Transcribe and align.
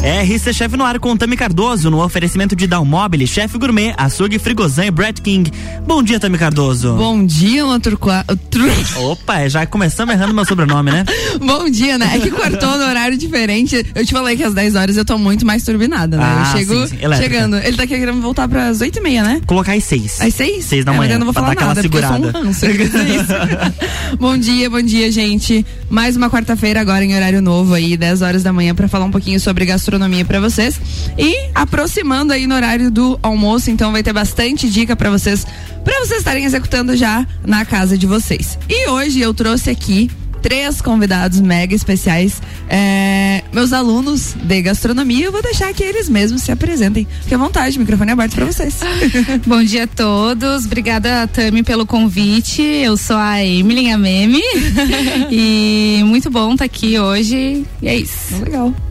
RC 0.00 0.54
Chef 0.54 0.76
no 0.76 0.84
ar 0.84 1.00
com 1.00 1.16
Tami 1.16 1.36
Cardoso, 1.36 1.90
no 1.90 2.02
oferecimento 2.02 2.54
de 2.54 2.68
Dalmobile, 2.68 3.26
Chef 3.26 3.58
Gourmet, 3.58 3.92
Açougue 3.96 4.38
Frigozan 4.38 4.86
e 4.86 4.90
Brett 4.92 5.20
King. 5.20 5.50
Bom 5.84 6.04
dia, 6.04 6.20
Tami 6.20 6.38
Cardoso. 6.38 6.94
Bom 6.94 7.26
dia, 7.26 7.66
Laturqua. 7.66 8.24
Opa, 8.96 9.48
já 9.48 9.66
começamos 9.66 10.14
errando 10.14 10.32
meu 10.32 10.44
sobrenome, 10.44 10.92
né? 10.92 11.04
Bom 11.44 11.68
dia, 11.68 11.98
né? 11.98 12.12
É 12.14 12.20
que 12.20 12.30
cortou 12.30 12.78
no 12.78 12.84
horário 12.84 13.18
diferente. 13.18 13.84
Eu 13.92 14.06
te 14.06 14.12
falei 14.12 14.36
que 14.36 14.44
às 14.44 14.54
10 14.54 14.76
horas 14.76 14.96
eu 14.96 15.04
tô 15.04 15.18
muito 15.18 15.44
mais 15.44 15.64
turbinada, 15.64 16.16
né? 16.16 16.24
Ah, 16.24 16.52
eu 16.52 16.58
chego 16.58 16.86
sim, 16.86 16.96
sim. 16.96 17.16
chegando. 17.16 17.56
Ele 17.56 17.76
tá 17.76 17.86
querendo 17.86 18.20
voltar 18.20 18.46
pras 18.46 18.80
8 18.80 18.98
e 18.98 19.02
meia, 19.02 19.24
né? 19.24 19.40
Colocar 19.46 19.72
às 19.72 19.82
seis. 19.82 20.20
Às 20.20 20.32
6? 20.34 20.64
Seis 20.64 20.84
da 20.84 20.94
é, 20.94 20.96
manhã, 20.96 21.08
Mas 21.08 21.12
eu 21.14 21.18
não 21.18 21.26
vou 21.26 21.34
falar 21.34 21.54
nada, 21.56 21.82
porque 21.82 21.96
eu 21.96 22.02
segurada. 22.02 22.38
um 22.38 22.44
ranço, 22.44 22.66
eu 22.66 22.78
bom 24.16 24.38
dia, 24.38 24.70
bom 24.70 24.80
dia, 24.80 25.10
gente. 25.10 25.66
Mais 25.90 26.16
uma 26.16 26.30
quarta-feira 26.30 26.80
agora 26.80 27.04
em 27.04 27.16
horário 27.16 27.42
novo 27.42 27.74
aí, 27.74 27.96
10 27.96 28.22
horas 28.22 28.42
da 28.44 28.52
manhã, 28.52 28.74
pra 28.74 28.86
falar 28.86 29.04
um 29.04 29.10
pouquinho 29.10 29.40
sobre 29.40 29.64
gastronomia 29.64 29.87
pra 30.26 30.40
vocês. 30.40 30.80
E 31.16 31.50
aproximando 31.54 32.32
aí 32.32 32.46
no 32.46 32.54
horário 32.54 32.90
do 32.90 33.18
almoço, 33.22 33.70
então 33.70 33.92
vai 33.92 34.02
ter 34.02 34.12
bastante 34.12 34.68
dica 34.68 34.94
pra 34.94 35.10
vocês, 35.10 35.46
pra 35.84 35.98
vocês 36.00 36.18
estarem 36.18 36.44
executando 36.44 36.96
já 36.96 37.26
na 37.46 37.64
casa 37.64 37.96
de 37.96 38.06
vocês. 38.06 38.58
E 38.68 38.88
hoje 38.88 39.20
eu 39.20 39.32
trouxe 39.32 39.70
aqui 39.70 40.10
três 40.42 40.80
convidados 40.80 41.40
mega 41.40 41.74
especiais, 41.74 42.40
é, 42.68 43.42
meus 43.52 43.72
alunos 43.72 44.34
de 44.34 44.62
gastronomia. 44.62 45.26
Eu 45.26 45.32
vou 45.32 45.42
deixar 45.42 45.72
que 45.72 45.82
eles 45.82 46.08
mesmos 46.08 46.42
se 46.42 46.52
apresentem. 46.52 47.06
Fique 47.22 47.34
à 47.34 47.38
vontade, 47.38 47.78
microfone 47.78 48.12
aberto 48.12 48.34
pra 48.34 48.46
vocês. 48.46 48.78
Bom 49.46 49.62
dia 49.62 49.84
a 49.84 49.86
todos, 49.86 50.64
obrigada 50.64 51.26
Tami 51.28 51.62
pelo 51.62 51.86
convite. 51.86 52.62
Eu 52.62 52.96
sou 52.96 53.16
a 53.16 53.44
Emily 53.44 53.90
a 53.90 53.98
Meme 53.98 54.40
e 55.30 56.02
muito 56.04 56.30
bom 56.30 56.52
estar 56.52 56.64
aqui 56.64 56.98
hoje. 56.98 57.64
E 57.82 57.88
é 57.88 57.96
isso. 57.96 58.42
Legal. 58.42 58.87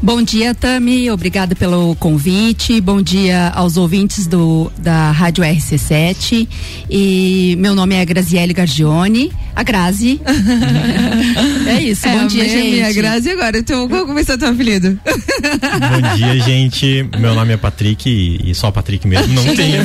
Bom 0.00 0.22
dia, 0.22 0.54
Tami. 0.54 1.10
Obrigada 1.10 1.56
pelo 1.56 1.96
convite. 1.96 2.80
Bom 2.80 3.02
dia 3.02 3.48
aos 3.48 3.76
ouvintes 3.76 4.28
do, 4.28 4.70
da 4.78 5.10
Rádio 5.10 5.42
RC7. 5.42 6.48
E 6.88 7.56
meu 7.58 7.74
nome 7.74 7.96
é 7.96 8.04
Graziele 8.04 8.54
Gargione. 8.54 9.32
A 9.56 9.64
Grazi. 9.64 10.20
é 11.66 11.82
isso. 11.82 12.06
É, 12.06 12.16
bom 12.16 12.28
dia, 12.28 12.48
gente. 12.48 12.80
A 12.80 12.92
Grazi 12.92 13.30
agora. 13.30 13.58
Então, 13.58 13.88
qual 13.88 14.06
ser 14.24 14.34
o 14.34 14.38
teu 14.38 14.48
apelido? 14.48 15.00
Bom 15.04 16.16
dia, 16.16 16.40
gente. 16.42 17.04
Meu 17.18 17.34
nome 17.34 17.54
é 17.54 17.56
Patrick 17.56 18.08
e, 18.08 18.52
e 18.52 18.54
só 18.54 18.70
Patrick 18.70 19.06
mesmo, 19.06 19.34
não 19.34 19.56
tenho. 19.56 19.82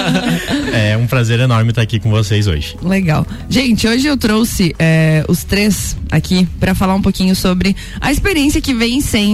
é 0.72 0.96
um 0.96 1.06
prazer 1.06 1.38
enorme 1.38 1.68
estar 1.68 1.82
aqui 1.82 2.00
com 2.00 2.08
vocês 2.08 2.46
hoje. 2.46 2.76
Legal. 2.82 3.26
Gente, 3.50 3.86
hoje 3.86 4.06
eu 4.06 4.16
trouxe 4.16 4.74
é, 4.78 5.22
os 5.28 5.44
três 5.44 5.94
aqui 6.10 6.48
para 6.58 6.74
falar 6.74 6.94
um 6.94 7.02
pouquinho 7.02 7.36
sobre 7.36 7.76
a 8.00 8.10
experiência 8.10 8.58
que 8.62 8.72
vem 8.72 9.02
sendo 9.02 9.33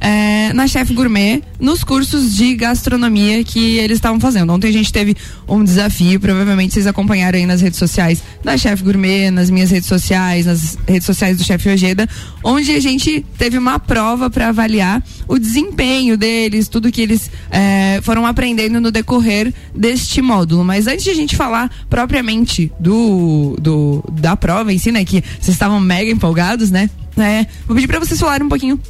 é, 0.00 0.52
na 0.52 0.66
Chef 0.66 0.92
Gourmet 0.92 1.42
nos 1.58 1.84
cursos 1.84 2.34
de 2.34 2.54
gastronomia 2.54 3.44
que 3.44 3.78
eles 3.78 3.98
estavam 3.98 4.18
fazendo. 4.18 4.52
Ontem 4.52 4.68
a 4.68 4.72
gente 4.72 4.92
teve 4.92 5.16
um 5.46 5.62
desafio, 5.62 6.18
provavelmente 6.18 6.72
vocês 6.74 6.86
acompanharam 6.86 7.38
aí 7.38 7.46
nas 7.46 7.60
redes 7.60 7.78
sociais 7.78 8.22
da 8.42 8.56
Chef 8.56 8.82
Gourmet, 8.82 9.30
nas 9.30 9.50
minhas 9.50 9.70
redes 9.70 9.88
sociais, 9.88 10.46
nas 10.46 10.78
redes 10.86 11.04
sociais 11.04 11.36
do 11.36 11.44
Chef 11.44 11.68
Ojeda, 11.68 12.08
onde 12.42 12.72
a 12.72 12.80
gente 12.80 13.24
teve 13.36 13.58
uma 13.58 13.78
prova 13.78 14.30
para 14.30 14.48
avaliar 14.48 15.02
o 15.28 15.38
desempenho 15.38 16.16
deles, 16.16 16.68
tudo 16.68 16.90
que 16.90 17.02
eles 17.02 17.30
é, 17.50 18.00
foram 18.02 18.26
aprendendo 18.26 18.80
no 18.80 18.90
decorrer 18.90 19.52
deste 19.74 20.22
módulo. 20.22 20.64
Mas 20.64 20.86
antes 20.86 21.04
de 21.04 21.10
a 21.10 21.14
gente 21.14 21.36
falar 21.36 21.70
propriamente 21.88 22.72
do, 22.80 23.56
do 23.60 24.04
da 24.12 24.36
prova 24.36 24.72
em 24.72 24.78
si, 24.78 24.90
né, 24.90 25.04
que 25.04 25.22
vocês 25.40 25.54
estavam 25.54 25.78
mega 25.78 26.10
empolgados, 26.10 26.70
né? 26.70 26.88
É, 27.16 27.46
vou 27.66 27.74
pedir 27.74 27.86
para 27.86 27.98
vocês 27.98 28.18
falarem 28.18 28.46
um 28.46 28.48
pouquinho 28.48 28.80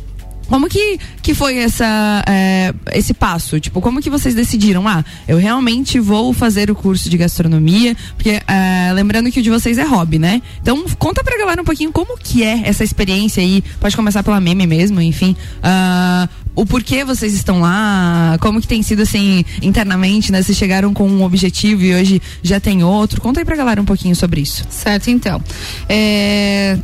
como 0.50 0.68
que, 0.68 0.98
que 1.22 1.32
foi 1.32 1.58
essa, 1.58 2.24
é, 2.26 2.74
esse 2.92 3.14
passo? 3.14 3.60
Tipo, 3.60 3.80
como 3.80 4.02
que 4.02 4.10
vocês 4.10 4.34
decidiram? 4.34 4.86
Ah, 4.88 5.04
eu 5.28 5.38
realmente 5.38 6.00
vou 6.00 6.32
fazer 6.32 6.72
o 6.72 6.74
curso 6.74 7.08
de 7.08 7.16
gastronomia, 7.16 7.96
porque 8.16 8.42
é, 8.48 8.92
lembrando 8.92 9.30
que 9.30 9.38
o 9.38 9.42
de 9.42 9.48
vocês 9.48 9.78
é 9.78 9.84
hobby, 9.84 10.18
né? 10.18 10.42
Então, 10.60 10.84
conta 10.98 11.22
pra 11.22 11.38
galera 11.38 11.62
um 11.62 11.64
pouquinho 11.64 11.92
como 11.92 12.18
que 12.18 12.42
é 12.42 12.62
essa 12.64 12.82
experiência 12.82 13.40
aí. 13.40 13.62
Pode 13.78 13.94
começar 13.94 14.24
pela 14.24 14.40
meme 14.40 14.66
mesmo, 14.66 15.00
enfim. 15.00 15.36
Ah, 15.62 16.28
o 16.56 16.66
porquê 16.66 17.04
vocês 17.04 17.32
estão 17.32 17.60
lá, 17.60 18.36
como 18.40 18.60
que 18.60 18.66
tem 18.66 18.82
sido 18.82 19.02
assim, 19.02 19.44
internamente, 19.62 20.32
né? 20.32 20.42
Vocês 20.42 20.58
chegaram 20.58 20.92
com 20.92 21.08
um 21.08 21.22
objetivo 21.22 21.84
e 21.84 21.94
hoje 21.94 22.20
já 22.42 22.58
tem 22.58 22.82
outro. 22.82 23.20
Conta 23.20 23.40
aí 23.40 23.44
pra 23.44 23.54
galera 23.54 23.80
um 23.80 23.84
pouquinho 23.84 24.16
sobre 24.16 24.40
isso. 24.40 24.64
Certo, 24.68 25.10
então. 25.10 25.40
É, 25.88 26.76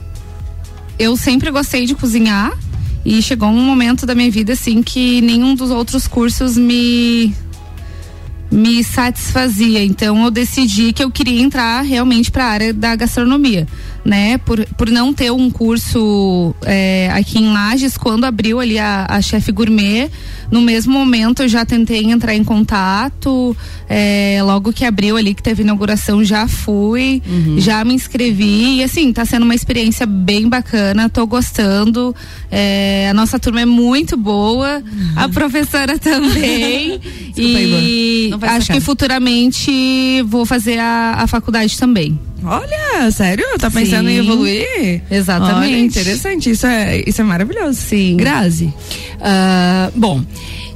Eu 0.98 1.16
sempre 1.16 1.50
gostei 1.50 1.84
de 1.84 1.94
cozinhar 1.96 2.52
e 3.06 3.22
chegou 3.22 3.48
um 3.48 3.64
momento 3.64 4.04
da 4.04 4.16
minha 4.16 4.28
vida 4.28 4.54
assim 4.54 4.82
que 4.82 5.20
nenhum 5.20 5.54
dos 5.54 5.70
outros 5.70 6.08
cursos 6.08 6.58
me 6.58 7.32
me 8.50 8.82
satisfazia. 8.82 9.84
Então 9.84 10.24
eu 10.24 10.30
decidi 10.30 10.92
que 10.92 11.04
eu 11.04 11.10
queria 11.10 11.40
entrar 11.40 11.82
realmente 11.82 12.32
para 12.32 12.44
a 12.44 12.48
área 12.48 12.74
da 12.74 12.96
gastronomia, 12.96 13.66
né? 14.06 14.38
Por, 14.38 14.64
por 14.76 14.88
não 14.88 15.12
ter 15.12 15.32
um 15.32 15.50
curso 15.50 16.54
é, 16.64 17.10
aqui 17.12 17.38
em 17.38 17.52
Lages, 17.52 17.98
quando 17.98 18.24
abriu 18.24 18.60
ali 18.60 18.78
a, 18.78 19.04
a 19.08 19.20
chefe 19.20 19.50
gourmet, 19.50 20.08
no 20.50 20.60
mesmo 20.60 20.92
momento 20.92 21.42
eu 21.42 21.48
já 21.48 21.64
tentei 21.66 22.04
entrar 22.04 22.34
em 22.34 22.44
contato. 22.44 23.56
é, 23.88 24.38
logo 24.42 24.72
que 24.72 24.84
abriu 24.84 25.16
ali, 25.16 25.34
que 25.34 25.42
teve 25.42 25.62
inauguração, 25.62 26.24
já 26.24 26.46
fui, 26.46 27.20
já 27.58 27.84
me 27.84 27.94
inscrevi 27.94 28.76
e 28.76 28.84
assim, 28.84 29.12
tá 29.12 29.24
sendo 29.24 29.42
uma 29.42 29.54
experiência 29.54 30.06
bem 30.06 30.48
bacana, 30.48 31.08
tô 31.08 31.26
gostando. 31.26 32.14
é, 32.50 33.08
a 33.10 33.14
nossa 33.14 33.38
turma 33.38 33.60
é 33.60 33.66
muito 33.66 34.16
boa, 34.16 34.82
a 35.16 35.28
professora 35.28 35.98
também. 35.98 36.98
Desculpa 37.34 37.60
e 37.60 38.30
acho 38.42 38.72
que 38.72 38.80
futuramente 38.80 40.22
vou 40.26 40.46
fazer 40.46 40.78
a, 40.78 41.16
a 41.18 41.26
faculdade 41.26 41.76
também. 41.76 42.18
Olha, 42.44 43.10
sério? 43.10 43.44
Tá 43.58 43.70
pensando 43.70 44.08
em 44.08 44.14
Sim. 44.14 44.18
evoluir? 44.20 45.02
Exatamente. 45.10 45.72
Olha, 45.72 45.78
interessante. 45.78 46.50
Isso 46.50 46.66
é, 46.66 47.02
isso 47.06 47.20
é 47.20 47.24
maravilhoso. 47.24 47.80
Sim. 47.80 48.16
Grazi. 48.16 48.72
Ah, 49.20 49.90
bom, 49.94 50.22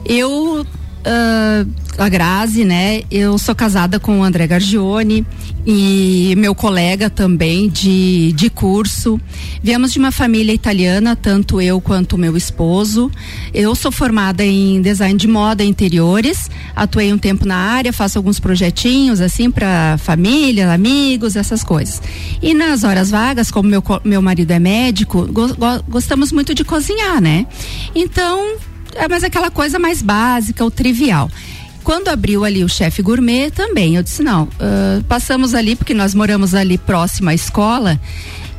eu, 0.04 0.66
ah, 1.04 1.64
a 1.98 2.08
Grazi, 2.08 2.64
né? 2.64 3.02
Eu 3.10 3.36
sou 3.38 3.54
casada 3.54 3.98
com 4.00 4.20
o 4.20 4.22
André 4.24 4.46
Gargione 4.46 5.26
e 5.66 6.34
meu 6.38 6.54
colega 6.54 7.10
também 7.10 7.68
de, 7.68 8.32
de 8.32 8.48
curso. 8.48 9.20
Viemos 9.62 9.92
de 9.92 9.98
uma 9.98 10.10
família 10.10 10.52
italiana, 10.52 11.14
tanto 11.14 11.60
eu 11.60 11.80
quanto 11.80 12.16
meu 12.16 12.36
esposo. 12.36 13.10
Eu 13.52 13.74
sou 13.74 13.92
formada 13.92 14.44
em 14.44 14.80
design 14.80 15.18
de 15.18 15.28
moda 15.28 15.62
e 15.62 15.68
interiores, 15.68 16.48
atuei 16.74 17.12
um 17.12 17.18
tempo 17.18 17.46
na 17.46 17.56
área, 17.56 17.92
faço 17.92 18.18
alguns 18.18 18.40
projetinhos 18.40 19.20
assim 19.20 19.50
para 19.50 19.98
família, 19.98 20.72
amigos, 20.72 21.36
essas 21.36 21.62
coisas. 21.62 22.00
E 22.40 22.54
nas 22.54 22.82
horas 22.84 23.10
vagas, 23.10 23.50
como 23.50 23.68
meu, 23.68 23.82
meu 24.04 24.22
marido 24.22 24.50
é 24.52 24.58
médico, 24.58 25.26
go- 25.26 25.54
go- 25.54 25.82
gostamos 25.88 26.32
muito 26.32 26.54
de 26.54 26.64
cozinhar, 26.64 27.20
né? 27.20 27.46
Então, 27.94 28.56
é 28.94 29.08
mais 29.08 29.24
aquela 29.24 29.50
coisa 29.50 29.78
mais 29.78 30.02
básica, 30.02 30.64
o 30.64 30.70
trivial. 30.70 31.30
Quando 31.82 32.08
abriu 32.08 32.44
ali 32.44 32.62
o 32.62 32.68
chefe 32.68 33.00
gourmet 33.02 33.50
também, 33.50 33.96
eu 33.96 34.02
disse 34.02 34.22
não, 34.22 34.46
ah, 34.60 35.02
passamos 35.08 35.54
ali 35.54 35.74
porque 35.74 35.94
nós 35.94 36.14
moramos 36.14 36.54
ali 36.54 36.76
próximo 36.76 37.30
à 37.30 37.34
escola 37.34 37.98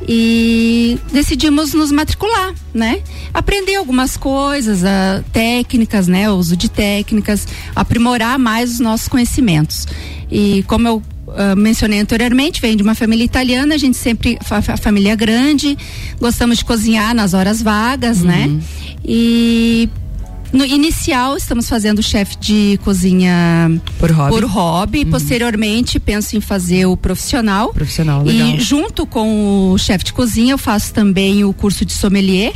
e 0.08 0.97
decidimos 1.14 1.74
nos 1.74 1.92
matricular, 1.92 2.53
né? 2.74 3.02
Aprender 3.34 3.75
algumas 3.75 4.18
coisas, 4.18 4.84
ah, 4.84 5.24
técnicas, 5.31 6.08
né? 6.08 6.30
O 6.31 6.36
uso 6.36 6.58
de 6.58 6.69
técnicas, 6.69 7.48
aprimorar 7.75 8.40
mais 8.40 8.72
os 8.72 8.80
nossos 8.80 9.08
conhecimentos. 9.08 9.88
E 10.31 10.63
como 10.68 10.88
eu 10.88 11.03
ah, 11.36 11.56
mencionei 11.56 12.00
anteriormente, 12.00 12.59
vem 12.59 12.75
de 12.75 12.81
uma 12.81 12.96
família 12.96 13.24
italiana, 13.24 13.75
a 13.75 13.78
gente 13.78 13.96
sempre, 13.98 14.40
fa- 14.44 14.62
família 14.78 15.16
grande, 15.16 15.78
gostamos 16.19 16.58
de 16.58 16.66
cozinhar 16.66 17.13
nas 17.13 17.36
horas 17.36 17.62
vagas, 17.62 18.22
né? 18.24 18.50
E 19.06 19.88
no 20.51 20.65
inicial 20.65 21.38
estamos 21.38 21.68
fazendo 21.69 22.01
chefe 22.03 22.36
de 22.38 22.80
cozinha 22.83 23.71
Por 23.98 24.12
hobby. 24.12 24.31
por 24.31 24.44
hobby. 24.45 25.06
Posteriormente 25.06 26.00
penso 26.00 26.36
em 26.36 26.42
fazer 26.42 26.86
o 26.86 26.98
profissional. 26.98 27.74
Profissional, 27.74 28.24
legal. 28.24 28.50
E 28.50 28.59
junto 28.59 29.06
com 29.06 29.71
o 29.71 29.77
chefe 29.77 30.06
de 30.06 30.13
cozinha 30.13 30.53
eu 30.53 30.57
faço 30.57 30.94
também 30.94 31.44
o 31.44 31.53
curso 31.53 31.86
de 31.86 31.94
sommelier. 31.94 32.53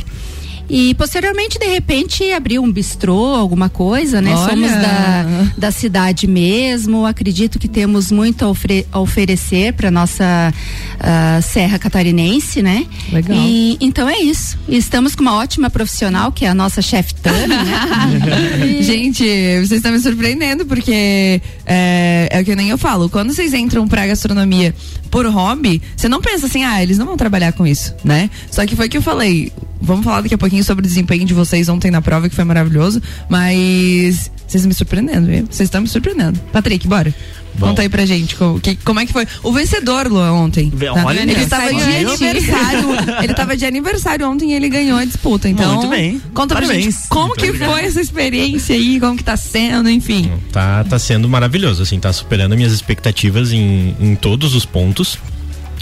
E 0.68 0.94
posteriormente, 0.94 1.58
de 1.58 1.66
repente, 1.66 2.32
abrir 2.32 2.58
um 2.58 2.70
bistrô, 2.70 3.34
alguma 3.34 3.68
coisa, 3.68 4.20
né? 4.20 4.34
Olha! 4.34 4.48
Somos 4.50 4.70
da, 4.70 5.26
da 5.56 5.70
cidade 5.70 6.26
mesmo. 6.26 7.06
Acredito 7.06 7.58
que 7.58 7.68
temos 7.68 8.10
muito 8.10 8.44
a, 8.44 8.48
ofre- 8.48 8.86
a 8.90 8.98
oferecer 8.98 9.72
para 9.74 9.90
nossa 9.90 10.52
ah, 10.98 11.40
Serra 11.40 11.78
Catarinense, 11.78 12.62
né? 12.62 12.84
Legal. 13.12 13.36
E, 13.38 13.76
então 13.80 14.08
é 14.08 14.18
isso. 14.18 14.58
E 14.68 14.76
estamos 14.76 15.14
com 15.14 15.22
uma 15.22 15.36
ótima 15.36 15.70
profissional, 15.70 16.32
que 16.32 16.44
é 16.44 16.48
a 16.48 16.54
nossa 16.54 16.82
chefe 16.82 17.14
Tami, 17.14 17.46
né? 17.48 18.82
Gente, 18.82 19.22
vocês 19.24 19.72
estão 19.72 19.92
me 19.92 20.00
surpreendendo, 20.00 20.66
porque 20.66 21.40
é, 21.64 22.28
é 22.30 22.40
o 22.40 22.44
que 22.44 22.56
nem 22.56 22.70
eu 22.70 22.78
falo. 22.78 23.08
Quando 23.08 23.32
vocês 23.32 23.54
entram 23.54 23.86
pra 23.86 24.06
gastronomia 24.06 24.74
por 25.10 25.24
hobby, 25.26 25.80
você 25.96 26.08
não 26.08 26.20
pensa 26.20 26.46
assim, 26.46 26.64
ah, 26.64 26.82
eles 26.82 26.98
não 26.98 27.06
vão 27.06 27.16
trabalhar 27.16 27.52
com 27.52 27.66
isso, 27.66 27.94
né? 28.04 28.28
Só 28.50 28.66
que 28.66 28.74
foi 28.74 28.88
que 28.88 28.96
eu 28.96 29.02
falei. 29.02 29.52
Vamos 29.80 30.04
falar 30.04 30.20
daqui 30.22 30.34
a 30.34 30.38
pouquinho 30.38 30.64
sobre 30.64 30.84
o 30.84 30.88
desempenho 30.88 31.24
de 31.24 31.34
vocês 31.34 31.68
ontem 31.68 31.90
na 31.90 32.02
prova, 32.02 32.28
que 32.28 32.34
foi 32.34 32.44
maravilhoso. 32.44 33.02
Mas 33.28 34.30
vocês 34.46 34.64
me 34.64 34.74
surpreendendo, 34.74 35.26
viu? 35.26 35.46
Vocês 35.50 35.66
estão 35.66 35.80
me 35.80 35.88
surpreendendo. 35.88 36.38
Patrick, 36.52 36.86
bora. 36.86 37.14
Bom. 37.58 37.68
Conta 37.68 37.82
aí 37.82 37.88
pra 37.88 38.04
gente 38.04 38.36
como, 38.36 38.60
que, 38.60 38.76
como 38.76 39.00
é 39.00 39.06
que 39.06 39.12
foi. 39.12 39.26
O 39.42 39.50
vencedor, 39.50 40.06
Luan, 40.08 40.32
ontem. 40.32 40.70
Tá? 40.70 41.04
Olha 41.04 41.22
ele 41.22 41.32
estava 41.32 41.72
de 41.72 41.82
aniversário. 41.82 42.88
ele 43.22 43.32
estava 43.32 43.56
de 43.56 43.64
aniversário 43.64 44.28
ontem 44.28 44.52
e 44.52 44.54
ele 44.54 44.68
ganhou 44.68 44.98
a 44.98 45.04
disputa. 45.04 45.48
Então, 45.48 45.76
Muito 45.76 45.88
bem. 45.88 46.20
Conta 46.34 46.54
Parabéns. 46.54 46.82
pra 46.84 46.90
gente 46.92 47.08
como 47.08 47.28
Muito 47.28 47.40
que 47.40 47.48
obrigado. 47.48 47.72
foi 47.72 47.84
essa 47.84 48.00
experiência 48.00 48.76
aí, 48.76 49.00
como 49.00 49.16
que 49.16 49.24
tá 49.24 49.36
sendo, 49.36 49.88
enfim. 49.88 50.30
Tá, 50.52 50.84
tá 50.84 50.98
sendo 50.98 51.28
maravilhoso, 51.28 51.82
assim, 51.82 51.98
tá 51.98 52.12
superando 52.12 52.54
minhas 52.56 52.72
expectativas 52.72 53.52
em, 53.52 53.96
em 53.98 54.14
todos 54.14 54.54
os 54.54 54.66
pontos. 54.66 55.18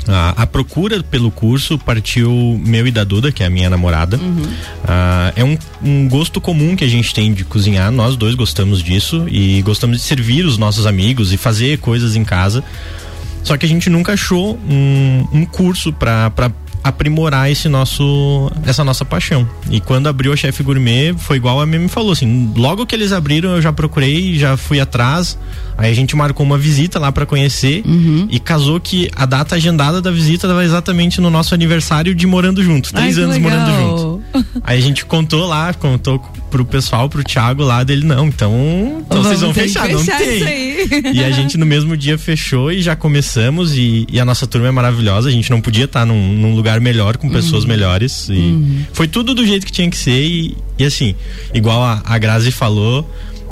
A, 0.07 0.43
a 0.43 0.47
procura 0.47 1.03
pelo 1.03 1.31
curso 1.31 1.79
partiu 1.79 2.61
meu 2.65 2.87
e 2.87 2.91
da 2.91 3.05
Duda, 3.05 3.33
que 3.33 3.43
é 3.43 3.47
a 3.47 3.51
minha 3.51 3.71
namorada. 3.71 4.21
Ah, 4.87 5.33
é 5.35 5.45
um, 5.45 5.57
um 5.83 6.09
gosto 6.09 6.41
comum 6.41 6.77
que 6.77 6.85
a 6.85 6.89
gente 6.89 7.15
tem 7.15 7.33
de 7.33 7.45
cozinhar, 7.45 7.91
nós 7.91 8.17
dois 8.17 8.35
gostamos 8.35 8.83
disso 8.83 9.27
e 9.29 9.63
gostamos 9.63 9.99
de 9.99 10.03
servir 10.03 10.45
os 10.45 10.59
nossos 10.59 10.87
amigos 10.87 11.33
e 11.33 11.37
fazer 11.37 11.79
coisas 11.79 12.17
em 12.17 12.25
casa. 12.25 12.63
Só 13.43 13.59
que 13.59 13.67
a 13.67 13.69
gente 13.69 13.91
nunca 13.91 14.15
achou 14.15 14.59
um, 14.69 15.29
um 15.33 15.45
curso 15.45 15.93
para 15.93 16.51
aprimorar 16.85 17.51
esse 17.51 17.67
nosso 17.67 18.53
essa 18.67 18.85
nossa 18.85 19.05
paixão. 19.05 19.49
E 19.71 19.81
quando 19.81 20.07
abriu 20.07 20.33
a 20.35 20.37
Chef 20.37 20.63
Gourmet, 20.63 21.15
foi 21.17 21.39
igual 21.39 21.59
a 21.59 21.67
mim 21.67 21.79
me 21.79 21.89
falou 21.89 22.13
assim, 22.13 22.53
logo 22.55 22.85
que 22.85 22.95
eles 22.95 23.11
abriram, 23.11 23.57
eu 23.57 23.63
já 23.63 23.73
procurei, 23.73 24.39
já 24.39 24.55
fui 24.57 24.79
atrás. 24.79 25.39
Aí 25.79 25.91
a 25.91 25.95
gente 25.95 26.15
marcou 26.15 26.45
uma 26.45 26.59
visita 26.59 26.99
lá 26.99 27.11
para 27.11 27.25
conhecer 27.25 27.83
e 28.31 28.39
casou 28.39 28.79
que 28.79 29.11
a 29.17 29.25
data 29.25 29.57
agendada 29.57 30.03
da 30.03 30.11
visita 30.11 30.47
estava 30.47 30.63
exatamente 30.63 31.21
no 31.21 31.31
nosso 31.31 31.55
aniversário 31.55 32.15
de 32.15 32.27
morando 32.27 32.63
junto, 32.63 32.93
três 32.93 33.17
Ai, 33.17 33.25
anos 33.25 33.39
morando 33.39 33.71
junto. 33.73 34.14
Aí 34.63 34.79
a 34.79 34.83
gente 34.83 35.05
contou 35.05 35.47
lá, 35.47 35.73
contou 35.75 36.19
pro 36.51 36.65
pessoal, 36.65 37.09
pro 37.09 37.23
Thiago 37.25 37.63
lá 37.63 37.83
dele, 37.83 38.07
não, 38.07 38.29
então, 38.29 39.05
então 39.07 39.23
vocês 39.23 39.41
vão 39.41 39.53
que 39.53 39.61
fechar, 39.61 39.89
não 39.89 39.99
fechar 39.99 40.19
tem. 40.19 40.37
isso 40.37 40.47
aí. 40.47 41.03
E 41.15 41.25
a 41.25 41.31
gente 41.31 41.57
no 41.57 41.67
mesmo 41.67 41.97
dia 41.97 42.17
fechou 42.17 42.71
e 42.71 42.81
já 42.81 42.95
começamos 42.95 43.77
e, 43.77 44.07
e 44.11 44.21
a 44.21 44.25
nossa 44.25 44.47
turma 44.47 44.69
é 44.69 44.71
maravilhosa. 44.71 45.29
A 45.29 45.33
gente 45.33 45.51
não 45.51 45.61
podia 45.61 45.85
estar 45.87 46.05
num, 46.05 46.33
num 46.33 46.55
lugar 46.55 46.81
melhor 46.81 47.17
com 47.17 47.29
pessoas 47.29 47.65
melhores. 47.65 48.29
E 48.31 48.87
foi 48.93 49.09
tudo 49.09 49.35
do 49.35 49.47
jeito 49.47 49.67
que 49.67 49.73
tinha 49.73 49.91
que 49.91 49.97
ser 49.97 50.23
e, 50.23 50.57
e 50.79 50.85
assim, 50.85 51.15
igual 51.53 51.83
a, 51.83 52.03
a 52.05 52.19
Grazi 52.19 52.53
falou. 52.53 53.09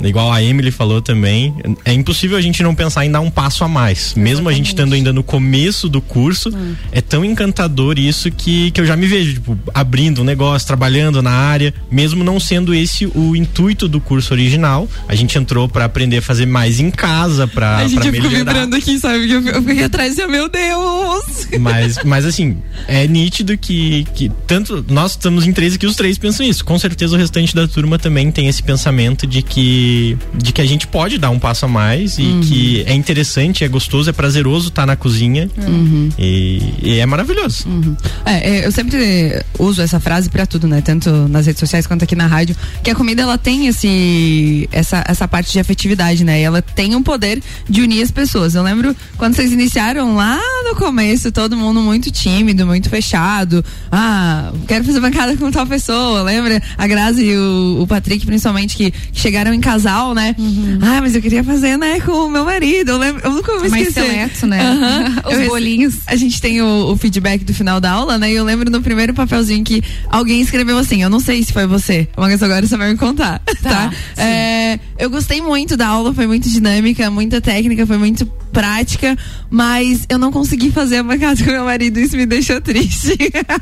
Igual 0.09 0.31
a 0.31 0.43
Emily 0.43 0.71
falou 0.71 1.01
também, 1.01 1.53
é 1.85 1.93
impossível 1.93 2.37
a 2.37 2.41
gente 2.41 2.61
não 2.61 2.75
pensar 2.75 3.05
em 3.05 3.11
dar 3.11 3.21
um 3.21 3.29
passo 3.29 3.63
a 3.63 3.67
mais. 3.67 4.13
Mesmo 4.15 4.49
a 4.49 4.53
gente 4.53 4.67
estando 4.67 4.93
ainda 4.93 5.13
no 5.13 5.23
começo 5.23 5.87
do 5.87 6.01
curso, 6.01 6.51
é 6.91 7.01
tão 7.01 7.23
encantador 7.23 7.97
isso 7.97 8.31
que, 8.31 8.71
que 8.71 8.81
eu 8.81 8.85
já 8.85 8.95
me 8.95 9.07
vejo, 9.07 9.33
tipo, 9.33 9.57
abrindo 9.73 10.21
um 10.21 10.23
negócio, 10.23 10.67
trabalhando 10.67 11.21
na 11.21 11.31
área, 11.31 11.73
mesmo 11.89 12.23
não 12.23 12.39
sendo 12.39 12.73
esse 12.73 13.05
o 13.05 13.35
intuito 13.35 13.87
do 13.87 13.99
curso 13.99 14.33
original. 14.33 14.87
A 15.07 15.15
gente 15.15 15.37
entrou 15.37 15.67
para 15.69 15.85
aprender 15.85 16.17
a 16.17 16.21
fazer 16.21 16.45
mais 16.45 16.79
em 16.79 16.89
casa, 16.89 17.47
para 17.47 17.77
a 17.77 17.87
gente 17.87 18.11
ficou 18.11 18.29
vibrando 18.29 18.75
aqui, 18.75 18.97
sabe? 18.99 19.29
Eu 19.29 19.41
eu 19.41 19.61
fiquei 19.61 19.83
atrás 19.83 20.17
e 20.17 20.21
eu, 20.21 20.29
meu 20.29 20.49
Deus! 20.49 21.47
Mas, 21.59 21.99
mas 22.03 22.25
assim, 22.25 22.57
é 22.87 23.07
nítido 23.07 23.57
que, 23.57 24.05
que 24.15 24.31
tanto 24.47 24.83
nós 24.89 25.11
estamos 25.11 25.45
em 25.45 25.53
três 25.53 25.75
aqui, 25.75 25.85
os 25.85 25.95
três 25.95 26.17
pensam 26.17 26.45
isso. 26.45 26.65
Com 26.65 26.77
certeza 26.79 27.15
o 27.15 27.19
restante 27.19 27.55
da 27.55 27.67
turma 27.67 27.99
também 27.99 28.31
tem 28.31 28.47
esse 28.47 28.63
pensamento 28.63 29.27
de 29.27 29.41
que 29.41 29.92
de 30.33 30.51
que 30.51 30.61
a 30.61 30.65
gente 30.65 30.87
pode 30.87 31.17
dar 31.17 31.29
um 31.29 31.39
passo 31.39 31.65
a 31.65 31.67
mais 31.67 32.17
e 32.17 32.39
que 32.43 32.83
é 32.85 32.93
interessante, 32.93 33.63
é 33.63 33.67
gostoso, 33.67 34.09
é 34.09 34.13
prazeroso 34.13 34.69
estar 34.69 34.85
na 34.85 34.95
cozinha 34.95 35.49
e, 36.17 36.73
e 36.81 36.99
é 36.99 37.05
maravilhoso. 37.05 37.65
É, 38.25 38.57
é, 38.57 38.65
eu 38.65 38.71
sempre 38.71 39.43
uso 39.59 39.81
essa 39.81 39.99
frase 39.99 40.29
pra 40.29 40.45
tudo, 40.45 40.67
né? 40.67 40.81
Tanto 40.81 41.09
nas 41.27 41.45
redes 41.45 41.59
sociais 41.59 41.87
quanto 41.87 42.03
aqui 42.03 42.15
na 42.15 42.27
rádio, 42.27 42.55
que 42.83 42.89
a 42.89 42.95
comida 42.95 43.21
ela 43.21 43.37
tem 43.37 43.67
esse 43.67 44.67
essa, 44.71 45.03
essa 45.07 45.27
parte 45.27 45.51
de 45.51 45.59
afetividade, 45.59 46.23
né? 46.23 46.39
E 46.39 46.43
ela 46.43 46.61
tem 46.61 46.95
um 46.95 47.03
poder 47.03 47.41
de 47.69 47.81
unir 47.81 48.01
as 48.01 48.11
pessoas. 48.11 48.55
Eu 48.55 48.63
lembro 48.63 48.95
quando 49.17 49.35
vocês 49.35 49.51
iniciaram 49.51 50.15
lá 50.15 50.39
no 50.65 50.75
começo, 50.75 51.31
todo 51.31 51.57
mundo 51.57 51.81
muito 51.81 52.11
tímido, 52.11 52.65
muito 52.65 52.89
fechado. 52.89 53.63
Ah, 53.91 54.51
quero 54.67 54.83
fazer 54.83 54.99
bancada 54.99 55.35
com 55.37 55.51
tal 55.51 55.65
pessoa, 55.65 56.21
lembra? 56.23 56.61
A 56.77 56.87
Grazi 56.87 57.23
e 57.23 57.37
o, 57.37 57.81
o 57.81 57.87
Patrick, 57.87 58.25
principalmente, 58.25 58.75
que, 58.75 58.93
chegaram 59.13 59.53
em 59.53 59.61
casal, 59.83 60.13
né? 60.13 60.35
Ah, 60.81 61.01
mas 61.01 61.13
eu 61.15 61.21
queria 61.21 61.43
fazer, 61.43 61.77
né, 61.77 61.99
com 61.99 62.11
o 62.11 62.29
meu 62.29 62.45
marido. 62.45 62.91
Eu 62.91 62.97
lembro, 62.97 63.21
eu 63.23 63.31
nunca 63.31 63.51
vou 63.51 63.69
Mais 63.69 63.87
esquecer. 63.87 64.09
seleto, 64.09 64.47
né? 64.47 64.61
Aham. 64.61 65.21
Os 65.27 65.33
Eu 65.39 65.47
bolinhos. 65.49 65.95
a 66.07 66.15
gente 66.15 66.41
tem 66.41 66.61
o, 66.61 66.91
o 66.91 66.97
feedback 66.97 67.43
do 67.43 67.53
final 67.53 67.81
da 67.81 67.91
aula, 67.91 68.17
né? 68.17 68.31
E 68.31 68.35
eu 68.35 68.45
lembro 68.45 68.69
no 68.71 68.81
primeiro 68.81 69.13
papelzinho 69.13 69.63
que 69.63 69.83
alguém 70.09 70.41
escreveu 70.41 70.77
assim: 70.77 71.03
Eu 71.03 71.09
não 71.09 71.19
sei 71.19 71.43
se 71.43 71.51
foi 71.51 71.67
você, 71.67 72.07
mas 72.17 72.41
agora 72.41 72.65
você 72.65 72.77
vai 72.77 72.91
me 72.91 72.97
contar. 72.97 73.41
Tá? 73.63 73.93
É, 74.17 74.77
eu 74.99 75.09
gostei 75.09 75.41
muito 75.41 75.77
da 75.77 75.87
aula, 75.87 76.13
foi 76.13 76.27
muito 76.27 76.49
dinâmica, 76.49 77.09
muita 77.09 77.39
técnica, 77.39 77.87
foi 77.87 77.97
muito 77.97 78.25
prática, 78.51 79.17
mas 79.49 80.05
eu 80.09 80.17
não 80.17 80.33
consegui 80.33 80.69
fazer 80.69 80.97
a 80.97 81.03
bancada 81.03 81.41
com 81.41 81.49
meu 81.49 81.63
marido, 81.63 81.97
isso 81.97 82.17
me 82.17 82.25
deixou 82.25 82.59
triste. 82.59 83.15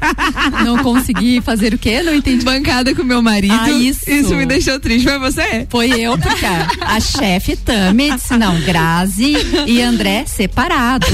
Não 0.65 0.77
consegui 0.83 1.39
fazer 1.41 1.73
o 1.73 1.77
quê? 1.77 2.01
Não 2.01 2.13
entendi. 2.13 2.43
bancada 2.43 2.93
com 2.95 3.03
meu 3.03 3.21
marido. 3.21 3.53
Ah, 3.57 3.69
isso. 3.69 4.09
Isso 4.09 4.35
me 4.35 4.45
deixou 4.45 4.79
triste. 4.79 5.07
Foi 5.07 5.19
você? 5.19 5.65
Foi 5.69 6.00
eu, 6.01 6.17
porque 6.17 6.45
a 6.81 6.99
chefe 6.99 7.55
Tami 7.55 8.11
disse, 8.11 8.35
não, 8.37 8.59
Grazi 8.61 9.33
e 9.67 9.81
André 9.81 10.25
separados. 10.25 11.09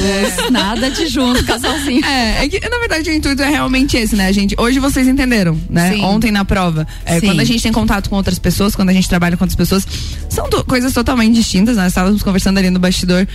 Nada 0.51 0.89
de 0.89 1.07
junto, 1.07 1.43
casalzinho. 1.43 2.03
É, 2.05 2.45
é 2.45 2.49
que, 2.49 2.59
na 2.69 2.79
verdade 2.79 3.09
o 3.09 3.13
intuito 3.13 3.41
é 3.41 3.49
realmente 3.49 3.97
esse, 3.97 4.15
né, 4.15 4.31
gente? 4.31 4.55
Hoje 4.57 4.79
vocês 4.79 5.07
entenderam, 5.07 5.59
né? 5.69 5.93
Sim. 5.93 6.03
Ontem 6.03 6.31
na 6.31 6.45
prova. 6.45 6.87
É, 7.05 7.19
quando 7.19 7.39
a 7.39 7.43
gente 7.43 7.61
tem 7.61 7.71
contato 7.71 8.09
com 8.09 8.15
outras 8.15 8.39
pessoas, 8.39 8.75
quando 8.75 8.89
a 8.89 8.93
gente 8.93 9.07
trabalha 9.07 9.35
com 9.35 9.43
outras 9.43 9.55
pessoas, 9.55 9.87
são 10.29 10.49
coisas 10.65 10.93
totalmente 10.93 11.35
distintas, 11.35 11.75
né? 11.75 11.83
Nós 11.83 11.91
estávamos 11.91 12.23
conversando 12.23 12.57
ali 12.57 12.69
no 12.69 12.79
bastidor. 12.79 13.27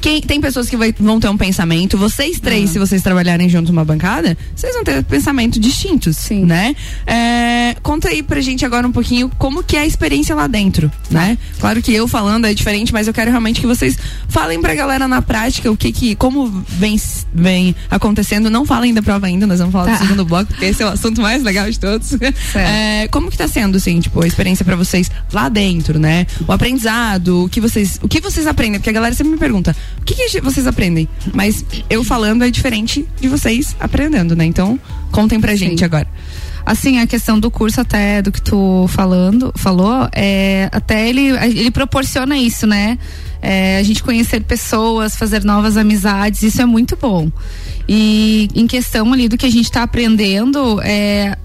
Quem, 0.00 0.20
tem 0.20 0.40
pessoas 0.40 0.68
que 0.68 0.76
vai- 0.76 0.94
vão 0.98 1.18
ter 1.18 1.28
um 1.28 1.36
pensamento, 1.36 1.96
vocês 1.98 2.38
três, 2.38 2.70
se 2.70 2.78
vocês 2.78 3.02
trabalharem 3.02 3.48
juntos 3.48 3.70
numa 3.70 3.84
bancada, 3.84 4.36
vocês 4.54 4.74
vão 4.74 4.84
ter 4.84 5.02
pensamento 5.04 5.58
distintos, 5.58 6.16
Sim. 6.16 6.44
né? 6.44 6.74
É, 7.06 7.74
conta 7.82 8.08
aí 8.08 8.22
pra 8.22 8.40
gente 8.40 8.64
agora 8.64 8.86
um 8.86 8.92
pouquinho 8.92 9.30
como 9.38 9.62
que 9.62 9.76
é 9.76 9.80
a 9.80 9.86
experiência 9.86 10.34
lá 10.34 10.46
dentro, 10.46 10.90
né? 11.10 11.36
Claro 11.58 11.82
que 11.82 11.92
eu 11.92 12.06
falando 12.06 12.44
é 12.46 12.54
diferente, 12.54 12.92
mas 12.92 13.06
eu 13.08 13.14
quero 13.14 13.30
realmente 13.30 13.60
que 13.60 13.66
vocês 13.66 13.96
falem 14.28 14.60
pra 14.60 14.74
galera 14.74 15.08
na 15.08 15.20
prática 15.22 15.70
o 15.70 15.76
que 15.76 15.90
que, 15.92 16.14
como 16.14 16.46
vem, 16.68 17.00
vem 17.34 17.74
acontecendo. 17.90 18.50
Não 18.50 18.64
falem 18.64 18.92
da 18.94 19.02
prova 19.02 19.26
ainda, 19.26 19.46
nós 19.46 19.58
vamos 19.58 19.72
falar 19.72 19.86
Tá. 19.86 19.92
do 19.96 19.98
segundo 20.02 20.24
bloco, 20.24 20.46
porque 20.46 20.66
esse 20.66 20.82
é 20.82 20.86
o 20.86 20.90
assunto 20.90 21.20
mais 21.20 21.42
legal 21.42 21.68
de 21.70 21.78
todos. 21.78 22.10
É, 22.54 23.08
como 23.10 23.30
que 23.30 23.36
tá 23.38 23.48
sendo, 23.48 23.76
assim, 23.76 23.98
tipo, 24.00 24.22
a 24.22 24.26
experiência 24.26 24.64
pra 24.64 24.76
vocês 24.76 25.10
lá 25.32 25.48
dentro, 25.48 25.98
né? 25.98 26.26
O 26.46 26.52
aprendizado, 26.52 27.44
o 27.44 27.48
que 27.48 27.60
vocês, 27.60 27.98
o 28.02 28.08
que 28.08 28.20
vocês 28.20 28.46
aprendem? 28.46 28.78
Porque 28.78 28.90
a 28.90 28.92
galera 28.92 29.14
sempre 29.14 29.32
me 29.32 29.38
pergunta, 29.38 29.74
o 30.00 30.04
que, 30.04 30.14
que 30.14 30.40
vocês 30.40 30.66
aprendem? 30.66 31.08
Mas 31.32 31.64
eu 31.90 32.04
falando 32.04 32.44
é 32.44 32.50
diferente 32.50 33.06
de 33.20 33.28
vocês 33.28 33.74
aprendendo, 33.80 34.36
né? 34.36 34.44
Então, 34.44 34.78
contem 35.10 35.40
pra 35.40 35.54
gente 35.54 35.84
agora. 35.84 36.06
Assim, 36.64 36.98
a 36.98 37.06
questão 37.06 37.38
do 37.38 37.48
curso 37.48 37.80
até 37.80 38.20
do 38.20 38.32
que 38.32 38.42
tu 38.42 38.86
falando, 38.88 39.52
falou, 39.56 40.08
é, 40.12 40.68
até 40.72 41.08
ele, 41.08 41.28
ele 41.28 41.70
proporciona 41.70 42.36
isso, 42.36 42.66
né? 42.66 42.98
É, 43.40 43.78
a 43.78 43.82
gente 43.84 44.02
conhecer 44.02 44.42
pessoas, 44.42 45.14
fazer 45.14 45.44
novas 45.44 45.76
amizades, 45.76 46.42
isso 46.42 46.60
é 46.60 46.66
muito 46.66 46.96
bom. 47.00 47.30
E 47.88 48.48
em 48.52 48.66
questão 48.66 49.12
ali 49.12 49.28
do 49.28 49.36
que 49.36 49.46
a 49.46 49.50
gente 49.50 49.70
tá 49.70 49.84
aprendendo, 49.84 50.80
é, 50.82 51.36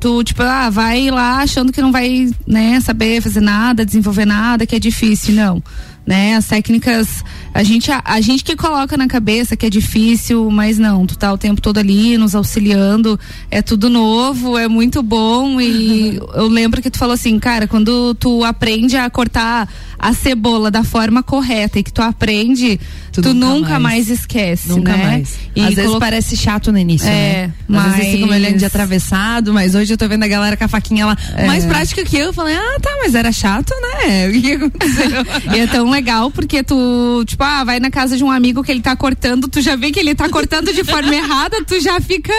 tu, 0.00 0.24
tipo, 0.24 0.42
ah, 0.42 0.70
vai 0.70 1.10
lá 1.10 1.42
achando 1.42 1.70
que 1.70 1.82
não 1.82 1.92
vai, 1.92 2.30
né, 2.46 2.80
saber 2.80 3.20
fazer 3.20 3.40
nada, 3.40 3.84
desenvolver 3.84 4.24
nada, 4.24 4.66
que 4.66 4.74
é 4.74 4.78
difícil, 4.78 5.34
não. 5.34 5.62
Né, 6.04 6.34
as 6.34 6.48
técnicas, 6.48 7.24
a 7.54 7.62
gente, 7.62 7.92
a, 7.92 8.02
a 8.04 8.20
gente 8.20 8.42
que 8.42 8.56
coloca 8.56 8.96
na 8.96 9.06
cabeça 9.06 9.56
que 9.56 9.66
é 9.66 9.70
difícil, 9.70 10.50
mas 10.50 10.76
não, 10.76 11.06
tu 11.06 11.16
tá 11.16 11.32
o 11.32 11.38
tempo 11.38 11.60
todo 11.60 11.78
ali 11.78 12.18
nos 12.18 12.34
auxiliando, 12.34 13.18
é 13.48 13.62
tudo 13.62 13.88
novo, 13.88 14.58
é 14.58 14.66
muito 14.66 15.00
bom. 15.00 15.60
E 15.60 16.16
eu 16.34 16.48
lembro 16.48 16.82
que 16.82 16.90
tu 16.90 16.98
falou 16.98 17.14
assim, 17.14 17.38
cara, 17.38 17.68
quando 17.68 18.14
tu 18.14 18.42
aprende 18.42 18.96
a 18.96 19.08
cortar 19.08 19.68
a 20.02 20.12
cebola 20.12 20.68
da 20.70 20.82
forma 20.82 21.22
correta 21.22 21.78
e 21.78 21.82
que 21.84 21.92
tu 21.92 22.02
aprende, 22.02 22.78
Tu 23.12 23.22
tu, 23.22 23.32
nunca 23.34 23.54
nunca, 23.54 23.70
mais. 23.78 24.08
mais. 24.08 24.10
esquece, 24.10 24.68
Nunca 24.68 24.96
né? 24.96 25.04
mais. 25.06 25.34
E 25.54 25.60
Às 25.60 25.74
vezes 25.74 25.84
colo- 25.86 26.00
parece 26.00 26.36
chato 26.36 26.72
no 26.72 26.78
início, 26.78 27.06
É, 27.08 27.50
né? 27.68 27.78
Às 27.78 27.96
vezes 27.96 28.12
fica 28.12 28.26
me 28.26 28.32
olhando 28.32 28.46
de 28.48 28.52
mas- 28.54 28.62
atravessado, 28.64 29.52
mas 29.52 29.74
hoje 29.74 29.92
eu 29.92 29.96
tô 29.98 30.08
vendo 30.08 30.22
a 30.24 30.28
galera 30.28 30.56
com 30.56 30.64
a 30.64 30.68
faquinha 30.68 31.06
lá 31.06 31.16
mais 31.46 31.64
prática 31.64 32.04
que 32.04 32.16
eu. 32.16 32.26
Eu 32.26 32.32
falei, 32.32 32.54
ah, 32.56 32.78
tá, 32.80 32.90
mas 33.02 33.14
era 33.14 33.30
chato, 33.30 33.72
né? 33.80 34.28
O 34.32 34.40
que 34.40 34.52
aconteceu? 34.52 35.54
E 35.54 35.60
é 35.60 35.66
tão 35.66 35.88
legal 35.90 36.30
porque 36.30 36.62
tu, 36.64 37.22
tipo, 37.26 37.44
ah, 37.44 37.62
vai 37.64 37.78
na 37.78 37.90
casa 37.90 38.16
de 38.16 38.24
um 38.24 38.30
amigo 38.30 38.62
que 38.64 38.72
ele 38.72 38.80
tá 38.80 38.96
cortando, 38.96 39.46
tu 39.46 39.60
já 39.60 39.76
vê 39.76 39.90
que 39.92 40.00
ele 40.00 40.14
tá 40.14 40.28
cortando 40.28 40.72
de 40.72 40.82
forma 40.82 41.14
errada, 41.14 41.62
tu 41.64 41.78
já 41.80 42.00
fica. 42.00 42.32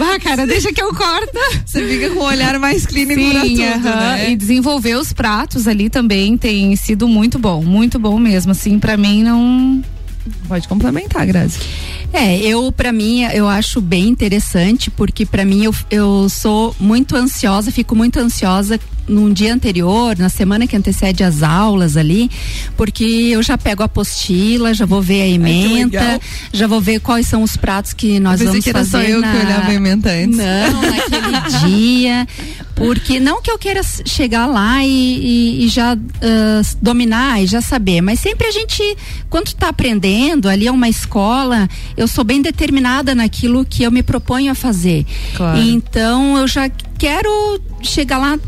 Ah, 0.00 0.18
cara, 0.22 0.46
deixa 0.46 0.72
que 0.72 0.82
eu 0.82 0.92
corto. 0.94 1.32
Você 1.64 1.86
fica 1.86 2.10
com 2.10 2.20
o 2.20 2.24
olhar 2.24 2.58
mais 2.58 2.84
clínico 2.84 3.30
pra 3.30 3.40
tudo, 3.42 3.56
Sim, 3.56 3.64
aham. 3.64 3.80
né? 4.00 4.30
E 4.32 4.36
desenvolver 4.36 4.96
os 4.96 5.12
pratos 5.12 5.66
ali 5.68 5.88
também 5.88 6.36
tem 6.36 6.74
sido 6.82 7.08
muito 7.08 7.38
bom, 7.38 7.62
muito 7.62 7.98
bom 7.98 8.18
mesmo. 8.18 8.52
Assim, 8.52 8.78
pra 8.78 8.96
mim 8.96 9.22
não. 9.22 9.82
Pode 10.46 10.68
complementar, 10.68 11.26
Grazi. 11.26 11.58
É, 12.12 12.38
eu 12.38 12.70
para 12.70 12.92
mim 12.92 13.22
eu 13.22 13.48
acho 13.48 13.80
bem 13.80 14.08
interessante 14.08 14.90
porque 14.90 15.24
para 15.24 15.44
mim 15.44 15.64
eu, 15.64 15.74
eu 15.90 16.28
sou 16.28 16.76
muito 16.78 17.16
ansiosa, 17.16 17.72
fico 17.72 17.96
muito 17.96 18.18
ansiosa 18.18 18.78
num 19.08 19.32
dia 19.32 19.52
anterior, 19.52 20.16
na 20.18 20.28
semana 20.28 20.66
que 20.66 20.76
antecede 20.76 21.24
as 21.24 21.42
aulas 21.42 21.96
ali, 21.96 22.30
porque 22.76 23.04
eu 23.04 23.42
já 23.42 23.58
pego 23.58 23.82
a 23.82 23.86
apostila, 23.86 24.72
já 24.72 24.86
vou 24.86 25.02
ver 25.02 25.22
a 25.22 25.28
emenda, 25.28 26.00
Ai, 26.00 26.20
já 26.52 26.66
vou 26.66 26.80
ver 26.80 27.00
quais 27.00 27.26
são 27.26 27.42
os 27.42 27.56
pratos 27.56 27.92
que 27.92 28.18
nós 28.20 28.40
eu 28.40 28.48
vamos 28.48 28.64
que 28.64 28.72
fazer. 28.72 28.90
Só 28.90 29.02
eu 29.02 29.20
na... 29.20 29.32
que 29.32 29.46
olhava 29.46 29.68
a 29.68 29.74
emenda 29.74 30.10
antes. 30.10 30.38
Não, 30.38 30.82
naquele 30.82 31.66
dia, 31.66 32.28
porque 32.74 33.20
não 33.20 33.42
que 33.42 33.50
eu 33.50 33.58
queira 33.58 33.82
chegar 33.82 34.46
lá 34.46 34.84
e, 34.84 34.88
e, 34.88 35.64
e 35.64 35.68
já 35.68 35.94
uh, 35.94 36.76
dominar 36.80 37.42
e 37.42 37.46
já 37.46 37.60
saber, 37.60 38.00
mas 38.00 38.20
sempre 38.20 38.46
a 38.46 38.50
gente, 38.50 38.96
quando 39.28 39.48
está 39.48 39.68
aprendendo, 39.68 40.48
ali 40.48 40.66
é 40.66 40.72
uma 40.72 40.88
escola, 40.88 41.68
eu 41.96 42.06
sou 42.06 42.24
bem 42.24 42.40
determinada 42.40 43.14
naquilo 43.14 43.64
que 43.64 43.82
eu 43.82 43.90
me 43.90 44.02
proponho 44.02 44.50
a 44.52 44.54
fazer. 44.54 45.04
Claro. 45.36 45.58
Então 45.60 46.38
eu 46.38 46.46
já 46.46 46.68
quero 46.98 47.60
chegar 47.82 48.18
lá 48.18 48.38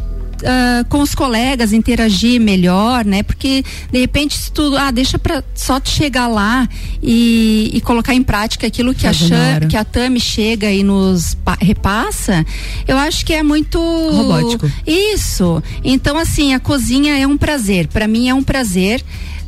uh, 0.44 0.84
com 0.88 1.00
os 1.00 1.14
colegas, 1.14 1.72
interagir 1.72 2.40
melhor, 2.40 3.04
né? 3.04 3.22
Porque 3.22 3.64
de 3.90 3.98
repente 3.98 4.36
se 4.36 4.52
tu, 4.52 4.76
ah, 4.76 4.90
deixa 4.90 5.18
para 5.18 5.42
só 5.54 5.80
te 5.80 5.90
chegar 5.90 6.28
lá 6.28 6.68
e, 7.02 7.70
e, 7.72 7.80
colocar 7.80 8.14
em 8.14 8.22
prática 8.22 8.66
aquilo 8.66 8.94
que 8.94 9.06
a 9.06 9.12
Chan, 9.12 9.60
que 9.68 9.76
a 9.76 9.84
Tami 9.84 10.20
chega 10.20 10.70
e 10.70 10.82
nos 10.82 11.36
repassa, 11.60 12.44
eu 12.86 12.96
acho 12.96 13.24
que 13.24 13.32
é 13.32 13.42
muito 13.42 13.78
robótico. 13.78 14.70
Isso. 14.86 15.62
Então 15.82 16.18
assim, 16.18 16.54
a 16.54 16.60
cozinha 16.60 17.18
é 17.18 17.26
um 17.26 17.36
prazer. 17.36 17.88
Para 17.88 18.06
mim 18.06 18.28
é 18.28 18.34
um 18.34 18.42
prazer. 18.42 19.02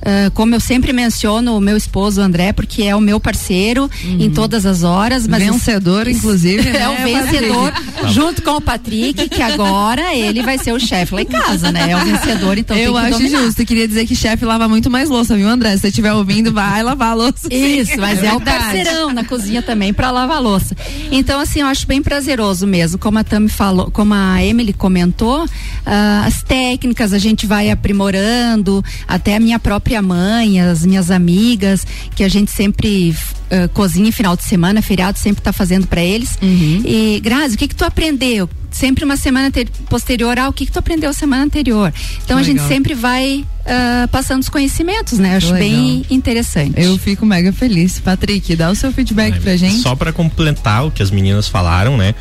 Uh, 0.07 0.31
como 0.31 0.55
eu 0.55 0.61
sempre 0.61 0.93
menciono 0.93 1.57
o 1.57 1.61
meu 1.61 1.77
esposo 1.77 2.21
André, 2.21 2.53
porque 2.53 2.85
é 2.85 2.95
o 2.95 3.01
meu 3.01 3.19
parceiro 3.19 3.91
uhum. 4.05 4.21
em 4.21 4.31
todas 4.31 4.65
as 4.65 4.85
horas. 4.85 5.27
Mas 5.27 5.43
vencedor, 5.43 6.07
inclusive. 6.09 6.71
Né? 6.71 6.83
É 6.83 6.89
o 6.89 6.97
vencedor, 7.03 7.73
junto 8.13 8.41
com 8.41 8.53
o 8.53 8.61
Patrick, 8.61 9.29
que 9.29 9.43
agora 9.43 10.15
ele 10.15 10.43
vai 10.45 10.59
ser 10.59 10.73
o 10.73 10.79
chefe 10.79 11.13
lá 11.13 11.23
em 11.23 11.27
casa, 11.27 11.73
né? 11.73 11.91
É 11.91 11.97
o 11.97 12.05
vencedor, 12.05 12.57
então 12.57 12.77
Eu 12.77 12.97
acho 12.97 13.19
dominar. 13.19 13.43
justo. 13.43 13.67
Queria 13.67 13.89
dizer 13.89 14.07
que 14.07 14.15
chefe 14.15 14.45
lava 14.45 14.69
muito 14.69 14.89
mais 14.89 15.09
louça, 15.09 15.35
viu, 15.35 15.49
André? 15.49 15.73
Se 15.73 15.81
você 15.81 15.89
estiver 15.89 16.13
ouvindo, 16.13 16.53
vai 16.53 16.85
lavar 16.85 17.11
a 17.11 17.15
louça. 17.15 17.53
Isso, 17.53 17.99
mas 17.99 18.23
é, 18.23 18.27
é 18.27 18.33
o 18.33 18.41
parceirão 18.41 19.13
na 19.13 19.25
cozinha 19.25 19.61
também 19.61 19.93
para 19.93 20.13
lavar 20.13 20.37
a 20.37 20.41
louça. 20.41 20.77
Então, 21.11 21.41
assim, 21.41 21.63
eu 21.63 21.67
acho 21.67 21.85
bem 21.85 22.01
prazeroso 22.01 22.65
mesmo. 22.65 22.97
Como 22.97 23.19
a 23.19 23.25
Tami 23.25 23.49
falou, 23.49 23.91
como 23.91 24.15
a 24.15 24.45
Emily 24.45 24.73
comentou, 24.73 25.45
uh, 25.45 25.49
as 26.25 26.45
técnicas 26.45 27.13
a 27.13 27.19
gente 27.19 27.45
vai 27.45 27.71
aprimorando, 27.71 28.85
até 29.09 29.35
a 29.35 29.41
minha 29.41 29.59
própria 29.59 29.96
própria 29.97 30.03
mãe, 30.03 30.61
as 30.61 30.85
minhas 30.85 31.11
amigas, 31.11 31.87
que 32.15 32.23
a 32.23 32.29
gente 32.29 32.51
sempre 32.51 33.11
uh, 33.11 33.69
cozinha 33.73 34.09
em 34.09 34.13
final 34.13 34.37
de 34.37 34.45
semana, 34.45 34.83
feriado, 34.83 35.19
sempre 35.19 35.41
está 35.41 35.53
fazendo 35.53 35.87
para 35.87 36.03
eles. 36.03 36.39
Uhum. 36.43 36.83
E, 36.85 37.21
Grazi, 37.21 37.55
o 37.55 37.59
que 37.59 37.69
que 37.69 37.75
tu 37.75 37.85
aprendeu? 37.85 38.49
Sempre 38.71 39.05
uma 39.05 39.17
semana 39.17 39.51
ter, 39.51 39.69
posterior 39.89 40.39
ao 40.39 40.53
que 40.53 40.67
que 40.67 40.73
tu 40.73 40.79
aprendeu 40.79 41.13
semana 41.15 41.45
anterior. 41.45 41.93
Então 42.25 42.37
Legal. 42.37 42.39
a 42.39 42.43
gente 42.43 42.69
sempre 42.69 42.95
vai 42.95 43.45
uh, 43.63 44.09
passando 44.09 44.43
os 44.43 44.51
conhecimentos, 44.51 45.19
né? 45.19 45.37
Acho 45.37 45.53
Legal. 45.53 45.71
bem 45.71 46.07
interessante. 46.11 46.75
Eu 46.77 46.99
fico 46.99 47.25
mega 47.25 47.53
feliz. 47.53 47.99
Patrick, 47.99 48.55
dá 48.55 48.71
o 48.71 48.75
seu 48.75 48.93
feedback 48.93 49.37
é, 49.37 49.41
pra 49.41 49.57
gente. 49.57 49.79
Só 49.79 49.95
para 49.95 50.13
complementar 50.13 50.87
o 50.87 50.91
que 50.91 51.03
as 51.03 51.11
meninas 51.11 51.49
falaram, 51.49 51.97
né? 51.97 52.15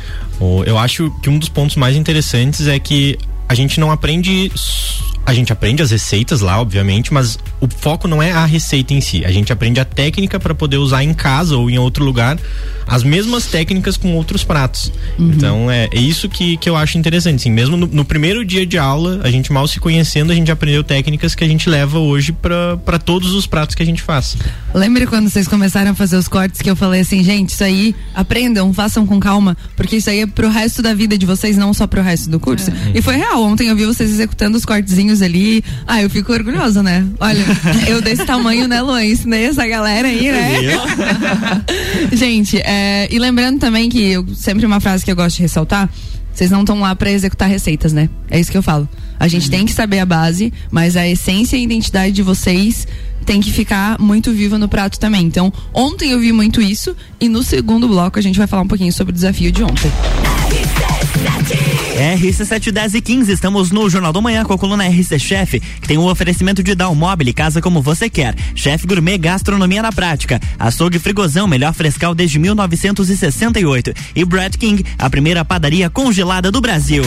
eu 0.66 0.76
acho 0.76 1.10
que 1.22 1.30
um 1.30 1.38
dos 1.38 1.48
pontos 1.48 1.76
mais 1.76 1.96
interessantes 1.96 2.66
é 2.66 2.78
que 2.78 3.16
a 3.48 3.54
gente 3.54 3.80
não 3.80 3.90
aprende 3.90 4.50
a 5.26 5.34
gente 5.34 5.52
aprende 5.52 5.82
as 5.82 5.90
receitas 5.90 6.40
lá, 6.40 6.60
obviamente, 6.60 7.12
mas 7.12 7.36
o 7.60 7.66
foco 7.68 8.06
não 8.06 8.22
é 8.22 8.30
a 8.30 8.46
receita 8.46 8.94
em 8.94 9.00
si. 9.00 9.24
A 9.24 9.32
gente 9.32 9.52
aprende 9.52 9.80
a 9.80 9.84
técnica 9.84 10.38
para 10.38 10.54
poder 10.54 10.76
usar 10.76 11.02
em 11.02 11.12
casa 11.12 11.56
ou 11.56 11.68
em 11.68 11.78
outro 11.78 12.04
lugar 12.04 12.38
as 12.86 13.02
mesmas 13.02 13.46
técnicas 13.46 13.96
com 13.96 14.14
outros 14.14 14.44
pratos. 14.44 14.92
Uhum. 15.18 15.32
Então 15.32 15.70
é, 15.70 15.88
é, 15.92 15.98
isso 15.98 16.28
que, 16.28 16.56
que 16.56 16.70
eu 16.70 16.76
acho 16.76 16.96
interessante. 16.96 17.40
Assim, 17.40 17.50
mesmo 17.50 17.76
no, 17.76 17.86
no, 17.86 18.04
primeiro 18.04 18.44
dia 18.44 18.64
de 18.64 18.78
aula, 18.78 19.20
a 19.24 19.30
gente 19.30 19.52
mal 19.52 19.66
se 19.66 19.80
conhecendo, 19.80 20.30
a 20.30 20.34
gente 20.34 20.52
aprendeu 20.52 20.84
técnicas 20.84 21.34
que 21.34 21.42
a 21.42 21.48
gente 21.48 21.68
leva 21.68 21.98
hoje 21.98 22.32
para 22.32 22.98
todos 22.98 23.32
os 23.32 23.46
pratos 23.46 23.74
que 23.74 23.82
a 23.82 23.86
gente 23.86 24.02
faz. 24.02 24.36
Lembra 24.72 25.06
quando 25.06 25.28
vocês 25.28 25.48
começaram 25.48 25.90
a 25.90 25.94
fazer 25.94 26.16
os 26.16 26.28
cortes 26.28 26.62
que 26.62 26.70
eu 26.70 26.76
falei 26.76 27.00
assim, 27.00 27.24
gente, 27.24 27.50
isso 27.50 27.64
aí 27.64 27.94
aprendam, 28.14 28.72
façam 28.72 29.04
com 29.04 29.18
calma, 29.18 29.56
porque 29.74 29.96
isso 29.96 30.08
aí 30.08 30.20
é 30.20 30.26
pro 30.26 30.48
resto 30.48 30.80
da 30.80 30.94
vida 30.94 31.18
de 31.18 31.26
vocês, 31.26 31.56
não 31.56 31.74
só 31.74 31.86
pro 31.86 32.02
resto 32.02 32.30
do 32.30 32.38
curso. 32.38 32.70
É. 32.70 32.98
E 32.98 33.02
foi 33.02 33.16
real. 33.16 33.42
Ontem 33.42 33.68
eu 33.68 33.74
vi 33.74 33.84
vocês 33.84 34.10
executando 34.10 34.56
os 34.56 34.64
cortezinhos 34.64 35.15
ali. 35.22 35.62
Ah, 35.86 36.02
eu 36.02 36.08
fico 36.08 36.32
orgulhosa, 36.32 36.82
né? 36.82 37.06
Olha, 37.20 37.44
eu 37.88 38.00
desse 38.00 38.24
tamanho, 38.24 38.66
né, 38.68 38.80
Luan? 38.80 39.04
Ensinei 39.04 39.46
essa 39.46 39.66
galera 39.66 40.08
aí, 40.08 40.30
né? 40.30 40.54
gente, 42.12 42.58
é 42.64 42.76
é, 42.78 43.08
e 43.10 43.18
lembrando 43.18 43.58
também 43.58 43.88
que 43.88 44.00
eu, 44.00 44.26
sempre 44.34 44.66
uma 44.66 44.80
frase 44.80 45.04
que 45.04 45.10
eu 45.10 45.16
gosto 45.16 45.36
de 45.36 45.42
ressaltar, 45.42 45.88
vocês 46.32 46.50
não 46.50 46.60
estão 46.60 46.78
lá 46.80 46.94
para 46.94 47.10
executar 47.10 47.48
receitas, 47.48 47.92
né? 47.92 48.10
É 48.30 48.38
isso 48.38 48.50
que 48.50 48.58
eu 48.58 48.62
falo. 48.62 48.86
A 49.18 49.26
gente 49.26 49.44
uhum. 49.44 49.50
tem 49.50 49.66
que 49.66 49.72
saber 49.72 49.98
a 49.98 50.06
base, 50.06 50.52
mas 50.70 50.96
a 50.96 51.08
essência 51.08 51.56
e 51.56 51.60
a 51.60 51.62
identidade 51.62 52.12
de 52.12 52.22
vocês 52.22 52.86
tem 53.24 53.40
que 53.40 53.50
ficar 53.50 53.98
muito 53.98 54.30
viva 54.30 54.58
no 54.58 54.68
prato 54.68 55.00
também. 55.00 55.24
Então, 55.24 55.52
ontem 55.72 56.10
eu 56.10 56.20
vi 56.20 56.32
muito 56.32 56.60
isso 56.60 56.94
e 57.18 57.28
no 57.28 57.42
segundo 57.42 57.88
bloco 57.88 58.18
a 58.18 58.22
gente 58.22 58.38
vai 58.38 58.46
falar 58.46 58.62
um 58.62 58.68
pouquinho 58.68 58.92
sobre 58.92 59.10
o 59.10 59.14
desafio 59.14 59.50
de 59.50 59.64
ontem. 59.64 59.90
RC7 61.96 62.70
10 62.72 62.94
e 62.94 63.00
15, 63.00 63.32
estamos 63.32 63.70
no 63.70 63.88
Jornal 63.88 64.12
da 64.12 64.20
Manhã 64.20 64.44
com 64.44 64.52
a 64.52 64.58
coluna 64.58 64.86
RC 64.86 65.18
Chef, 65.18 65.58
que 65.80 65.88
tem 65.88 65.96
o 65.96 66.02
um 66.02 66.08
oferecimento 66.10 66.62
de 66.62 66.74
Down 66.74 66.94
Mobile, 66.94 67.32
casa 67.32 67.62
como 67.62 67.80
você 67.80 68.10
quer. 68.10 68.34
Chef 68.54 68.86
Gourmet, 68.86 69.16
gastronomia 69.16 69.80
na 69.80 69.90
prática. 69.90 70.38
Açougue 70.58 70.98
Frigozão, 70.98 71.46
melhor 71.46 71.72
frescal 71.72 72.14
desde 72.14 72.38
1968. 72.38 73.94
E 74.14 74.24
Brad 74.26 74.56
King, 74.56 74.84
a 74.98 75.08
primeira 75.08 75.42
padaria 75.42 75.88
congelada 75.88 76.52
do 76.52 76.60
Brasil. 76.60 77.02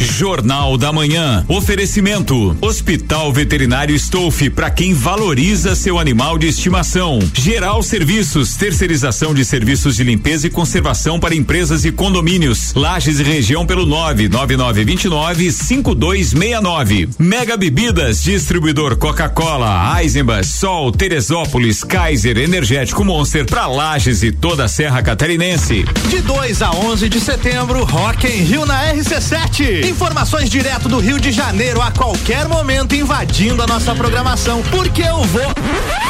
Jornal 0.00 0.78
da 0.78 0.92
Manhã. 0.92 1.44
Oferecimento: 1.46 2.56
Hospital 2.60 3.30
Veterinário 3.32 3.94
Stolfe 3.94 4.48
para 4.48 4.70
quem 4.70 4.94
valoriza 4.94 5.74
seu 5.74 5.98
animal 5.98 6.38
de 6.38 6.46
estimação. 6.46 7.18
Geral 7.34 7.82
Serviços, 7.82 8.56
terceirização 8.56 9.34
de 9.34 9.44
serviços 9.44 9.96
de 9.96 10.04
limpeza 10.04 10.46
e 10.46 10.50
conservação 10.50 11.20
para 11.20 11.34
empresas 11.34 11.84
e 11.84 11.92
condomínios. 11.92 12.72
Lages 12.74 13.20
e 13.20 13.22
região 13.22 13.66
pelo 13.66 13.84
99929 13.84 15.52
5269. 15.52 17.08
Mega 17.18 17.56
Bebidas, 17.56 18.22
distribuidor 18.22 18.96
Coca-Cola, 18.96 20.00
Eisenbach, 20.00 20.46
Sol, 20.46 20.90
Teresópolis, 20.92 21.84
Kaiser, 21.84 22.38
Energético 22.38 23.04
Monster 23.04 23.44
para 23.44 23.66
Lages 23.66 24.22
e 24.22 24.32
toda 24.32 24.64
a 24.64 24.68
Serra 24.68 25.02
Catarinense. 25.02 25.84
De 26.08 26.20
2 26.22 26.62
a 26.62 26.70
11 26.70 27.08
de 27.08 27.20
setembro, 27.20 27.84
Rock 27.84 28.26
em 28.26 28.42
Rio 28.42 28.64
na 28.64 28.94
RC7. 28.94 29.89
Informações 29.90 30.48
direto 30.48 30.88
do 30.88 31.00
Rio 31.00 31.18
de 31.18 31.32
Janeiro 31.32 31.82
a 31.82 31.90
qualquer 31.90 32.48
momento 32.48 32.94
invadindo 32.94 33.60
a 33.60 33.66
nossa 33.66 33.92
programação, 33.92 34.62
porque 34.70 35.02
eu 35.02 35.22
vou. 35.24 35.52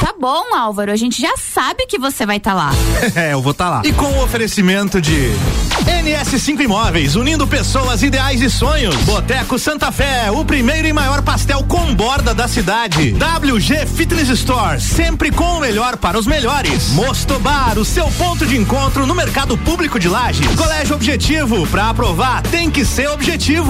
Tá 0.01 0.15
bom, 0.19 0.55
Álvaro, 0.55 0.93
a 0.93 0.97
gente 0.97 1.21
já 1.21 1.35
sabe 1.39 1.87
que 1.87 1.99
você 1.99 2.27
vai 2.27 2.37
estar 2.37 2.51
tá 2.51 2.57
lá. 2.57 2.71
é, 3.17 3.33
eu 3.33 3.41
vou 3.41 3.53
estar 3.53 3.65
tá 3.65 3.71
lá. 3.71 3.83
E 3.85 3.93
com 3.93 4.05
o 4.05 4.23
oferecimento 4.23 5.01
de 5.01 5.31
NS5 5.87 6.61
Imóveis, 6.61 7.17
unindo 7.17 7.47
pessoas, 7.47 8.03
ideais 8.03 8.43
e 8.43 8.51
sonhos. 8.51 8.95
Boteco 8.97 9.59
Santa 9.59 9.91
Fé, 9.91 10.31
o 10.31 10.45
primeiro 10.45 10.87
e 10.87 10.93
maior 10.93 11.23
pastel 11.23 11.65
com 11.65 11.95
borda 11.95 12.35
da 12.35 12.47
cidade. 12.47 13.15
WG 13.15 13.87
Fitness 13.87 14.29
Store, 14.29 14.79
sempre 14.79 15.31
com 15.33 15.57
o 15.57 15.61
melhor 15.61 15.97
para 15.97 16.19
os 16.19 16.27
melhores. 16.27 16.91
Mosto 16.91 17.39
Bar, 17.39 17.79
o 17.79 17.85
seu 17.85 18.07
ponto 18.13 18.45
de 18.47 18.59
encontro 18.59 19.07
no 19.07 19.15
mercado 19.15 19.57
público 19.57 19.99
de 19.99 20.09
Lages. 20.09 20.55
Colégio 20.55 20.95
Objetivo, 20.95 21.67
para 21.69 21.89
aprovar 21.89 22.43
tem 22.43 22.71
que 22.71 22.85
ser 22.85 23.09
objetivo. 23.09 23.70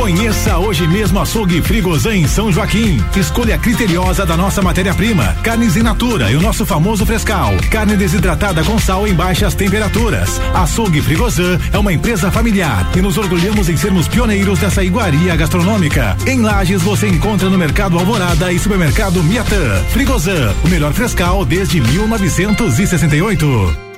Conheça 0.00 0.56
hoje 0.56 0.88
mesmo 0.88 1.20
açougue 1.20 1.60
Frigozan 1.60 2.16
em 2.16 2.26
São 2.26 2.50
Joaquim. 2.50 3.04
Escolha 3.14 3.58
criteriosa 3.58 4.24
da 4.24 4.34
nossa 4.34 4.62
matéria-prima, 4.62 5.36
carnes 5.42 5.76
in 5.76 5.82
natura 5.82 6.30
e 6.30 6.36
o 6.36 6.40
nosso 6.40 6.64
famoso 6.64 7.04
frescal, 7.04 7.52
carne 7.70 7.98
desidratada 7.98 8.64
com 8.64 8.78
sal 8.78 9.06
em 9.06 9.12
baixas 9.12 9.54
temperaturas. 9.54 10.40
Açougue 10.54 11.02
Frigozan 11.02 11.58
é 11.70 11.78
uma 11.78 11.92
empresa 11.92 12.30
familiar 12.30 12.90
e 12.96 13.02
nos 13.02 13.18
orgulhamos 13.18 13.68
em 13.68 13.76
sermos 13.76 14.08
pioneiros 14.08 14.58
dessa 14.58 14.82
iguaria 14.82 15.36
gastronômica. 15.36 16.16
Em 16.26 16.40
Lages 16.40 16.80
você 16.80 17.06
encontra 17.06 17.50
no 17.50 17.58
Mercado 17.58 17.98
Alvorada 17.98 18.50
e 18.50 18.58
Supermercado 18.58 19.22
Miatã. 19.22 19.84
Frigozan, 19.90 20.54
o 20.64 20.68
melhor 20.68 20.94
frescal 20.94 21.44
desde 21.44 21.78
1968. 21.78 23.89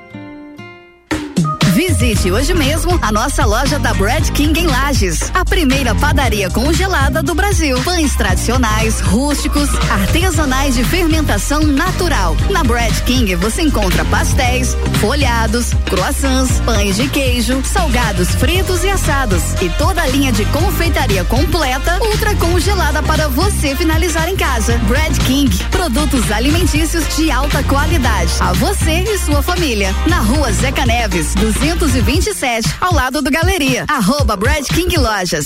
Visite 2.02 2.32
hoje 2.32 2.52
mesmo 2.52 2.98
a 3.00 3.12
nossa 3.12 3.46
loja 3.46 3.78
da 3.78 3.94
Bread 3.94 4.32
King 4.32 4.58
em 4.58 4.66
Lages, 4.66 5.30
a 5.32 5.44
primeira 5.44 5.94
padaria 5.94 6.50
congelada 6.50 7.22
do 7.22 7.32
Brasil. 7.32 7.80
Pães 7.84 8.16
tradicionais, 8.16 9.00
rústicos, 9.00 9.68
artesanais 9.88 10.74
de 10.74 10.82
fermentação 10.82 11.62
natural. 11.62 12.36
Na 12.50 12.64
Bread 12.64 13.02
King 13.04 13.36
você 13.36 13.62
encontra 13.62 14.04
pastéis, 14.06 14.76
folhados, 15.00 15.74
croissants, 15.88 16.58
pães 16.62 16.96
de 16.96 17.08
queijo, 17.08 17.62
salgados 17.64 18.34
fritos 18.34 18.82
e 18.82 18.88
assados 18.88 19.40
e 19.62 19.70
toda 19.70 20.02
a 20.02 20.06
linha 20.08 20.32
de 20.32 20.44
confeitaria 20.46 21.22
completa, 21.24 22.00
ultra 22.02 22.34
congelada 22.34 23.00
para 23.00 23.28
você 23.28 23.76
finalizar 23.76 24.28
em 24.28 24.34
casa. 24.34 24.76
Bread 24.88 25.20
King, 25.20 25.56
produtos 25.70 26.32
alimentícios 26.32 27.04
de 27.16 27.30
alta 27.30 27.62
qualidade. 27.62 28.32
A 28.40 28.52
você 28.54 29.04
e 29.04 29.18
sua 29.18 29.40
família. 29.40 29.94
Na 30.08 30.18
rua 30.18 30.50
Zeca 30.50 30.84
Neves, 30.84 31.32
227, 31.92 32.76
ao 32.80 32.94
lado 32.94 33.20
do 33.20 33.30
Galeria. 33.30 33.84
Arroba 33.86 34.34
Brad 34.34 34.66
King 34.66 34.96
Lojas. 34.96 35.44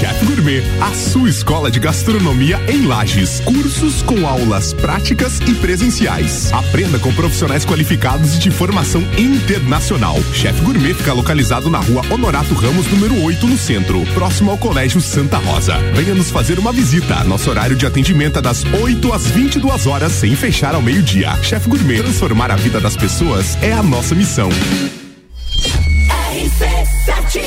Chef 0.00 0.24
Gourmet, 0.24 0.62
a 0.80 0.94
sua 0.94 1.28
escola 1.28 1.70
de 1.70 1.78
gastronomia 1.78 2.58
em 2.68 2.86
Lages. 2.86 3.40
Cursos 3.40 4.00
com 4.00 4.26
aulas 4.26 4.72
práticas 4.72 5.40
e 5.40 5.54
presenciais. 5.56 6.50
Aprenda 6.54 6.98
com 6.98 7.12
profissionais 7.12 7.66
qualificados 7.66 8.36
e 8.36 8.38
de 8.38 8.50
formação 8.50 9.02
internacional. 9.18 10.16
Chef 10.32 10.58
Gourmet 10.62 10.94
fica 10.94 11.12
localizado 11.12 11.68
na 11.68 11.80
rua 11.80 12.02
Honorato 12.10 12.54
Ramos, 12.54 12.86
número 12.86 13.22
8, 13.22 13.46
no 13.46 13.58
centro, 13.58 14.02
próximo 14.14 14.52
ao 14.52 14.56
Colégio 14.56 15.02
Santa 15.02 15.36
Rosa. 15.36 15.76
Venha 15.92 16.14
nos 16.14 16.30
fazer 16.30 16.58
uma 16.58 16.72
visita. 16.72 17.22
Nosso 17.24 17.50
horário 17.50 17.76
de 17.76 17.84
atendimento 17.84 18.38
é 18.38 18.42
das 18.42 18.64
8 18.64 19.12
às 19.12 19.26
22 19.26 19.86
horas, 19.86 20.12
sem 20.12 20.34
fechar 20.34 20.74
ao 20.74 20.80
meio-dia. 20.80 21.36
Chef 21.42 21.68
Gourmet, 21.68 22.02
transformar 22.02 22.50
a 22.50 22.56
vida 22.56 22.80
das 22.80 22.96
pessoas 22.96 23.58
é 23.62 23.74
a 23.74 23.82
nossa 23.82 24.14
missão. 24.14 24.48
RC7 26.34 27.40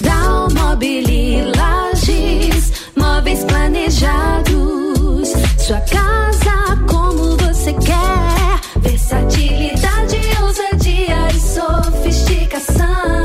Dalmobili 0.00 1.42
Lages 1.56 2.72
Móveis 2.96 3.44
planejados. 3.44 5.28
Sua 5.58 5.80
casa 5.80 6.76
como 6.88 7.36
você 7.36 7.72
quer. 7.74 8.60
Versatilidade, 8.80 10.18
ousadia 10.42 11.28
e 11.34 11.40
sofisticação. 11.40 13.24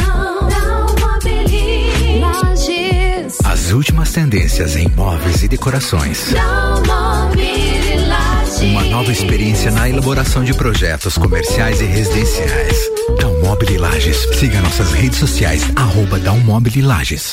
Dalmobili 0.49 2.19
Lages 2.19 3.37
As 3.45 3.71
últimas 3.71 4.11
tendências 4.11 4.75
em 4.75 4.89
móveis 4.89 5.43
e 5.43 5.47
decorações. 5.47 6.31
Dalmobili 6.33 8.02
Uma 8.63 8.81
nova 8.85 9.11
experiência 9.11 9.69
na 9.71 9.89
elaboração 9.89 10.41
de 10.41 10.53
projetos 10.53 11.17
comerciais 11.17 11.81
e 11.81 11.83
residenciais 11.83 12.77
Dalmobile 13.19 13.77
Lages. 13.77 14.25
Siga 14.39 14.61
nossas 14.61 14.93
redes 14.93 15.19
sociais, 15.19 15.63
arroba 15.75 16.17
Lages. 16.81 17.31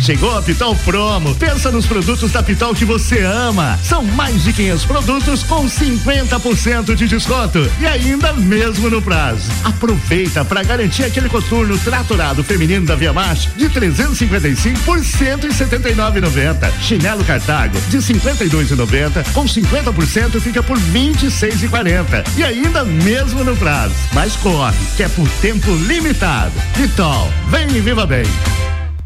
Chegou 0.00 0.36
a 0.36 0.40
Pitol 0.40 0.74
Promo. 0.76 1.34
Pensa 1.34 1.70
nos 1.70 1.86
produtos 1.86 2.32
da 2.32 2.42
Pitol 2.42 2.74
que 2.74 2.84
você 2.84 3.20
ama. 3.20 3.78
São 3.84 4.02
mais 4.02 4.42
de 4.42 4.52
500 4.52 4.84
produtos 4.86 5.42
com 5.42 5.66
50% 5.66 6.94
de 6.94 7.06
desconto 7.06 7.70
e 7.78 7.86
ainda 7.86 8.32
mesmo 8.32 8.88
no 8.88 9.02
prazo. 9.02 9.50
Aproveita 9.62 10.44
para 10.44 10.62
garantir 10.62 11.04
aquele 11.04 11.28
coturno 11.28 11.78
tratorado 11.78 12.42
feminino 12.42 12.86
da 12.86 12.94
Via 12.94 13.12
Max 13.12 13.48
de 13.56 13.68
355 13.68 14.80
por 14.80 14.98
179,90. 14.98 16.72
Chinelo 16.80 17.22
Cartago 17.24 17.78
de 17.88 17.98
52,90 17.98 19.32
com 19.32 19.44
50% 19.44 20.40
fica 20.40 20.62
por 20.62 20.78
26,40 20.78 22.24
e 22.36 22.44
ainda 22.44 22.84
mesmo 22.84 23.44
no 23.44 23.54
prazo. 23.56 23.94
Mas 24.12 24.34
corre, 24.36 24.76
que 24.96 25.02
é 25.02 25.08
por 25.08 25.28
tempo 25.42 25.74
limitado. 25.74 26.52
Pitol, 26.74 27.30
vem 27.48 27.68
e 27.76 27.80
viva 27.80 28.06
bem. 28.06 28.24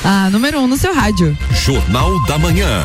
A 0.04 0.30
número 0.30 0.60
1 0.60 0.64
um 0.64 0.68
no 0.68 0.78
seu 0.78 0.94
rádio. 0.94 1.38
Jornal 1.52 2.26
da 2.26 2.38
Manhã. 2.40 2.84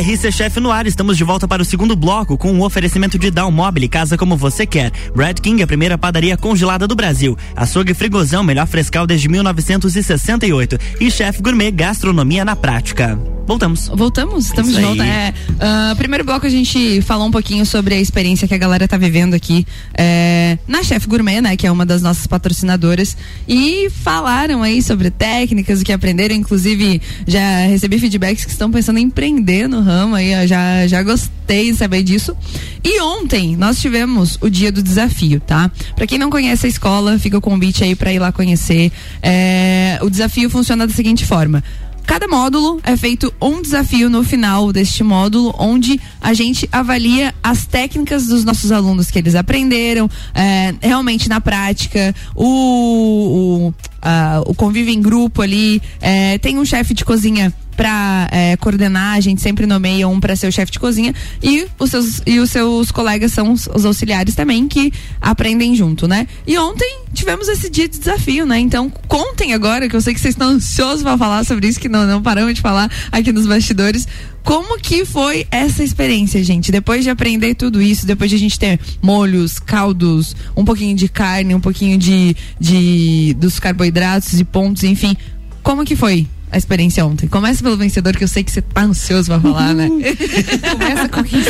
RC 0.00 0.32
Chef 0.32 0.56
no 0.58 0.70
ar, 0.70 0.86
estamos 0.86 1.16
de 1.18 1.24
volta 1.24 1.46
para 1.46 1.60
o 1.60 1.64
segundo 1.64 1.94
bloco 1.94 2.38
com 2.38 2.50
o 2.50 2.54
um 2.54 2.62
oferecimento 2.62 3.18
de 3.18 3.30
Down 3.30 3.50
Mobile, 3.50 3.86
casa 3.86 4.16
como 4.16 4.34
você 4.34 4.64
quer. 4.64 4.90
Brad 5.14 5.38
King, 5.38 5.62
a 5.62 5.66
primeira 5.66 5.98
padaria 5.98 6.36
congelada 6.38 6.88
do 6.88 6.96
Brasil. 6.96 7.36
Açougue 7.54 7.92
Frigozão, 7.92 8.42
melhor 8.42 8.66
frescal 8.66 9.06
desde 9.06 9.28
1968. 9.28 10.78
E 10.98 11.10
Chef 11.10 11.42
Gourmet, 11.42 11.70
gastronomia 11.70 12.44
na 12.44 12.56
prática. 12.56 13.18
Voltamos. 13.50 13.88
Voltamos, 13.88 14.46
estamos 14.46 14.70
Isso 14.70 14.78
de 14.78 14.86
volta. 14.86 15.04
É, 15.04 15.34
ah, 15.58 15.92
primeiro 15.98 16.22
bloco 16.22 16.46
a 16.46 16.48
gente 16.48 17.02
falou 17.02 17.26
um 17.26 17.32
pouquinho 17.32 17.66
sobre 17.66 17.96
a 17.96 18.00
experiência 18.00 18.46
que 18.46 18.54
a 18.54 18.58
galera 18.58 18.86
tá 18.86 18.96
vivendo 18.96 19.34
aqui 19.34 19.66
é, 19.92 20.56
na 20.68 20.84
Chef 20.84 21.04
Gourmet, 21.08 21.40
né? 21.40 21.56
Que 21.56 21.66
é 21.66 21.72
uma 21.72 21.84
das 21.84 22.00
nossas 22.00 22.28
patrocinadoras. 22.28 23.16
E 23.48 23.90
falaram 23.90 24.62
aí 24.62 24.80
sobre 24.80 25.10
técnicas, 25.10 25.80
o 25.80 25.84
que 25.84 25.92
aprenderam. 25.92 26.36
Inclusive, 26.36 27.02
já 27.26 27.66
recebi 27.66 27.98
feedbacks 27.98 28.44
que 28.44 28.52
estão 28.52 28.70
pensando 28.70 29.00
em 29.00 29.06
empreender 29.06 29.68
no 29.68 29.80
ramo 29.80 30.14
aí. 30.14 30.32
ó, 30.32 30.46
Já, 30.46 30.86
já 30.86 31.02
gostei 31.02 31.72
de 31.72 31.76
saber 31.76 32.04
disso. 32.04 32.36
E 32.84 33.00
ontem 33.00 33.56
nós 33.56 33.80
tivemos 33.80 34.38
o 34.40 34.48
dia 34.48 34.70
do 34.70 34.80
desafio, 34.80 35.40
tá? 35.40 35.72
Pra 35.96 36.06
quem 36.06 36.20
não 36.20 36.30
conhece 36.30 36.66
a 36.66 36.68
escola, 36.68 37.18
fica 37.18 37.36
o 37.36 37.40
convite 37.40 37.82
aí 37.82 37.96
pra 37.96 38.12
ir 38.12 38.20
lá 38.20 38.30
conhecer. 38.30 38.92
É, 39.20 39.98
o 40.02 40.08
desafio 40.08 40.48
funciona 40.48 40.86
da 40.86 40.92
seguinte 40.94 41.26
forma. 41.26 41.64
Cada 42.06 42.26
módulo 42.26 42.80
é 42.82 42.96
feito 42.96 43.32
um 43.40 43.62
desafio 43.62 44.10
no 44.10 44.24
final 44.24 44.72
deste 44.72 45.02
módulo, 45.04 45.54
onde 45.58 46.00
a 46.20 46.34
gente 46.34 46.68
avalia 46.72 47.32
as 47.42 47.66
técnicas 47.66 48.26
dos 48.26 48.44
nossos 48.44 48.72
alunos 48.72 49.10
que 49.10 49.18
eles 49.18 49.34
aprenderam, 49.36 50.10
é, 50.34 50.74
realmente 50.82 51.28
na 51.28 51.40
prática, 51.40 52.14
o, 52.34 53.68
o, 53.68 53.74
a- 54.02 54.42
o 54.46 54.54
convívio 54.54 54.92
em 54.92 55.00
grupo 55.00 55.40
ali, 55.42 55.80
é, 56.00 56.36
tem 56.38 56.58
um 56.58 56.64
chefe 56.64 56.94
de 56.94 57.04
cozinha 57.04 57.52
pra 57.80 58.28
é, 58.30 58.58
coordenar, 58.58 59.16
a 59.16 59.20
gente 59.20 59.40
sempre 59.40 59.66
nomeia 59.66 60.06
um 60.06 60.20
pra 60.20 60.36
ser 60.36 60.46
o 60.46 60.52
chefe 60.52 60.70
de 60.70 60.78
cozinha 60.78 61.14
e 61.42 61.66
os 61.78 61.90
seus, 61.90 62.20
e 62.26 62.38
os 62.38 62.50
seus 62.50 62.90
colegas 62.90 63.32
são 63.32 63.52
os, 63.52 63.66
os 63.74 63.86
auxiliares 63.86 64.34
também 64.34 64.68
que 64.68 64.92
aprendem 65.18 65.74
junto, 65.74 66.06
né? 66.06 66.28
E 66.46 66.58
ontem 66.58 67.04
tivemos 67.14 67.48
esse 67.48 67.70
dia 67.70 67.88
de 67.88 67.98
desafio, 67.98 68.44
né? 68.44 68.58
Então 68.58 68.90
contem 69.08 69.54
agora, 69.54 69.88
que 69.88 69.96
eu 69.96 70.00
sei 70.02 70.12
que 70.12 70.20
vocês 70.20 70.34
estão 70.34 70.50
ansiosos 70.50 71.02
pra 71.02 71.16
falar 71.16 71.42
sobre 71.42 71.68
isso, 71.68 71.80
que 71.80 71.88
não, 71.88 72.06
não 72.06 72.20
paramos 72.20 72.52
de 72.52 72.60
falar 72.60 72.90
aqui 73.10 73.32
nos 73.32 73.46
bastidores. 73.46 74.06
Como 74.44 74.78
que 74.78 75.06
foi 75.06 75.46
essa 75.50 75.82
experiência, 75.82 76.44
gente? 76.44 76.70
Depois 76.70 77.02
de 77.02 77.08
aprender 77.08 77.54
tudo 77.54 77.80
isso, 77.80 78.04
depois 78.04 78.28
de 78.28 78.36
a 78.36 78.38
gente 78.38 78.58
ter 78.58 78.78
molhos, 79.00 79.58
caldos, 79.58 80.36
um 80.54 80.66
pouquinho 80.66 80.94
de 80.94 81.08
carne, 81.08 81.54
um 81.54 81.60
pouquinho 81.60 81.96
de, 81.96 82.36
de 82.60 83.34
dos 83.38 83.58
carboidratos 83.58 84.38
e 84.38 84.44
pontos, 84.44 84.84
enfim. 84.84 85.16
Como 85.62 85.82
que 85.82 85.96
foi 85.96 86.26
a 86.50 86.58
experiência 86.58 87.04
ontem? 87.04 87.28
Começa 87.28 87.62
pelo 87.62 87.76
vencedor, 87.76 88.16
que 88.16 88.24
eu 88.24 88.28
sei 88.28 88.42
que 88.42 88.50
você 88.50 88.60
tá 88.60 88.82
ansioso 88.82 89.28
pra 89.28 89.40
falar, 89.40 89.74
né? 89.74 89.88
Começa 89.88 91.08
com 91.08 91.22
quem 91.22 91.40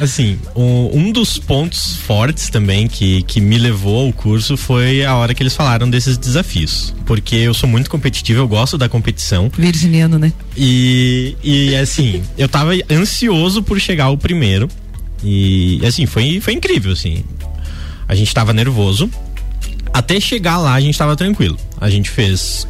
Assim, 0.00 0.38
um, 0.54 0.90
um 0.92 1.12
dos 1.12 1.38
pontos 1.38 1.96
fortes 1.96 2.50
também 2.50 2.88
que, 2.88 3.22
que 3.22 3.40
me 3.40 3.58
levou 3.58 4.06
ao 4.06 4.12
curso 4.12 4.56
foi 4.56 5.04
a 5.04 5.14
hora 5.14 5.34
que 5.34 5.42
eles 5.42 5.54
falaram 5.54 5.88
desses 5.88 6.18
desafios. 6.18 6.94
Porque 7.04 7.36
eu 7.36 7.54
sou 7.54 7.68
muito 7.68 7.88
competitivo, 7.88 8.40
eu 8.40 8.48
gosto 8.48 8.76
da 8.76 8.88
competição. 8.88 9.50
Virginiano, 9.56 10.18
né? 10.18 10.32
E, 10.56 11.36
e 11.42 11.76
assim, 11.76 12.22
eu 12.36 12.48
tava 12.48 12.72
ansioso 12.90 13.62
por 13.62 13.80
chegar 13.80 14.06
ao 14.06 14.18
primeiro. 14.18 14.68
E 15.22 15.80
assim, 15.86 16.06
foi, 16.06 16.40
foi 16.40 16.54
incrível, 16.54 16.92
assim. 16.92 17.22
A 18.08 18.14
gente 18.14 18.34
tava 18.34 18.52
nervoso. 18.52 19.08
Até 19.92 20.20
chegar 20.20 20.58
lá, 20.58 20.74
a 20.74 20.80
gente 20.80 20.98
tava 20.98 21.16
tranquilo. 21.16 21.56
A 21.80 21.88
gente 21.88 22.10
fez. 22.10 22.66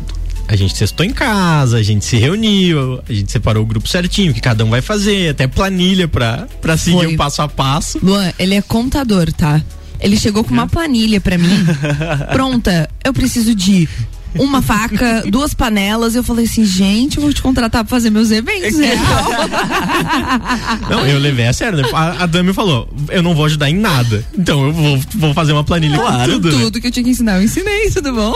A 0.48 0.54
gente 0.54 0.76
sextou 0.76 1.04
em 1.04 1.10
casa, 1.10 1.76
a 1.78 1.82
gente 1.82 2.04
se 2.04 2.16
reuniu, 2.16 3.02
a 3.08 3.12
gente 3.12 3.32
separou 3.32 3.62
o 3.62 3.66
grupo 3.66 3.88
certinho, 3.88 4.32
que 4.32 4.40
cada 4.40 4.64
um 4.64 4.70
vai 4.70 4.80
fazer, 4.80 5.30
até 5.30 5.46
planilha 5.46 6.06
pra, 6.06 6.46
pra 6.60 6.76
seguir 6.76 7.04
Foi. 7.04 7.14
o 7.14 7.16
passo 7.16 7.42
a 7.42 7.48
passo. 7.48 7.98
Luan, 8.02 8.32
ele 8.38 8.54
é 8.54 8.62
contador, 8.62 9.32
tá? 9.32 9.60
Ele 9.98 10.16
chegou 10.16 10.44
com 10.44 10.52
uma 10.52 10.68
planilha 10.68 11.20
pra 11.20 11.36
mim. 11.38 11.64
Pronta, 12.32 12.88
eu 13.04 13.12
preciso 13.12 13.54
de 13.54 13.88
uma 14.38 14.62
faca, 14.62 15.22
duas 15.30 15.54
panelas. 15.54 16.14
Eu 16.14 16.22
falei 16.22 16.44
assim, 16.46 16.64
gente, 16.64 17.16
eu 17.16 17.22
vou 17.22 17.32
te 17.32 17.42
contratar 17.42 17.84
pra 17.84 17.90
fazer 17.90 18.10
meus 18.10 18.30
eventos. 18.30 18.78
real. 18.78 18.96
Não, 20.90 21.06
eu 21.06 21.18
levei 21.18 21.46
a 21.46 21.52
sério. 21.52 21.78
né? 21.78 21.88
A, 21.92 22.24
a 22.24 22.26
Dami 22.26 22.52
falou: 22.52 22.88
eu 23.08 23.22
não 23.22 23.34
vou 23.34 23.44
ajudar 23.46 23.68
em 23.70 23.74
nada. 23.76 24.24
Então 24.36 24.66
eu 24.66 24.72
vou, 24.72 25.00
vou 25.14 25.34
fazer 25.34 25.52
uma 25.52 25.64
planilha 25.64 25.98
com 25.98 26.24
tudo. 26.24 26.50
né? 26.50 26.64
Tudo 26.64 26.80
que 26.80 26.86
eu 26.86 26.90
tinha 26.90 27.04
que 27.04 27.10
ensinar, 27.10 27.36
eu 27.36 27.42
ensinei, 27.42 27.90
tudo 27.90 28.12
bom? 28.12 28.32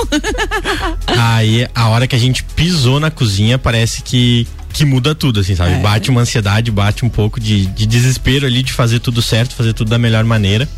Aí 1.06 1.66
a 1.74 1.88
hora 1.88 2.06
que 2.06 2.14
a 2.16 2.18
gente 2.18 2.42
pisou 2.42 2.98
na 3.00 3.10
cozinha, 3.10 3.58
parece 3.58 4.02
que, 4.02 4.46
que 4.72 4.84
muda 4.84 5.14
tudo, 5.14 5.40
assim, 5.40 5.54
sabe? 5.54 5.74
É. 5.74 5.78
Bate 5.80 6.10
uma 6.10 6.20
ansiedade, 6.22 6.70
bate 6.70 7.04
um 7.04 7.08
pouco 7.08 7.40
de, 7.40 7.66
de 7.66 7.86
desespero 7.86 8.46
ali 8.46 8.62
de 8.62 8.72
fazer 8.72 9.00
tudo 9.00 9.20
certo, 9.22 9.54
fazer 9.54 9.72
tudo 9.72 9.88
da 9.90 9.98
melhor 9.98 10.24
maneira. 10.24 10.68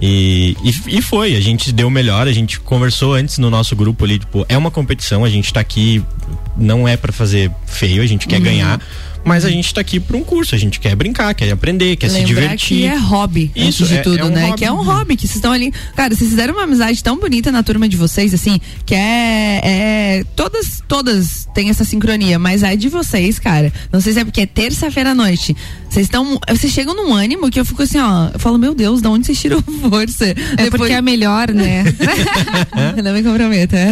E, 0.00 0.56
e, 0.62 0.98
e 0.98 1.02
foi, 1.02 1.34
a 1.34 1.40
gente 1.40 1.72
deu 1.72 1.88
o 1.88 1.90
melhor, 1.90 2.28
a 2.28 2.32
gente 2.32 2.60
conversou 2.60 3.14
antes 3.14 3.38
no 3.38 3.50
nosso 3.50 3.74
grupo 3.74 4.04
ali, 4.04 4.18
tipo, 4.20 4.46
é 4.48 4.56
uma 4.56 4.70
competição, 4.70 5.24
a 5.24 5.28
gente 5.28 5.52
tá 5.52 5.58
aqui, 5.60 6.02
não 6.56 6.86
é 6.86 6.96
pra 6.96 7.12
fazer 7.12 7.50
feio, 7.66 8.00
a 8.02 8.06
gente 8.06 8.28
quer 8.28 8.36
Uhum. 8.36 8.42
ganhar, 8.44 8.80
mas 9.24 9.44
a 9.44 9.50
gente 9.50 9.72
tá 9.74 9.80
aqui 9.80 9.98
pra 10.00 10.16
um 10.16 10.22
curso, 10.24 10.54
a 10.54 10.58
gente 10.58 10.80
quer 10.80 10.94
brincar, 10.96 11.34
quer 11.34 11.50
aprender, 11.50 11.96
quer 11.96 12.08
se 12.08 12.14
Lembrar 12.14 12.26
divertir. 12.34 12.78
que 12.78 12.84
é 12.86 12.96
hobby, 12.96 13.50
Isso, 13.54 13.82
antes 13.84 13.88
de 13.88 13.96
é- 13.98 14.02
tudo, 14.02 14.18
é 14.18 14.24
um 14.24 14.28
né? 14.30 14.44
hobby. 14.46 14.58
Que 14.58 14.64
é 14.64 14.72
um 14.72 14.82
hobby, 14.82 15.16
que 15.16 15.26
vocês 15.26 15.36
estão 15.36 15.52
ali. 15.52 15.72
Cara, 15.94 16.14
vocês 16.14 16.30
fizeram 16.30 16.54
uma 16.54 16.64
amizade 16.64 17.02
tão 17.02 17.18
bonita 17.18 17.50
na 17.52 17.62
turma 17.62 17.88
de 17.88 17.96
vocês, 17.96 18.32
assim, 18.34 18.60
que 18.86 18.94
é. 18.94 19.60
é 19.62 20.24
todas, 20.36 20.82
todas 20.88 21.48
têm 21.54 21.68
essa 21.70 21.84
sincronia, 21.84 22.38
mas 22.38 22.62
a 22.64 22.74
de 22.74 22.88
vocês, 22.88 23.38
cara, 23.38 23.72
não 23.92 24.00
sei 24.00 24.12
se 24.12 24.20
é 24.20 24.24
porque 24.24 24.42
é 24.42 24.46
terça-feira 24.46 25.10
à 25.10 25.14
noite. 25.14 25.56
Vocês 25.88 26.06
estão. 26.06 26.38
Vocês 26.48 26.72
chegam 26.72 26.94
num 26.94 27.14
ânimo 27.14 27.50
que 27.50 27.58
eu 27.58 27.64
fico 27.64 27.82
assim, 27.82 27.98
ó. 27.98 28.28
Eu 28.32 28.38
falo, 28.38 28.58
meu 28.58 28.74
Deus, 28.74 29.00
de 29.00 29.08
onde 29.08 29.26
vocês 29.26 29.40
tiram 29.40 29.62
força? 29.90 30.26
É 30.56 30.70
porque 30.70 30.92
é 30.92 31.00
melhor, 31.02 31.50
né? 31.52 31.84
não 33.02 33.12
me 33.14 33.22
comprometa. 33.22 33.76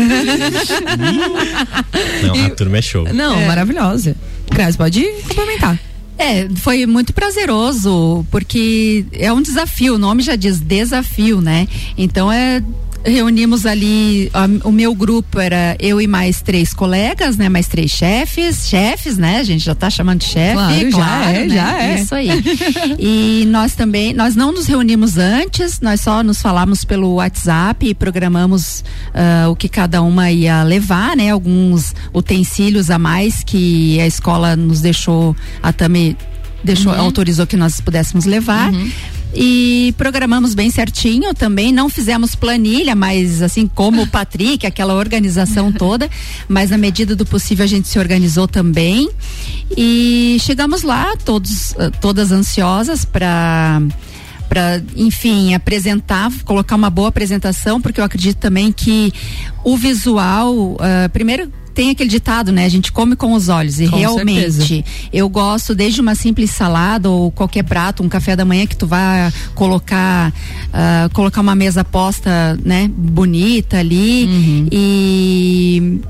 Não, 2.22 2.44
a 2.46 2.50
turma 2.50 2.78
é 2.78 2.82
show. 2.82 3.06
Não, 3.12 3.40
maravilhosa. 3.46 4.16
Grazi, 4.50 4.76
pode 4.76 5.04
complementar. 5.28 5.78
É, 6.18 6.48
foi 6.56 6.86
muito 6.86 7.12
prazeroso, 7.12 8.24
porque 8.30 9.04
é 9.12 9.30
um 9.32 9.42
desafio, 9.42 9.96
o 9.96 9.98
nome 9.98 10.22
já 10.22 10.34
diz 10.34 10.58
desafio, 10.58 11.40
né? 11.40 11.68
Então 11.96 12.32
é. 12.32 12.62
Reunimos 13.06 13.64
ali, 13.66 14.28
a- 14.34 14.48
o 14.68 14.72
meu 14.72 14.94
grupo 14.94 15.38
era 15.38 15.76
eu 15.78 16.00
e 16.00 16.06
mais 16.08 16.42
três 16.42 16.74
colegas, 16.74 17.36
né? 17.36 17.48
Mais 17.48 17.68
três 17.68 17.90
chefes, 17.92 18.68
chefes, 18.68 19.16
né? 19.16 19.38
A 19.38 19.42
gente 19.44 19.64
já 19.64 19.74
tá 19.74 19.88
chamando 19.88 20.18
de 20.20 20.26
chefe, 20.26 20.54
Claro, 20.54 20.90
já 20.90 20.96
claro, 20.96 21.28
é, 21.36 21.46
né? 21.46 21.54
já 21.54 21.82
é. 21.82 22.00
Isso 22.00 22.14
aí. 22.14 22.28
E 22.98 23.44
nós 23.48 23.74
também, 23.74 24.12
nós 24.12 24.34
não 24.34 24.52
nos 24.52 24.66
reunimos 24.66 25.16
antes, 25.18 25.80
nós 25.80 26.00
só 26.00 26.22
nos 26.22 26.42
falamos 26.42 26.84
pelo 26.84 27.14
WhatsApp 27.14 27.86
e 27.86 27.94
programamos 27.94 28.84
ah, 29.14 29.48
o 29.48 29.54
que 29.56 29.68
cada 29.68 30.02
uma 30.02 30.30
ia 30.30 30.62
levar, 30.64 31.16
né? 31.16 31.30
Alguns 31.30 31.94
utensílios 32.12 32.90
a 32.90 32.98
mais 32.98 33.44
que 33.44 34.00
a 34.00 34.06
escola 34.06 34.56
nos 34.56 34.80
deixou, 34.80 35.36
a 35.62 35.72
Tami 35.72 36.16
deixou, 36.64 36.92
Uhum. 36.92 37.00
autorizou 37.00 37.46
que 37.46 37.56
nós 37.56 37.80
pudéssemos 37.80 38.24
levar. 38.24 38.72
E 39.38 39.94
programamos 39.98 40.54
bem 40.54 40.70
certinho 40.70 41.34
também, 41.34 41.70
não 41.70 41.90
fizemos 41.90 42.34
planilha, 42.34 42.94
mas 42.94 43.42
assim 43.42 43.66
como 43.66 44.02
o 44.02 44.06
Patrick, 44.06 44.66
aquela 44.66 44.94
organização 44.94 45.70
toda, 45.76 46.08
mas 46.48 46.70
na 46.70 46.78
medida 46.78 47.14
do 47.14 47.26
possível 47.26 47.64
a 47.64 47.68
gente 47.68 47.86
se 47.86 47.98
organizou 47.98 48.48
também. 48.48 49.10
E 49.76 50.38
chegamos 50.40 50.82
lá, 50.82 51.14
todos, 51.22 51.74
ah, 51.78 51.90
todas 52.00 52.32
ansiosas 52.32 53.04
para 53.04 53.82
para, 54.48 54.80
enfim, 54.94 55.54
apresentar, 55.54 56.30
colocar 56.44 56.76
uma 56.76 56.88
boa 56.88 57.08
apresentação, 57.08 57.80
porque 57.80 58.00
eu 58.00 58.04
acredito 58.04 58.38
também 58.38 58.70
que 58.70 59.12
o 59.64 59.76
visual, 59.76 60.76
ah, 60.80 61.08
primeiro 61.08 61.52
tem 61.76 61.90
aquele 61.90 62.08
ditado, 62.08 62.50
né? 62.50 62.64
A 62.64 62.70
gente 62.70 62.90
come 62.90 63.14
com 63.14 63.34
os 63.34 63.50
olhos 63.50 63.78
e 63.78 63.86
Com 63.86 63.96
realmente 63.96 64.50
certeza. 64.50 64.84
eu 65.12 65.28
gosto 65.28 65.74
desde 65.74 66.00
uma 66.00 66.14
simples 66.14 66.50
salada 66.50 67.10
ou 67.10 67.30
qualquer 67.30 67.64
prato, 67.64 68.02
um 68.02 68.08
café 68.08 68.34
da 68.34 68.46
manhã 68.46 68.66
que 68.66 68.74
tu 68.74 68.86
vai 68.86 69.30
colocar 69.54 70.32
ah, 70.72 71.10
colocar 71.12 71.42
uma 71.42 71.54
mesa 71.54 71.84
posta, 71.84 72.58
né, 72.64 72.90
bonita 72.96 73.78
ali 73.78 74.68
e 74.72 76.00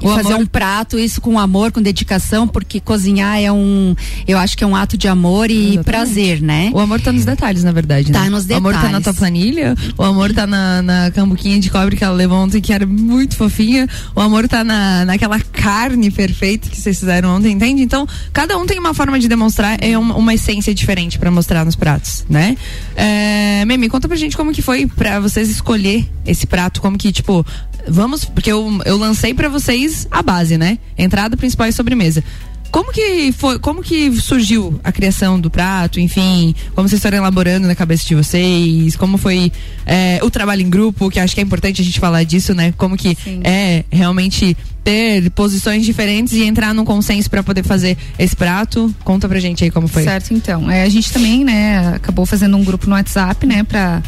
O 0.00 0.08
fazer 0.14 0.28
amor- 0.34 0.42
um 0.42 0.46
prato, 0.46 0.98
isso 0.98 1.20
com 1.20 1.38
amor, 1.38 1.72
com 1.72 1.80
dedicação, 1.82 2.46
porque 2.46 2.80
cozinhar 2.80 3.38
é 3.40 3.50
um, 3.50 3.94
eu 4.26 4.38
acho 4.38 4.56
que 4.56 4.62
é 4.62 4.66
um 4.66 4.76
ato 4.76 4.96
de 4.96 5.08
amor 5.08 5.50
e 5.50 5.54
Exatamente. 5.74 5.84
prazer, 5.84 6.40
né? 6.40 6.70
O 6.72 6.78
amor 6.80 7.00
tá 7.00 7.12
nos 7.12 7.24
detalhes, 7.24 7.64
na 7.64 7.72
verdade. 7.72 8.12
Tá 8.12 8.20
né? 8.22 8.30
nos 8.30 8.46
O 8.46 8.54
amor 8.54 8.72
tá 8.72 8.78
na 8.78 8.84
detalhes. 8.86 9.04
tua 9.04 9.14
planilha, 9.14 9.74
o 9.96 10.02
amor 10.02 10.32
tá 10.32 10.46
na, 10.46 10.82
na 10.82 11.10
cambuquinha 11.10 11.58
de 11.58 11.70
cobre 11.70 11.96
que 11.96 12.04
ela 12.04 12.14
levou 12.14 12.38
ontem, 12.38 12.60
que 12.60 12.72
era 12.72 12.86
muito 12.86 13.36
fofinha. 13.36 13.88
O 14.14 14.20
amor 14.20 14.46
tá 14.48 14.62
na, 14.64 15.04
naquela 15.04 15.38
carne 15.40 16.10
perfeita 16.10 16.68
que 16.68 16.76
vocês 16.76 16.98
fizeram 16.98 17.36
ontem, 17.36 17.52
entende? 17.52 17.82
Então, 17.82 18.06
cada 18.32 18.56
um 18.56 18.66
tem 18.66 18.78
uma 18.78 18.94
forma 18.94 19.18
de 19.18 19.28
demonstrar, 19.28 19.78
é 19.82 19.96
uma, 19.98 20.14
uma 20.16 20.34
essência 20.34 20.74
diferente 20.74 21.18
pra 21.18 21.30
mostrar 21.30 21.64
nos 21.64 21.74
pratos, 21.76 22.24
né? 22.28 22.56
É, 22.96 23.64
Memi, 23.64 23.88
conta 23.88 24.06
pra 24.08 24.16
gente 24.16 24.36
como 24.36 24.52
que 24.52 24.62
foi 24.62 24.86
pra 24.86 25.20
vocês 25.20 25.48
escolher 25.50 26.06
esse 26.26 26.46
prato, 26.46 26.80
como 26.80 26.96
que, 26.98 27.10
tipo, 27.12 27.44
vamos, 27.90 28.24
porque 28.24 28.50
eu, 28.52 28.80
eu 28.84 28.96
lancei 28.96 29.34
pra 29.34 29.48
vocês 29.48 30.06
a 30.10 30.22
base, 30.22 30.56
né? 30.58 30.78
Entrada 30.96 31.36
principal 31.36 31.66
e 31.68 31.72
sobremesa. 31.72 32.22
Como 32.70 32.92
que 32.92 33.32
foi, 33.32 33.58
como 33.58 33.82
que 33.82 34.14
surgiu 34.20 34.78
a 34.84 34.92
criação 34.92 35.40
do 35.40 35.48
prato, 35.50 35.98
enfim, 35.98 36.54
como 36.74 36.86
vocês 36.86 37.02
estão 37.02 37.16
elaborando 37.18 37.66
na 37.66 37.74
cabeça 37.74 38.04
de 38.06 38.14
vocês, 38.14 38.94
como 38.94 39.16
foi 39.16 39.50
é, 39.86 40.20
o 40.22 40.30
trabalho 40.30 40.60
em 40.60 40.68
grupo, 40.68 41.08
que 41.08 41.18
acho 41.18 41.34
que 41.34 41.40
é 41.40 41.44
importante 41.44 41.80
a 41.80 41.84
gente 41.84 41.98
falar 41.98 42.24
disso, 42.24 42.52
né? 42.54 42.74
Como 42.76 42.94
que 42.94 43.16
é 43.42 43.84
realmente 43.90 44.54
ter 44.84 45.30
posições 45.30 45.82
diferentes 45.86 46.34
e 46.34 46.44
entrar 46.44 46.74
num 46.74 46.84
consenso 46.84 47.30
pra 47.30 47.42
poder 47.42 47.62
fazer 47.62 47.96
esse 48.18 48.36
prato. 48.36 48.94
Conta 49.02 49.26
pra 49.26 49.40
gente 49.40 49.64
aí 49.64 49.70
como 49.70 49.88
foi. 49.88 50.04
Certo, 50.04 50.34
então. 50.34 50.70
É, 50.70 50.82
a 50.82 50.88
gente 50.90 51.10
também, 51.10 51.44
né, 51.44 51.94
acabou 51.94 52.26
fazendo 52.26 52.54
um 52.54 52.64
grupo 52.64 52.86
no 52.86 52.94
WhatsApp, 52.96 53.46
né, 53.46 53.62
pra 53.64 54.02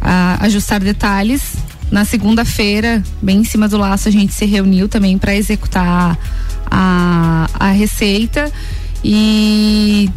a- 0.00 0.38
ajustar 0.46 0.80
detalhes. 0.80 1.42
Na 1.90 2.04
segunda-feira, 2.04 3.02
bem 3.20 3.38
em 3.38 3.44
cima 3.44 3.68
do 3.68 3.76
laço, 3.76 4.08
a 4.08 4.12
gente 4.12 4.32
se 4.32 4.44
reuniu 4.44 4.88
também 4.88 5.18
para 5.18 5.34
executar 5.34 6.16
a, 6.70 7.48
a 7.58 7.70
receita. 7.70 8.50
E 9.04 10.08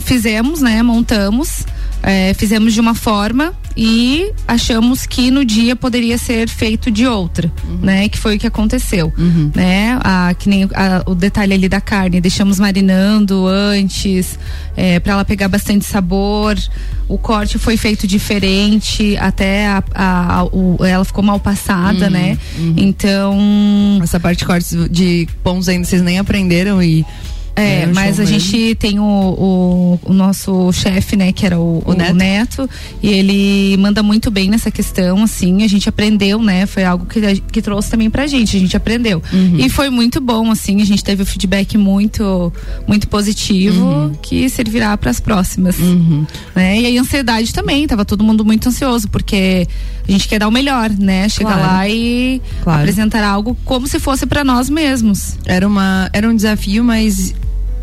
fizemos, 0.00 0.60
né, 0.60 0.82
montamos, 0.82 1.64
é, 2.02 2.34
fizemos 2.34 2.74
de 2.74 2.80
uma 2.80 2.94
forma 2.94 3.54
e 3.76 4.30
achamos 4.46 5.04
que 5.06 5.30
no 5.30 5.44
dia 5.44 5.74
poderia 5.74 6.16
ser 6.16 6.48
feito 6.48 6.90
de 6.90 7.06
outra, 7.06 7.52
né? 7.82 8.08
Que 8.08 8.16
foi 8.18 8.36
o 8.36 8.38
que 8.38 8.46
aconteceu, 8.46 9.12
né? 9.54 9.98
A, 10.02 10.32
que 10.38 10.48
nem 10.48 10.64
a- 10.74 11.02
o 11.06 11.14
detalhe 11.14 11.52
ali 11.54 11.68
da 11.68 11.80
carne, 11.80 12.20
deixamos 12.20 12.58
marinando 12.60 13.46
antes, 13.46 14.38
é, 14.76 15.00
para 15.00 15.14
ela 15.14 15.24
pegar 15.24 15.48
bastante 15.48 15.84
sabor. 15.84 16.56
O 17.08 17.18
corte 17.18 17.58
foi 17.58 17.76
feito 17.76 18.06
diferente, 18.06 19.16
até 19.18 19.66
a, 19.66 19.82
a- 19.94 20.38
a- 20.40 20.44
o- 20.44 20.76
ela 20.84 21.04
ficou 21.04 21.22
mal 21.24 21.38
passada, 21.40 22.06
Uhum, 22.06 22.10
né? 22.10 22.38
uhum. 22.58 22.74
Então. 22.76 23.98
Essa 24.02 24.20
parte 24.20 24.38
de 24.38 24.44
cortes 24.46 24.76
de 24.90 25.28
pães 25.42 25.68
ainda 25.68 25.84
vocês 25.84 26.00
nem 26.02 26.18
aprenderam 26.18 26.82
e. 26.82 27.04
É, 27.56 27.86
no 27.86 27.94
mas 27.94 28.18
a 28.18 28.24
gente 28.24 28.74
tem 28.74 28.98
o, 28.98 29.02
o, 29.04 30.00
o 30.06 30.12
nosso 30.12 30.72
chefe, 30.72 31.14
né, 31.16 31.30
que 31.32 31.46
era 31.46 31.58
o, 31.58 31.82
o 31.86 31.92
Neto. 31.92 32.14
Neto. 32.16 32.70
e 33.02 33.08
ele 33.12 33.76
manda 33.76 34.02
muito 34.02 34.28
bem 34.30 34.50
nessa 34.50 34.70
questão, 34.72 35.22
assim, 35.22 35.62
a 35.62 35.68
gente 35.68 35.88
aprendeu, 35.88 36.40
né, 36.42 36.66
foi 36.66 36.82
algo 36.84 37.06
que, 37.06 37.20
que 37.52 37.62
trouxe 37.62 37.90
também 37.90 38.10
pra 38.10 38.26
gente, 38.26 38.56
a 38.56 38.60
gente 38.60 38.76
aprendeu. 38.76 39.22
Uhum. 39.32 39.56
E 39.58 39.68
foi 39.68 39.88
muito 39.88 40.20
bom, 40.20 40.50
assim, 40.50 40.82
a 40.82 40.84
gente 40.84 41.04
teve 41.04 41.22
o 41.22 41.26
feedback 41.26 41.78
muito, 41.78 42.52
muito 42.88 43.06
positivo, 43.08 43.84
Uhum. 43.84 44.12
que 44.20 44.48
servirá 44.48 44.96
para 44.96 45.10
as 45.10 45.20
próximas. 45.20 45.76
Né? 46.54 46.80
E 46.80 46.98
a 46.98 47.00
ansiedade 47.00 47.52
também, 47.54 47.86
tava 47.86 48.04
todo 48.04 48.24
mundo 48.24 48.44
muito 48.44 48.68
ansioso, 48.68 49.08
porque 49.08 49.66
a 50.08 50.10
gente 50.10 50.26
quer 50.28 50.38
dar 50.40 50.48
o 50.48 50.50
melhor, 50.50 50.90
né, 50.90 51.28
chegar 51.28 51.54
Claro. 51.54 51.72
lá 51.72 51.88
e 51.88 52.42
Claro. 52.62 52.80
apresentar 52.80 53.22
algo 53.24 53.56
como 53.64 53.86
se 53.86 53.98
fosse 54.00 54.26
para 54.26 54.42
nós 54.42 54.68
mesmos. 54.68 55.36
Era, 55.46 55.66
uma, 55.68 56.10
era 56.12 56.28
um 56.28 56.34
desafio 56.34 56.82
mais, 56.82 57.34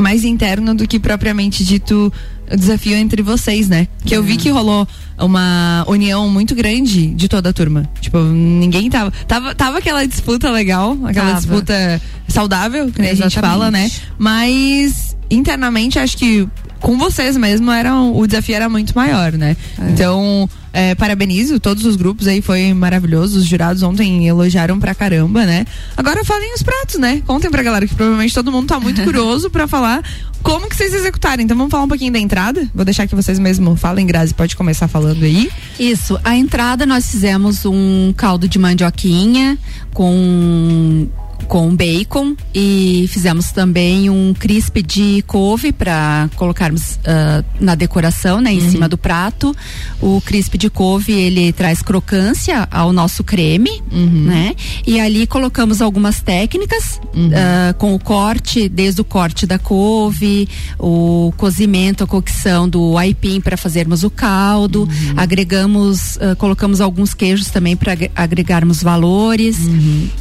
mais 0.01 0.23
interno 0.23 0.73
do 0.75 0.87
que 0.87 0.99
propriamente 0.99 1.63
dito 1.63 2.11
o 2.51 2.57
desafio 2.57 2.95
entre 2.97 3.21
vocês, 3.21 3.69
né? 3.69 3.87
Que 4.05 4.15
eu 4.15 4.23
vi 4.23 4.35
que 4.35 4.49
rolou 4.49 4.87
uma 5.17 5.85
união 5.87 6.29
muito 6.29 6.53
grande 6.53 7.07
de 7.07 7.29
toda 7.29 7.49
a 7.49 7.53
turma. 7.53 7.89
Tipo, 8.01 8.19
ninguém 8.19 8.89
tava. 8.89 9.11
Tava, 9.27 9.55
tava 9.55 9.77
aquela 9.77 10.05
disputa 10.05 10.49
legal, 10.49 10.97
aquela 11.05 11.27
Tava. 11.27 11.37
disputa 11.37 12.01
saudável, 12.27 12.91
que 12.91 13.01
a 13.01 13.13
gente 13.13 13.39
fala, 13.39 13.71
né? 13.71 13.89
Mas 14.17 15.15
internamente 15.29 15.97
acho 15.97 16.17
que 16.17 16.47
com 16.79 16.97
vocês 16.97 17.37
mesmo 17.37 17.71
era, 17.71 17.95
o 17.95 18.25
desafio 18.27 18.55
era 18.55 18.67
muito 18.67 18.93
maior, 18.93 19.31
né? 19.33 19.55
Então, 19.89 20.49
é, 20.73 20.95
parabenizo 20.95 21.59
todos 21.59 21.85
os 21.85 21.95
grupos 21.95 22.27
aí, 22.27 22.41
foi 22.41 22.73
maravilhoso. 22.73 23.39
Os 23.39 23.45
jurados 23.45 23.83
ontem 23.83 24.27
elogiaram 24.27 24.79
pra 24.79 24.95
caramba, 24.95 25.45
né? 25.45 25.65
Agora 25.97 26.23
falem 26.23 26.53
os 26.53 26.63
pratos, 26.63 26.97
né? 26.97 27.21
Contem 27.25 27.51
pra 27.51 27.63
galera 27.63 27.87
que 27.87 27.95
provavelmente 27.95 28.33
todo 28.33 28.51
mundo 28.51 28.67
tá 28.67 28.79
muito 28.79 29.01
curioso 29.03 29.49
pra 29.49 29.67
falar 29.67 30.03
como 30.41 30.67
que 30.69 30.75
vocês 30.75 30.93
executaram. 30.93 31.43
Então 31.43 31.55
vamos 31.55 31.71
falar 31.71 31.83
um 31.83 31.87
pouquinho 31.87 32.13
da 32.13 32.19
entrada. 32.19 32.67
Vou 32.73 32.85
deixar 32.85 33.07
que 33.07 33.15
vocês 33.15 33.37
mesmo 33.39 33.75
falem, 33.75 34.05
Grazi, 34.05 34.33
pode 34.33 34.55
começar 34.55 34.87
falando 34.87 35.23
aí. 35.23 35.49
Isso, 35.79 36.19
a 36.23 36.35
entrada 36.35 36.85
nós 36.85 37.09
fizemos 37.09 37.65
um 37.65 38.13
caldo 38.15 38.47
de 38.47 38.57
mandioquinha 38.57 39.57
com 39.93 41.07
com 41.47 41.75
bacon 41.75 42.35
e 42.53 43.05
fizemos 43.09 43.51
também 43.51 44.09
um 44.09 44.33
crisp 44.33 44.81
de 44.81 45.23
couve 45.27 45.71
para 45.71 46.29
colocarmos 46.35 46.99
ah, 47.05 47.43
na 47.59 47.75
decoração, 47.75 48.39
né, 48.39 48.53
em 48.53 48.69
cima 48.69 48.87
do 48.87 48.97
prato. 48.97 49.55
O 50.01 50.21
crisp 50.21 50.57
de 50.57 50.69
couve 50.69 51.11
ele 51.11 51.51
traz 51.51 51.81
crocância 51.81 52.67
ao 52.71 52.93
nosso 52.93 53.23
creme, 53.23 53.81
né? 53.91 54.55
E 54.85 54.99
ali 54.99 55.27
colocamos 55.27 55.81
algumas 55.81 56.21
técnicas 56.21 56.99
ah, 57.33 57.73
com 57.77 57.93
o 57.93 57.99
corte, 57.99 58.69
desde 58.69 59.01
o 59.01 59.03
corte 59.03 59.45
da 59.45 59.59
couve, 59.59 60.47
o 60.79 61.33
cozimento, 61.37 62.03
a 62.03 62.07
cocção 62.07 62.67
do 62.67 62.97
aipim 62.97 63.41
para 63.41 63.57
fazermos 63.57 64.03
o 64.03 64.09
caldo, 64.09 64.87
agregamos, 65.17 66.17
ah, 66.21 66.35
colocamos 66.35 66.81
alguns 66.81 67.13
queijos 67.13 67.49
também 67.49 67.75
para 67.75 67.93
agregarmos 68.15 68.81
valores. 68.81 69.57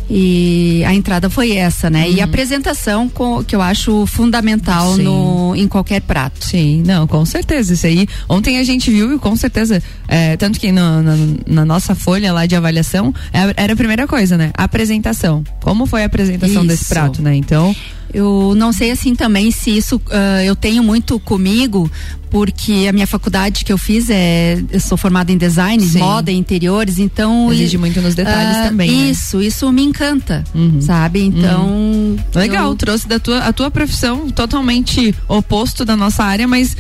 E 0.09 0.83
a 0.85 0.95
entrada 0.95 1.10
foi 1.31 1.53
essa, 1.57 1.89
né? 1.91 2.09
E 2.11 2.21
a 2.21 2.25
apresentação 2.25 3.09
com- 3.09 3.43
que 3.43 3.57
eu 3.57 3.63
acho 3.63 4.07
fundamental 4.07 4.95
Sim. 4.95 5.03
no 5.05 5.55
em 5.57 5.67
qualquer 5.67 6.01
prato. 6.03 6.45
Sim, 6.45 6.83
não, 6.87 7.07
com 7.07 7.25
certeza. 7.25 7.73
Isso 7.75 7.87
aí. 7.87 8.07
Ontem 8.29 8.59
a 8.59 8.63
gente 8.65 8.91
viu 8.91 9.15
e 9.15 9.19
com 9.19 9.35
certeza. 9.35 9.83
é, 10.07 10.37
tanto 10.37 10.59
que 10.61 10.71
no- 10.73 11.03
na, 11.03 11.15
na 11.47 11.65
nossa 11.65 11.95
folha 11.95 12.33
lá 12.33 12.45
de 12.47 12.55
avaliação 12.57 13.15
é- 13.33 13.55
era 13.65 13.73
a 13.73 13.77
primeira 13.77 14.07
coisa, 14.07 14.37
né? 14.37 14.51
A 14.57 14.65
apresentação. 14.65 15.43
Como 15.63 15.87
foi 15.87 16.03
a 16.03 16.07
apresentação 16.07 16.67
desse 16.67 16.83
Isso. 16.85 16.93
prato, 16.95 17.23
né? 17.23 17.35
Então. 17.35 17.75
Eu 18.13 18.55
não 18.57 18.73
sei 18.73 18.91
assim 18.91 19.15
também 19.15 19.51
se 19.51 19.77
isso 19.77 20.01
ah, 20.11 20.45
eu 20.45 20.57
tenho 20.57 20.83
muito 20.83 21.19
comigo, 21.21 21.91
porque 22.31 22.87
a 22.89 22.93
minha 22.93 23.07
faculdade 23.07 23.65
que 23.65 23.73
eu 23.73 23.79
fiz 23.79 24.09
é. 24.09 24.63
Eu 24.71 24.81
sou 24.81 24.97
formada 24.97 25.33
em 25.33 25.37
design, 25.37 25.83
Sim. 25.83 25.99
moda 25.99 26.31
e 26.31 26.37
interiores, 26.37 26.99
então. 26.99 27.53
Exige 27.53 27.77
muito 27.77 28.01
nos 28.01 28.15
detalhes 28.15 28.57
ah, 28.57 28.69
também, 28.69 28.91
né? 28.91 29.11
Isso, 29.11 29.43
isso 29.43 29.71
me 29.73 29.83
encanta, 29.83 30.45
sabe? 30.81 31.23
Então. 31.23 32.17
Legal, 32.35 32.71
eu- 32.71 32.77
trouxe 32.77 33.09
da 33.09 33.19
tua, 33.19 33.39
a 33.39 33.53
tua 33.53 33.71
profissão 33.71 34.31
totalmente 34.31 35.15
oposto 35.29 35.85
da 35.85 35.97
nossa 35.97 36.23
área, 36.23 36.47
mas 36.47 36.77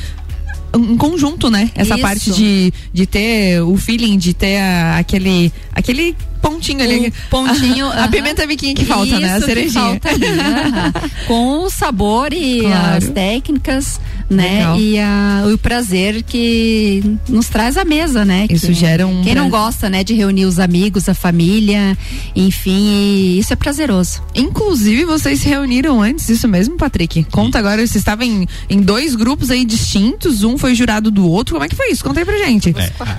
em 0.76 0.96
conjunto, 0.96 1.50
né? 1.50 1.70
Essa 1.74 1.94
Isso. 1.94 2.02
parte 2.02 2.30
de, 2.32 2.72
de 2.92 3.06
ter 3.06 3.60
o 3.62 3.76
feeling, 3.76 4.16
de 4.18 4.32
ter 4.34 4.58
a- 4.58 4.98
aquele 4.98 5.52
aquele 5.72 6.16
pontinho 6.40 6.82
ali. 6.82 7.08
Um 7.08 7.12
pontinho, 7.30 7.86
a, 7.86 7.90
a 7.94 7.98
aham. 8.02 8.10
pimenta 8.10 8.46
biquinha 8.46 8.74
que 8.74 8.84
falta, 8.84 9.18
né? 9.18 9.32
A 9.34 9.38
Isso 9.38 9.46
que 9.46 9.52
cerejinha. 9.54 9.82
falta 10.00 10.08
ali, 10.10 10.26
aham. 10.26 10.92
Com 11.26 11.64
o 11.64 11.70
sabor 11.70 12.32
e 12.32 12.60
Claro. 12.70 12.96
as 12.96 13.08
técnicas, 13.10 14.00
né? 14.30 14.58
Legal. 14.58 14.78
E 14.80 14.98
a- 14.98 15.44
o 15.52 15.58
prazer 15.58 16.22
que 16.22 17.02
nos 17.28 17.48
traz 17.48 17.76
à 17.76 17.84
mesa, 17.84 18.24
né? 18.24 18.46
Isso 18.48 18.68
Que- 18.68 18.74
gera 18.74 19.06
um 19.06 19.22
Quem 19.22 19.34
não 19.34 19.50
gosta, 19.50 19.90
né? 19.90 20.04
De 20.04 20.14
reunir 20.14 20.44
os 20.44 20.58
amigos, 20.60 21.08
a 21.08 21.14
família, 21.14 21.98
enfim, 22.36 22.70
e 22.92 23.38
isso 23.40 23.52
é 23.52 23.56
prazeroso. 23.56 24.22
Inclusive, 24.34 25.04
vocês 25.04 25.40
se 25.40 25.48
reuniram 25.48 26.00
antes, 26.00 26.28
isso 26.28 26.46
mesmo, 26.46 26.76
Patrick? 26.76 27.24
Conta 27.24 27.58
agora, 27.58 27.76
vocês 27.78 27.96
estavam 27.96 28.24
em, 28.24 28.46
em 28.68 28.80
dois 28.80 29.14
grupos 29.14 29.50
aí 29.50 29.64
distintos, 29.64 30.44
um 30.44 30.56
foi 30.56 30.74
jurado 30.74 31.10
do 31.10 31.26
outro. 31.28 31.54
Como 31.54 31.64
é 31.64 31.68
que 31.68 31.74
foi 31.76 31.90
isso? 31.90 32.04
Conta 32.04 32.20
aí 32.20 32.24
pra 32.24 32.38
gente. 32.38 32.70
É, 32.76 32.92
a- 33.00 33.18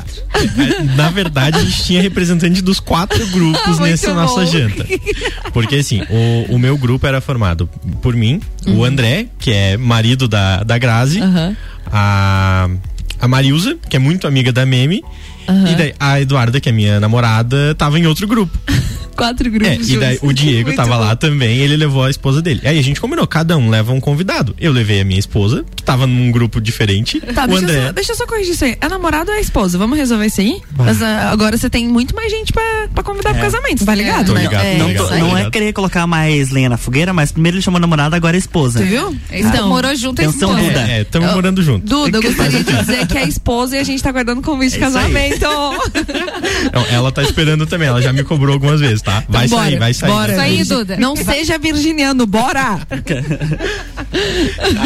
na 0.95 1.09
verdade, 1.09 1.57
a 1.57 1.61
gente 1.63 1.83
tinha 1.83 2.01
representante 2.01 2.61
dos 2.61 2.79
quatro 2.79 3.25
grupos 3.27 3.77
nessa 3.79 4.07
bom. 4.09 4.15
nossa 4.15 4.45
janta. 4.45 4.85
Porque 5.53 5.75
assim, 5.75 6.01
o, 6.49 6.55
o 6.55 6.59
meu 6.59 6.77
grupo 6.77 7.05
era 7.05 7.19
formado 7.19 7.69
por 8.01 8.15
mim, 8.15 8.39
o 8.67 8.83
André, 8.83 9.27
que 9.39 9.51
é 9.51 9.75
marido 9.77 10.27
da, 10.27 10.63
da 10.63 10.77
Grazi, 11.01 11.19
a, 11.91 12.69
a 13.19 13.27
Marilza, 13.27 13.75
que 13.89 13.95
é 13.95 13.99
muito 13.99 14.27
amiga 14.27 14.51
da 14.51 14.65
Meme, 14.65 15.03
e 15.71 15.75
daí 15.75 15.93
a 15.99 16.21
Eduarda, 16.21 16.59
que 16.59 16.69
é 16.69 16.71
minha 16.71 16.99
namorada, 16.99 17.73
tava 17.75 17.99
em 17.99 18.05
outro 18.05 18.27
grupo. 18.27 18.57
Quatro 19.21 19.47
É, 19.47 19.51
grupos. 19.51 19.89
e 19.89 19.97
daí 19.97 20.19
o 20.21 20.33
Diego 20.33 20.67
Muito 20.69 20.75
tava 20.77 20.95
bom. 20.95 20.99
lá 21.01 21.15
também, 21.15 21.57
ele 21.59 21.75
levou 21.77 22.03
a 22.03 22.09
esposa 22.09 22.41
dele. 22.41 22.61
Aí 22.63 22.77
a 22.79 22.81
gente 22.81 22.99
combinou, 22.99 23.25
cada 23.27 23.57
um 23.57 23.69
leva 23.69 23.91
um 23.93 23.99
convidado. 23.99 24.55
Eu 24.59 24.71
levei 24.71 24.99
a 25.01 25.05
minha 25.05 25.19
esposa, 25.19 25.63
que 25.75 25.83
tava 25.83 26.07
num 26.07 26.31
grupo 26.31 26.59
diferente. 26.59 27.19
Tá, 27.19 27.43
o 27.43 27.47
deixa, 27.47 27.63
eu 27.63 27.69
André. 27.69 27.85
só, 27.87 27.91
deixa 27.91 28.11
eu 28.13 28.15
só 28.15 28.25
corrigir 28.25 28.53
isso 28.53 28.65
aí. 28.65 28.75
É 28.81 28.87
namorado 28.89 29.29
ou 29.31 29.37
é 29.37 29.41
esposa? 29.41 29.77
Vamos 29.77 29.97
resolver 29.97 30.25
isso 30.25 30.41
aí? 30.41 30.61
Mas, 30.77 31.01
ah, 31.01 31.29
agora 31.31 31.55
você 31.57 31.69
tem 31.69 31.87
muito 31.87 32.15
mais 32.15 32.31
gente 32.31 32.51
pra, 32.51 32.87
pra 32.93 33.03
convidar 33.03 33.33
pro 33.33 33.41
casamento, 33.41 33.85
tá 33.85 33.93
ligado, 33.95 34.33
né? 34.33 34.41
ligado, 34.41 34.63
não, 34.79 34.87
ligado, 34.87 35.07
tô- 35.07 35.13
tô 35.13 35.19
não 35.19 35.37
é 35.37 35.49
querer 35.51 35.73
colocar 35.73 36.07
mais 36.07 36.49
lenha 36.51 36.69
na 36.69 36.77
fogueira, 36.77 37.13
mas 37.13 37.31
primeiro 37.31 37.57
ele 37.57 37.61
chamou 37.63 37.77
a 37.77 37.81
namorada, 37.81 38.15
agora 38.15 38.35
a 38.35 38.39
esposa. 38.39 38.79
Tu 38.79 38.85
viu? 38.85 39.15
Então, 39.31 39.69
morou 39.69 39.95
junto 39.95 40.21
a 40.21 40.25
Atenção, 40.25 40.49
esposa. 40.57 40.69
Duda. 40.69 40.91
É, 40.91 41.01
estamos 41.01 41.29
Eu- 41.29 41.35
morando 41.35 41.61
junto. 41.61 41.85
Duda, 41.85 42.17
eu 42.17 42.21
gostaria 42.23 42.63
de 42.63 42.73
dizer 42.73 43.07
que 43.07 43.17
é 43.17 43.27
esposa 43.27 43.75
e 43.77 43.79
a 43.79 43.83
gente 43.83 44.01
tá 44.01 44.11
guardando 44.11 44.41
convite 44.41 44.71
de 44.71 44.77
É 44.77 44.79
casamento. 44.79 45.45
Não, 46.73 46.85
ela 46.91 47.11
tá 47.11 47.21
esperando 47.21 47.65
também, 47.65 47.87
ela 47.87 48.01
já 48.01 48.11
me 48.13 48.23
cobrou 48.23 48.53
algumas 48.53 48.79
vezes, 48.79 49.01
tá? 49.01 49.10
Vai 49.27 49.45
Então, 49.45 49.57
sair, 49.57 49.69
bora, 49.71 49.79
vai 49.79 49.93
sair. 49.93 50.09
Bora, 50.11 50.31
Isso 50.31 50.41
aí. 50.41 50.63
Duda. 50.63 50.97
Não 50.97 51.15
seja 51.15 51.57
virginiano, 51.57 52.25
bora! 52.25 52.79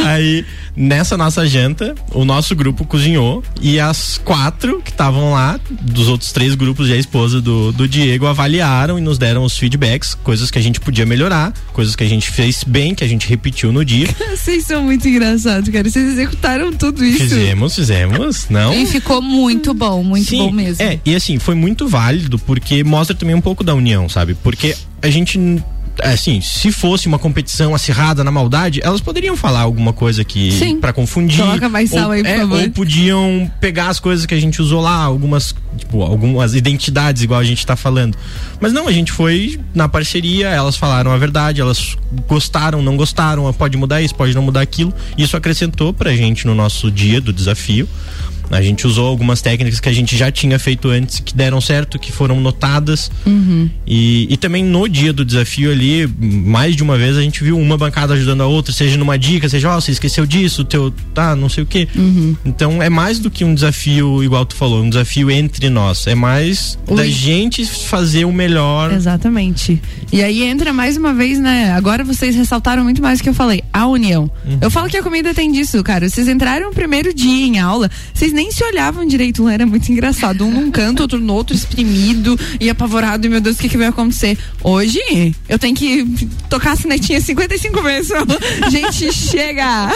Aí, 0.05 0.45
nessa 0.75 1.17
nossa 1.17 1.45
janta, 1.45 1.95
o 2.11 2.25
nosso 2.25 2.55
grupo 2.55 2.85
cozinhou 2.85 3.43
e 3.61 3.79
as 3.79 4.17
quatro 4.17 4.81
que 4.81 4.91
estavam 4.91 5.31
lá, 5.31 5.59
dos 5.69 6.07
outros 6.07 6.31
três 6.31 6.55
grupos 6.55 6.89
e 6.89 6.93
a 6.93 6.97
esposa 6.97 7.41
do, 7.41 7.71
do 7.71 7.87
Diego, 7.87 8.27
avaliaram 8.27 8.97
e 8.97 9.01
nos 9.01 9.17
deram 9.17 9.43
os 9.43 9.57
feedbacks, 9.57 10.15
coisas 10.15 10.51
que 10.51 10.59
a 10.59 10.61
gente 10.61 10.79
podia 10.79 11.05
melhorar, 11.05 11.53
coisas 11.73 11.95
que 11.95 12.03
a 12.03 12.07
gente 12.07 12.29
fez 12.29 12.63
bem, 12.63 12.93
que 12.93 13.03
a 13.03 13.07
gente 13.07 13.27
repetiu 13.27 13.71
no 13.71 13.83
dia. 13.85 14.07
Vocês 14.35 14.65
são 14.65 14.83
muito 14.83 15.07
engraçados, 15.07 15.69
cara. 15.69 15.89
Vocês 15.89 16.13
executaram 16.13 16.73
tudo 16.73 17.03
isso. 17.03 17.19
Fizemos, 17.19 17.75
fizemos, 17.75 18.47
não? 18.49 18.73
E 18.73 18.85
ficou 18.85 19.21
muito 19.21 19.73
bom, 19.73 20.03
muito 20.03 20.29
Sim, 20.29 20.37
bom 20.39 20.51
mesmo. 20.51 20.83
É, 20.83 20.99
e 21.05 21.15
assim, 21.15 21.39
foi 21.39 21.55
muito 21.55 21.87
válido 21.87 22.37
porque 22.39 22.83
mostra 22.83 23.15
também 23.15 23.35
um 23.35 23.41
pouco 23.41 23.63
da 23.63 23.73
união, 23.73 24.09
sabe? 24.09 24.35
Porque 24.35 24.75
a 25.01 25.09
gente. 25.09 25.39
Assim, 26.03 26.41
se 26.41 26.71
fosse 26.71 27.07
uma 27.07 27.17
competição 27.17 27.73
acirrada 27.73 28.23
na 28.23 28.31
maldade, 28.31 28.79
elas 28.83 29.01
poderiam 29.01 29.35
falar 29.35 29.61
alguma 29.61 29.93
coisa 29.93 30.23
que 30.23 30.75
para 30.81 30.93
confundir. 30.93 31.39
Coloca 31.39 31.69
mais 31.69 31.89
sal 31.89 32.05
ou, 32.05 32.11
aí, 32.11 32.21
por 32.21 32.29
é, 32.29 32.37
favor. 32.37 32.61
ou 32.61 32.69
podiam 32.71 33.51
pegar 33.59 33.89
as 33.89 33.99
coisas 33.99 34.25
que 34.25 34.33
a 34.33 34.39
gente 34.39 34.61
usou 34.61 34.81
lá, 34.81 34.95
algumas, 34.95 35.55
tipo, 35.77 36.01
algumas 36.01 36.53
identidades, 36.53 37.23
igual 37.23 37.39
a 37.39 37.43
gente 37.43 37.65
tá 37.65 37.75
falando. 37.75 38.17
Mas 38.59 38.73
não, 38.73 38.87
a 38.87 38.91
gente 38.91 39.11
foi 39.11 39.59
na 39.73 39.87
parceria, 39.87 40.49
elas 40.49 40.75
falaram 40.75 41.11
a 41.11 41.17
verdade, 41.17 41.61
elas 41.61 41.97
gostaram, 42.27 42.81
não 42.81 42.97
gostaram, 42.97 43.51
pode 43.53 43.77
mudar 43.77 44.01
isso, 44.01 44.15
pode 44.15 44.33
não 44.33 44.41
mudar 44.41 44.61
aquilo. 44.61 44.93
Isso 45.17 45.35
acrescentou 45.37 45.93
pra 45.93 46.15
gente 46.15 46.45
no 46.45 46.55
nosso 46.55 46.91
dia 46.91 47.21
do 47.21 47.31
desafio. 47.31 47.87
A 48.49 48.61
gente 48.61 48.85
usou 48.85 49.07
algumas 49.07 49.41
técnicas 49.41 49.79
que 49.79 49.89
a 49.89 49.93
gente 49.93 50.15
já 50.15 50.31
tinha 50.31 50.57
feito 50.59 50.89
antes, 50.89 51.19
que 51.19 51.35
deram 51.35 51.59
certo, 51.59 51.99
que 51.99 52.11
foram 52.11 52.39
notadas. 52.39 53.11
Uhum. 53.25 53.69
E, 53.85 54.27
e 54.29 54.37
também 54.37 54.63
no 54.63 54.87
dia 54.87 55.11
do 55.11 55.25
desafio 55.25 55.71
ali, 55.71 56.07
mais 56.07 56.75
de 56.75 56.83
uma 56.83 56.97
vez 56.97 57.17
a 57.17 57.21
gente 57.21 57.43
viu 57.43 57.57
uma 57.57 57.77
bancada 57.77 58.13
ajudando 58.13 58.41
a 58.41 58.47
outra, 58.47 58.71
seja 58.73 58.97
numa 58.97 59.17
dica, 59.17 59.47
seja, 59.49 59.69
ó, 59.69 59.79
você 59.79 59.91
esqueceu 59.91 60.25
disso, 60.25 60.63
teu, 60.63 60.93
tá, 61.13 61.35
não 61.35 61.49
sei 61.49 61.63
o 61.63 61.67
quê. 61.67 61.87
Uhum. 61.95 62.35
Então 62.45 62.81
é 62.81 62.89
mais 62.89 63.19
do 63.19 63.29
que 63.31 63.43
um 63.43 63.53
desafio, 63.53 64.23
igual 64.23 64.45
tu 64.45 64.55
falou, 64.55 64.83
um 64.83 64.89
desafio 64.89 65.31
entre 65.31 65.69
nós. 65.69 66.07
É 66.07 66.15
mais 66.15 66.77
da 66.87 67.01
Ui. 67.01 67.11
gente 67.11 67.65
fazer 67.65 68.25
o 68.25 68.31
melhor. 68.31 68.91
Exatamente. 68.91 69.81
E 70.11 70.23
aí 70.23 70.43
entra 70.43 70.71
mais 70.71 70.97
uma 70.97 71.13
vez, 71.13 71.39
né? 71.39 71.71
Agora 71.71 72.03
vocês 72.03 72.35
ressaltaram 72.35 72.83
muito 72.83 73.01
mais 73.01 73.19
o 73.19 73.23
que 73.23 73.29
eu 73.29 73.33
falei, 73.33 73.63
a 73.73 73.87
união. 73.87 74.29
Eu 74.61 74.69
falo 74.69 74.89
que 74.89 74.97
a 74.97 75.03
comida 75.03 75.33
tem 75.33 75.51
disso, 75.51 75.83
cara. 75.83 76.07
Vocês 76.07 76.27
entraram 76.27 76.67
no 76.67 76.73
primeiro 76.73 77.13
dia 77.13 77.45
em 77.45 77.59
aula, 77.59 77.89
vocês 78.13 78.31
nem 78.35 78.51
se 78.51 78.63
olhavam 78.63 79.05
direito, 79.05 79.43
um 79.43 79.49
era 79.49 79.65
muito 79.65 79.91
engraçado. 79.91 80.45
Um 80.45 80.51
num 80.51 80.69
canto, 80.71 81.01
outro 81.01 81.19
no 81.19 81.33
outro, 81.33 81.55
exprimido 81.55 82.37
e 82.59 82.69
apavorado. 82.69 83.25
E 83.25 83.29
meu 83.29 83.41
Deus, 83.41 83.55
o 83.55 83.59
que, 83.59 83.69
que 83.69 83.77
vai 83.77 83.87
acontecer? 83.87 84.37
Hoje, 84.63 84.99
eu 85.49 85.57
tenho 85.57 85.75
que 85.75 86.05
tocar 86.49 86.73
a 86.73 86.75
sinetinha 86.75 87.19
55 87.19 87.81
vezes. 87.81 88.11
gente, 88.71 89.11
chega! 89.13 89.91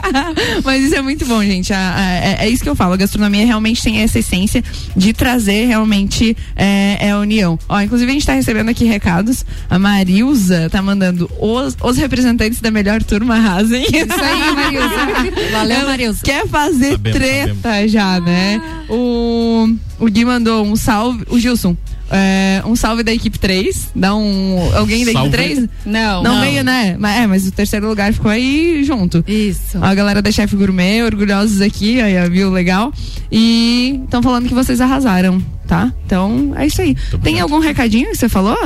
Mas 0.64 0.82
isso 0.84 0.94
é 0.94 1.02
muito 1.02 1.24
bom, 1.26 1.42
gente. 1.44 1.72
A- 1.72 1.94
a- 1.96 2.10
é, 2.14 2.36
é 2.40 2.48
isso 2.48 2.62
que 2.62 2.68
eu 2.68 2.74
falo. 2.76 2.94
A 2.94 2.96
gastronomia 2.96 3.44
realmente 3.46 3.82
tem 3.82 4.00
essa 4.00 4.18
essência 4.18 4.62
de 4.96 5.12
trazer 5.12 5.66
realmente 5.66 6.36
é, 6.56 6.98
é 7.00 7.10
a 7.10 7.18
união. 7.18 7.58
Ó, 7.68 7.80
inclusive 7.80 8.10
a 8.10 8.14
gente 8.14 8.26
tá 8.26 8.32
recebendo 8.34 8.68
aqui 8.70 8.84
recados. 8.84 9.44
A 9.68 9.78
Marilza 9.78 10.68
tá 10.70 10.80
mandando 10.82 11.30
os, 11.40 11.76
os 11.82 11.96
representantes 11.96 12.60
da 12.60 12.70
melhor 12.70 13.02
turma 13.02 13.36
arrasem. 13.36 13.82
Isso 13.84 14.22
aí, 14.22 14.54
Marilza. 14.54 15.50
Valeu, 15.52 15.86
Marilza. 15.86 16.20
Quer 16.24 16.46
fazer 16.48 16.92
Sabemos, 16.92 17.18
treta 17.18 17.73
já, 17.88 18.20
né? 18.20 18.60
O, 18.88 19.68
o 19.98 20.06
Gui 20.06 20.24
mandou 20.24 20.64
um 20.64 20.76
salve. 20.76 21.24
O 21.30 21.38
Gilson. 21.38 21.76
é, 22.10 22.62
um 22.66 22.76
salve 22.76 23.02
da 23.02 23.12
equipe 23.12 23.38
3. 23.38 23.90
Dá 23.94 24.14
um. 24.14 24.58
Alguém 24.76 25.04
da 25.04 25.12
Salve. 25.12 25.28
equipe 25.28 25.42
3? 25.44 25.68
Não. 25.86 26.22
Não, 26.22 26.34
Não. 26.34 26.40
veio, 26.40 26.62
né? 26.62 26.96
Mas, 26.98 27.16
é, 27.16 27.26
mas 27.26 27.46
o 27.46 27.52
terceiro 27.52 27.88
lugar 27.88 28.12
ficou 28.12 28.30
aí 28.30 28.84
junto. 28.84 29.24
Isso. 29.26 29.78
A 29.80 29.94
galera 29.94 30.20
da 30.22 30.30
Chef 30.30 30.54
Gourmet, 30.54 31.02
orgulhosos 31.02 31.60
aqui, 31.60 32.00
aí, 32.00 32.28
viu? 32.30 32.50
Legal. 32.50 32.92
E 33.32 34.00
estão 34.04 34.22
falando 34.22 34.46
que 34.48 34.54
vocês 34.54 34.80
arrasaram, 34.80 35.42
tá? 35.66 35.92
Então, 36.06 36.52
é 36.56 36.66
isso 36.66 36.80
aí. 36.80 36.94
Tem 37.22 37.40
algum 37.40 37.58
recadinho 37.58 38.10
que 38.10 38.16
você 38.16 38.28
falou? 38.28 38.56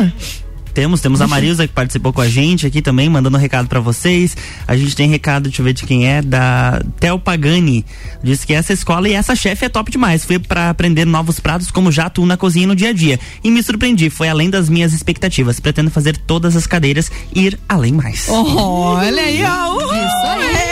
Temos, 0.74 1.00
temos 1.00 1.20
a 1.20 1.26
Marilza 1.26 1.66
que 1.66 1.72
participou 1.72 2.12
com 2.12 2.20
a 2.20 2.28
gente 2.28 2.66
aqui 2.66 2.81
também, 2.81 3.09
mandando 3.09 3.37
um 3.37 3.40
recado 3.40 3.68
pra 3.68 3.81
vocês. 3.81 4.37
A 4.66 4.76
gente 4.76 4.94
tem 4.94 5.09
recado, 5.09 5.44
deixa 5.44 5.61
eu 5.61 5.64
ver 5.64 5.72
de 5.72 5.85
quem 5.85 6.09
é, 6.09 6.22
da 6.22 6.83
Tel 7.00 7.18
Pagani. 7.18 7.85
Diz 8.22 8.44
que 8.44 8.52
essa 8.52 8.72
escola 8.72 9.09
e 9.09 9.12
essa 9.12 9.35
chefe 9.35 9.64
é 9.64 9.68
top 9.68 9.90
demais. 9.90 10.24
Fui 10.24 10.38
pra 10.38 10.70
aprender 10.70 11.04
novos 11.04 11.40
pratos 11.40 11.70
como 11.70 11.90
já 11.90 12.07
atuo 12.07 12.26
na 12.26 12.37
cozinha 12.37 12.66
no 12.66 12.76
dia 12.76 12.90
a 12.90 12.92
dia. 12.92 13.18
E 13.42 13.50
me 13.50 13.62
surpreendi, 13.62 14.11
foi 14.11 14.28
além 14.28 14.50
das 14.50 14.68
minhas 14.68 14.92
expectativas. 14.92 15.61
Pretendo 15.61 15.90
fazer 15.90 16.16
todas 16.16 16.57
as 16.57 16.66
cadeiras 16.66 17.11
e 17.35 17.46
ir 17.46 17.59
além 17.68 17.92
mais. 17.92 18.28
Olha 18.28 19.22
aí, 19.22 19.42
ó. 19.44 19.76
Isso 19.76 20.26
aí. 20.26 20.67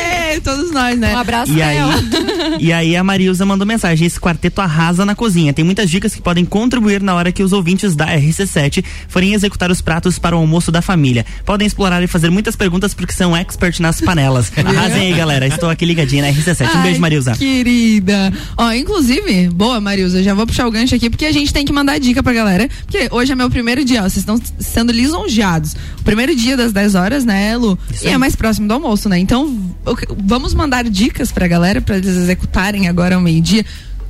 Todos 0.47 0.71
nós, 0.71 0.97
né? 0.97 1.13
Um 1.13 1.19
abraço, 1.19 1.53
E 1.53 1.61
aí, 1.61 1.77
e 2.61 2.73
aí 2.73 2.97
a 2.97 3.03
Marilza 3.03 3.45
mandou 3.45 3.67
mensagem: 3.67 4.07
esse 4.07 4.21
quarteto 4.21 4.61
arrasa 4.61 5.05
na 5.05 5.13
cozinha. 5.15 5.53
Tem 5.53 5.65
muitas 5.65 5.91
dicas 5.91 6.15
que 6.15 6.23
podem 6.23 6.45
contribuir 6.45 7.03
na 7.03 7.15
hora 7.17 7.33
que 7.33 7.43
os 7.43 7.53
ouvintes 7.53 7.97
da 7.97 8.07
RC7 8.07 8.85
forem 9.09 9.35
executar 9.35 9.73
os 9.73 9.81
pratos 9.81 10.21
para 10.21 10.37
o 10.37 10.39
almoço 10.39 10.71
da 10.71 10.81
família. 10.81 11.27
Podem 11.45 11.67
explorar 11.67 12.01
e 12.01 12.07
fazer 12.07 12.31
muitas 12.31 12.55
perguntas 12.55 12.95
porque 12.95 13.13
são 13.13 13.37
expert 13.37 13.81
nas 13.81 14.01
panelas. 14.01 14.53
Arrasem 14.57 15.13
aí, 15.13 15.15
galera. 15.15 15.49
Estou 15.49 15.69
aqui 15.69 15.85
ligadinha 15.85 16.23
na 16.23 16.29
RC7. 16.29 16.69
Um 16.77 16.83
beijo, 16.83 16.95
Ai, 16.95 16.99
Marilza. 16.99 17.33
Querida. 17.33 18.33
Ó, 18.57 18.71
inclusive, 18.73 19.49
boa, 19.49 19.81
Marilza, 19.81 20.23
já 20.23 20.33
vou 20.33 20.47
puxar 20.47 20.67
o 20.69 20.71
gancho 20.71 20.95
aqui 20.95 21.11
porque 21.11 21.27
a 21.27 21.33
gente 21.33 21.53
tem 21.53 21.65
que 21.65 21.73
mandar 21.73 21.99
dica 21.99 22.23
pra 22.23 22.33
galera. 22.33 22.69
Porque 22.85 23.09
hoje 23.11 23.33
é 23.33 23.35
meu 23.35 23.51
primeiro 23.51 23.85
dia, 23.85 24.01
ó. 24.01 24.03
Vocês 24.05 24.19
estão 24.19 24.41
sendo 24.61 24.93
lisonjeados. 24.93 25.75
O 26.01 26.05
primeiro 26.05 26.37
dia 26.37 26.57
das 26.57 26.73
10 26.73 26.95
horas, 26.95 27.25
né, 27.25 27.57
Lu? 27.57 27.77
e 28.03 28.09
é 28.09 28.17
mais 28.19 28.37
próximo 28.37 28.69
do 28.69 28.75
almoço, 28.75 29.09
né? 29.09 29.19
Então, 29.19 29.59
que- 29.99 30.07
vamos 30.37 30.53
mandar 30.53 30.85
dicas 30.85 31.33
pra 31.33 31.49
galera 31.49 31.81
pra 31.81 31.97
eles 31.97 32.15
executarem 32.15 32.89
agora 32.89 33.15
ao 33.15 33.23
meio-dia. 33.23 33.65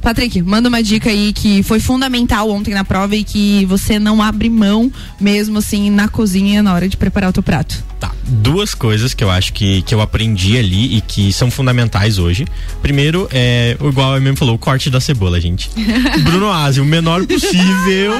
Patrick, 0.07 0.40
manda 0.40 0.69
uma 0.69 0.81
dica 0.81 1.11
aí 1.11 1.33
que 1.33 1.64
foi 1.64 1.81
fundamental 1.81 2.49
ontem 2.49 2.73
na 2.73 2.85
prova 2.85 3.16
e 3.16 3.25
que 3.25 3.64
você 3.64 3.99
não 3.99 4.23
abre 4.23 4.49
mão 4.49 4.88
mesmo 5.21 5.59
assim 5.59 5.90
na 5.90 6.07
cozinha 6.07 6.62
na 6.62 6.73
hora 6.73 6.88
de 6.88 6.97
preparar 6.97 7.31
o 7.31 7.33
teu 7.33 7.42
prato. 7.42 7.85
Tá. 7.99 8.12
Duas 8.23 8.73
coisas 8.73 9.14
que 9.14 9.25
eu 9.25 9.29
acho 9.29 9.53
que, 9.53 9.83
que 9.83 9.92
eu 9.92 10.01
aprendi 10.01 10.57
ali 10.57 10.97
e 10.97 11.01
que 11.01 11.33
são 11.33 11.51
fundamentais 11.51 12.21
hoje. 12.21 12.47
Primeiro, 12.81 13.29
é, 13.33 13.77
igual 13.83 14.14
a 14.14 14.21
mesmo 14.21 14.37
falou, 14.37 14.55
o 14.55 14.59
corte 14.59 14.88
da 14.90 15.01
cebola, 15.01 15.40
gente. 15.40 15.69
Bruno 16.23 16.53
Asi, 16.53 16.81
o 16.81 16.85
menor 16.85 17.27
possível. 17.27 18.12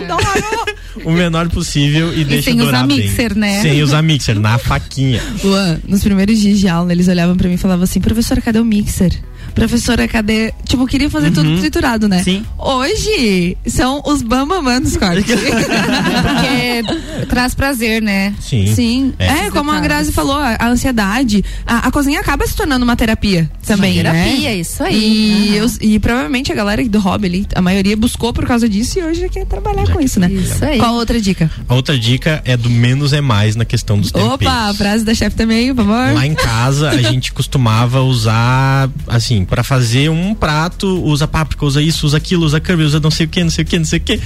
o 1.07 1.12
menor 1.12 1.49
possível 1.51 2.12
e, 2.12 2.25
deixa 2.25 2.51
sem 2.51 2.55
usar 2.55 2.64
dourar 2.64 2.87
bem. 2.88 2.96
mixer, 2.96 3.37
né? 3.37 3.62
Sem 3.62 3.81
usar 3.81 4.03
mixer, 4.03 4.40
na 4.40 4.59
faquinha. 4.59 5.22
Luan, 5.44 5.79
nos 5.87 6.03
primeiros 6.03 6.40
dias 6.40 6.59
de 6.59 6.66
aula, 6.66 6.90
eles 6.90 7.07
olhavam 7.07 7.37
pra 7.37 7.46
mim 7.46 7.55
e 7.55 7.59
falavam 7.59 7.85
assim: 7.85 8.01
professora, 8.01 8.40
cadê 8.40 8.59
o 8.59 8.64
mixer? 8.64 9.12
Professora, 9.57 10.07
cadê. 10.07 10.53
Tipo, 10.64 10.87
queria 10.87 11.11
fazer 11.11 11.31
tudo 11.33 11.59
triturado, 11.59 12.07
né? 12.09 12.23
Sim. 12.23 12.45
Hoje 12.59 13.57
são 13.66 14.03
os 14.07 14.23
bambamã 14.23 14.81
dos 14.81 14.97
cortes. 14.97 15.25
Porque 15.35 17.27
traz 17.27 17.55
prazer, 17.55 18.03
né? 18.03 18.35
Sim. 18.40 18.75
Sim. 18.75 19.14
É, 19.19 19.51
como 19.51 19.71
a 19.71 19.81
Grazi 19.81 20.12
falou, 20.12 20.37
a, 20.37 20.57
a 20.59 20.69
ansiedade, 20.69 21.45
a, 21.66 21.88
a 21.88 21.90
cozinha 21.90 22.21
acaba 22.21 22.47
se 22.47 22.55
tornando 22.55 22.85
uma 22.85 22.95
terapia 22.97 23.51
também, 23.66 23.95
Uma 24.01 24.12
né? 24.12 24.25
terapia, 24.25 24.55
isso 24.55 24.83
aí. 24.83 25.51
E, 25.53 25.57
eu- 25.57 25.66
e 25.81 25.99
provavelmente 25.99 26.53
a 26.53 26.55
galera 26.55 26.87
do 26.87 26.99
hobby 27.01 27.27
ali, 27.27 27.47
a 27.55 27.62
maioria 27.62 27.97
buscou 27.97 28.33
por 28.33 28.47
causa 28.47 28.69
disso 28.69 28.99
e 28.99 29.03
hoje 29.03 29.21
já 29.23 29.29
quer 29.29 29.47
trabalhar 29.47 29.88
com 29.90 30.01
isso, 30.01 30.21
né? 30.21 30.31
Isso 30.31 30.62
aí. 30.64 30.79
Qual 30.79 30.95
outra 30.95 31.21
dica? 31.21 31.51
A 31.69 31.75
outra 31.75 31.99
dica 31.99 32.42
é 32.45 32.57
do 32.57 32.69
menos 32.69 33.12
é 33.14 33.21
mais 33.23 33.57
na 33.57 33.64
questão 33.64 33.99
dos 33.99 34.12
temperos. 34.12 34.35
Opa, 34.35 34.69
a 34.69 34.75
frase 34.75 35.03
da 35.05 35.14
chefe 35.14 35.35
também, 35.35 35.75
por 35.75 35.85
favor. 35.87 36.14
Lá 36.14 36.27
em 36.27 36.35
casa 36.35 36.90
a 36.90 37.01
gente 37.03 37.33
costumava 37.33 38.03
usar, 38.03 38.90
assim, 39.07 39.45
pra 39.46 39.62
fazer 39.62 40.11
um 40.11 40.35
prato, 40.35 41.02
usa 41.04 41.26
páprica, 41.26 41.64
usa 41.64 41.80
isso, 41.80 42.06
usa 42.06 42.16
aquilo, 42.16 42.44
usa 42.44 42.61
curry, 42.61 42.82
usa 42.82 43.00
não 43.00 43.11
sei 43.11 43.26
o 43.26 43.28
que, 43.28 43.42
não 43.42 43.50
sei 43.50 43.64
o 43.64 43.66
que, 43.66 43.78
não 43.78 43.85
sei 43.85 43.98
o 43.98 44.02
que. 44.02 44.20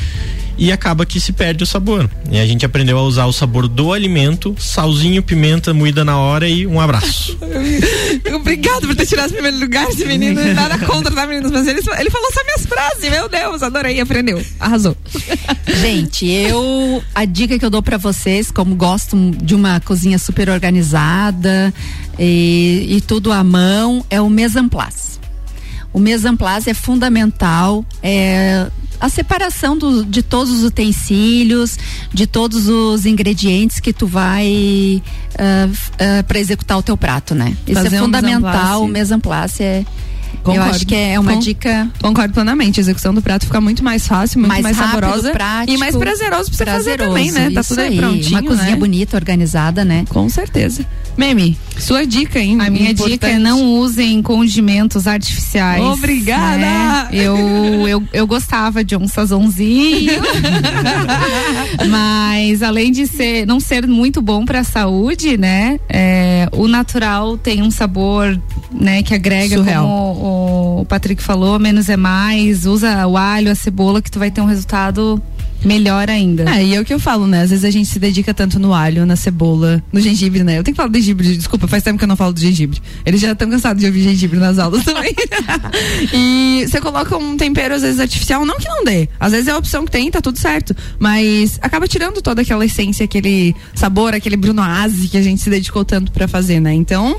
E 0.58 0.70
acaba 0.70 1.06
que 1.06 1.18
se 1.18 1.32
perde 1.32 1.64
o 1.64 1.66
sabor. 1.66 2.10
E 2.30 2.38
a 2.38 2.44
gente 2.44 2.66
aprendeu 2.66 2.98
a 2.98 3.02
usar 3.02 3.24
o 3.24 3.32
sabor 3.32 3.66
do 3.66 3.94
alimento, 3.94 4.54
salzinho, 4.58 5.22
pimenta 5.22 5.72
moída 5.72 6.04
na 6.04 6.18
hora 6.18 6.46
e 6.46 6.66
um 6.66 6.78
abraço. 6.78 7.38
Obrigado 8.34 8.86
por 8.86 8.94
ter 8.94 9.06
tirado 9.06 9.26
esse 9.26 9.34
primeiro 9.34 9.58
lugar, 9.58 9.88
esse 9.88 10.04
menino. 10.04 10.38
Nada 10.52 10.78
contra, 10.78 11.14
tá, 11.14 11.26
meninos? 11.26 11.50
Mas 11.50 11.66
ele, 11.66 11.80
ele 11.98 12.10
falou 12.10 12.30
só 12.32 12.44
minhas 12.44 12.66
frases. 12.66 13.10
Meu 13.10 13.26
Deus, 13.26 13.62
adorei, 13.62 14.00
aprendeu. 14.00 14.44
Arrasou. 14.58 14.94
Gente, 15.80 16.26
eu 16.26 17.02
a 17.14 17.24
dica 17.24 17.58
que 17.58 17.64
eu 17.64 17.70
dou 17.70 17.82
pra 17.82 17.96
vocês, 17.96 18.50
como 18.50 18.74
gostam 18.74 19.30
de 19.30 19.54
uma 19.54 19.80
cozinha 19.80 20.18
super 20.18 20.50
organizada 20.50 21.72
e, 22.18 22.86
e 22.96 23.00
tudo 23.00 23.32
à 23.32 23.42
mão, 23.42 24.04
é 24.10 24.20
o 24.20 24.28
mise 24.28 24.58
en 24.58 24.68
place. 24.68 25.09
O 25.92 25.98
place 26.36 26.70
é 26.70 26.74
fundamental, 26.74 27.84
é 28.02 28.68
a 29.00 29.08
separação 29.08 29.76
do- 29.76 30.04
de 30.04 30.22
todos 30.22 30.52
os 30.52 30.62
utensílios, 30.62 31.78
de 32.12 32.26
todos 32.26 32.68
os 32.68 33.06
ingredientes 33.06 33.80
que 33.80 33.92
tu 33.92 34.06
vai 34.06 35.02
para 36.28 36.38
executar 36.38 36.78
o 36.78 36.82
teu 36.82 36.96
prato, 36.96 37.34
né? 37.34 37.56
Isso 37.66 37.82
Fazer 37.82 37.96
é 37.96 38.00
um 38.00 38.04
fundamental. 38.04 38.82
O 38.84 38.88
place. 38.88 38.92
mise 38.92 39.14
é 40.46 40.56
eu 40.56 40.62
acho 40.62 40.86
que 40.86 40.94
é 40.94 41.18
uma 41.18 41.34
Con- 41.34 41.38
dica 41.40 41.88
Concordo 42.00 42.34
plenamente. 42.34 42.80
A 42.80 42.82
execução 42.82 43.12
do 43.14 43.20
prato 43.22 43.46
fica 43.46 43.60
muito 43.60 43.82
mais 43.84 44.06
fácil, 44.06 44.38
muito 44.40 44.48
mais, 44.50 44.62
mais 44.62 44.76
rápido, 44.76 45.00
saborosa 45.06 45.30
prático, 45.32 45.76
e 45.76 45.78
mais 45.78 45.96
prazeroso 45.96 46.50
pra 46.50 46.56
você 46.56 46.64
fazer 46.64 46.96
prazeroso, 46.96 47.08
também, 47.08 47.30
né? 47.32 47.50
Tá 47.50 47.62
tudo 47.62 47.80
aí 47.80 47.88
aí, 47.88 47.96
prontinho, 47.96 48.40
uma 48.40 48.42
cozinha 48.42 48.70
né? 48.70 48.76
bonita, 48.76 49.16
organizada, 49.16 49.84
né? 49.84 50.04
Com 50.08 50.28
certeza. 50.28 50.84
Meme, 51.16 51.58
sua 51.78 52.06
dica, 52.06 52.38
hein? 52.38 52.56
A 52.60 52.70
minha 52.70 52.94
dica 52.94 53.28
é 53.28 53.38
não 53.38 53.62
usem 53.78 54.22
condimentos 54.22 55.06
artificiais. 55.06 55.82
Obrigada! 55.82 56.58
né? 56.58 57.08
Eu, 57.12 57.36
eu, 57.88 58.02
eu 58.12 58.26
gostava 58.26 58.82
de 58.84 58.96
um 58.96 59.06
sazonzinho. 59.06 60.12
Mas 61.88 62.62
além 62.62 62.90
de 62.92 63.06
ser, 63.06 63.46
não 63.46 63.60
ser 63.60 63.86
muito 63.86 64.20
bom 64.22 64.44
para 64.44 64.60
a 64.60 64.64
saúde, 64.64 65.36
né? 65.36 65.78
é, 65.88 66.48
o 66.52 66.68
natural 66.68 67.36
tem 67.36 67.62
um 67.62 67.70
sabor, 67.70 68.38
né, 68.72 69.02
que 69.02 69.14
agrega, 69.14 69.56
Surreal. 69.56 69.84
como 69.84 70.20
o, 70.30 70.84
Patrick 70.84 71.22
falou, 71.22 71.58
menos 71.58 71.88
é 71.88 71.96
mais. 71.96 72.66
Usa 72.66 73.06
o 73.06 73.16
alho, 73.16 73.50
a 73.50 73.54
cebola, 73.54 74.00
que 74.02 74.10
tu 74.10 74.18
vai 74.18 74.30
ter 74.30 74.40
um 74.40 74.46
resultado 74.46 75.22
melhor 75.64 76.08
ainda. 76.08 76.44
É, 76.50 76.64
e 76.64 76.74
é 76.74 76.80
o 76.80 76.84
que 76.84 76.92
eu 76.92 76.98
falo, 76.98 77.26
né? 77.26 77.42
Às 77.42 77.50
vezes 77.50 77.64
a 77.64 77.70
gente 77.70 77.88
se 77.88 77.98
dedica 77.98 78.32
tanto 78.32 78.58
no 78.58 78.72
alho, 78.72 79.04
na 79.06 79.16
cebola, 79.16 79.82
no 79.92 80.00
gengibre, 80.00 80.42
né? 80.42 80.58
Eu 80.58 80.64
tenho 80.64 80.74
que 80.74 80.76
falar 80.76 80.88
do 80.88 80.98
gengibre, 80.98 81.36
desculpa, 81.36 81.66
faz 81.68 81.82
tempo 81.82 81.98
que 81.98 82.04
eu 82.04 82.08
não 82.08 82.16
falo 82.16 82.32
do 82.32 82.40
gengibre. 82.40 82.80
Eles 83.04 83.20
já 83.20 83.32
estão 83.32 83.48
cansados 83.48 83.80
de 83.80 83.86
ouvir 83.86 84.02
gengibre 84.02 84.38
nas 84.38 84.58
aulas 84.58 84.82
também. 84.84 85.14
e 86.12 86.66
você 86.66 86.80
coloca 86.80 87.16
um 87.16 87.36
tempero, 87.36 87.74
às 87.74 87.82
vezes, 87.82 88.00
artificial, 88.00 88.44
não 88.44 88.58
que 88.58 88.68
não 88.68 88.84
dê. 88.84 89.08
Às 89.18 89.32
vezes 89.32 89.48
é 89.48 89.52
a 89.52 89.58
opção 89.58 89.84
que 89.84 89.90
tem, 89.90 90.10
tá 90.10 90.20
tudo 90.20 90.38
certo. 90.38 90.74
Mas 90.98 91.58
acaba 91.62 91.86
tirando 91.86 92.20
toda 92.22 92.42
aquela 92.42 92.64
essência, 92.64 93.04
aquele 93.04 93.54
sabor, 93.74 94.14
aquele 94.14 94.36
Bruno 94.36 94.62
Aze 94.62 95.08
que 95.08 95.16
a 95.16 95.22
gente 95.22 95.40
se 95.40 95.50
dedicou 95.50 95.84
tanto 95.84 96.12
pra 96.12 96.26
fazer, 96.26 96.60
né? 96.60 96.72
Então, 96.72 97.16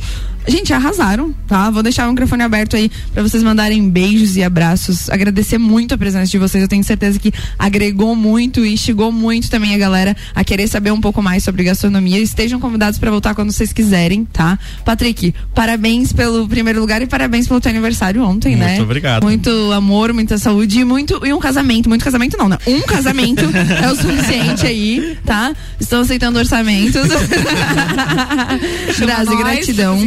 Gente, 0.48 0.74
arrasaram, 0.74 1.34
tá? 1.48 1.70
Vou 1.70 1.84
deixar 1.84 2.08
o 2.08 2.10
microfone 2.10 2.42
aberto 2.42 2.76
aí 2.76 2.90
pra 3.14 3.22
vocês 3.22 3.44
mandarem 3.44 3.88
beijos 3.88 4.36
e 4.36 4.44
abraços. 4.44 5.08
Agradecer 5.10 5.60
muito 5.60 5.94
a 5.94 5.98
presença 5.98 6.32
de 6.32 6.38
vocês. 6.40 6.64
Eu 6.64 6.68
tenho 6.68 6.84
certeza 6.84 7.20
que 7.20 7.32
agregou 7.60 8.16
muito 8.16 8.31
e 8.40 8.74
instigou 8.74 9.12
muito 9.12 9.50
também 9.50 9.74
a 9.74 9.78
galera 9.78 10.16
a 10.34 10.44
querer 10.44 10.68
saber 10.68 10.92
um 10.92 11.02
pouco 11.02 11.22
mais 11.22 11.44
sobre 11.44 11.64
gastronomia. 11.64 12.20
Estejam 12.20 12.60
convidados 12.60 13.00
pra 13.00 13.12
voltar 13.12 13.34
quando 13.36 13.52
vocês 13.52 13.72
quiserem, 13.74 14.26
tá? 14.26 14.58
Patrick, 14.84 15.34
parabéns 15.54 16.14
pelo 16.14 16.48
primeiro 16.48 16.80
lugar 16.80 17.02
e 17.02 17.08
parabéns 17.08 17.48
pelo 17.48 17.60
teu 17.60 17.72
aniversário 17.72 18.24
ontem, 18.24 18.56
né? 18.56 18.70
Muito 18.70 18.84
obrigado. 18.84 19.24
Muito 19.24 19.50
amor, 19.72 20.14
muita 20.14 20.38
saúde 20.38 20.80
e 20.80 20.86
muito 20.86 21.26
e 21.26 21.34
um 21.34 21.40
casamento. 21.40 21.90
Muito 21.90 22.04
casamento 22.04 22.38
não, 22.38 22.50
né? 22.50 22.58
Um 22.66 22.82
casamento 22.82 23.44
é 23.82 23.92
o 23.92 23.96
suficiente 23.96 24.66
aí, 24.66 25.18
tá? 25.26 25.54
Estou 25.80 26.02
aceitando 26.02 26.40
orçamentos. 26.40 27.02
Grazi, 29.00 29.36
gratidão. 29.36 30.00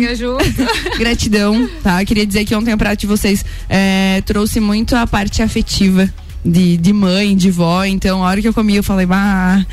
Gratidão, 0.98 1.68
tá? 1.82 2.04
Queria 2.04 2.26
dizer 2.26 2.44
que 2.44 2.54
ontem 2.54 2.72
a 2.72 2.76
prato 2.76 3.00
de 3.00 3.06
vocês 3.06 3.44
é, 3.68 4.22
trouxe 4.24 4.60
muito 4.60 4.94
a 4.96 5.06
parte 5.06 5.42
afetiva. 5.42 6.12
De, 6.44 6.76
de 6.76 6.92
mãe, 6.92 7.34
de 7.34 7.50
vó, 7.50 7.84
então 7.84 8.22
a 8.22 8.28
hora 8.28 8.40
que 8.42 8.46
eu 8.46 8.52
comi 8.52 8.76
eu 8.76 8.82
falei, 8.82 9.06
bah, 9.06 9.64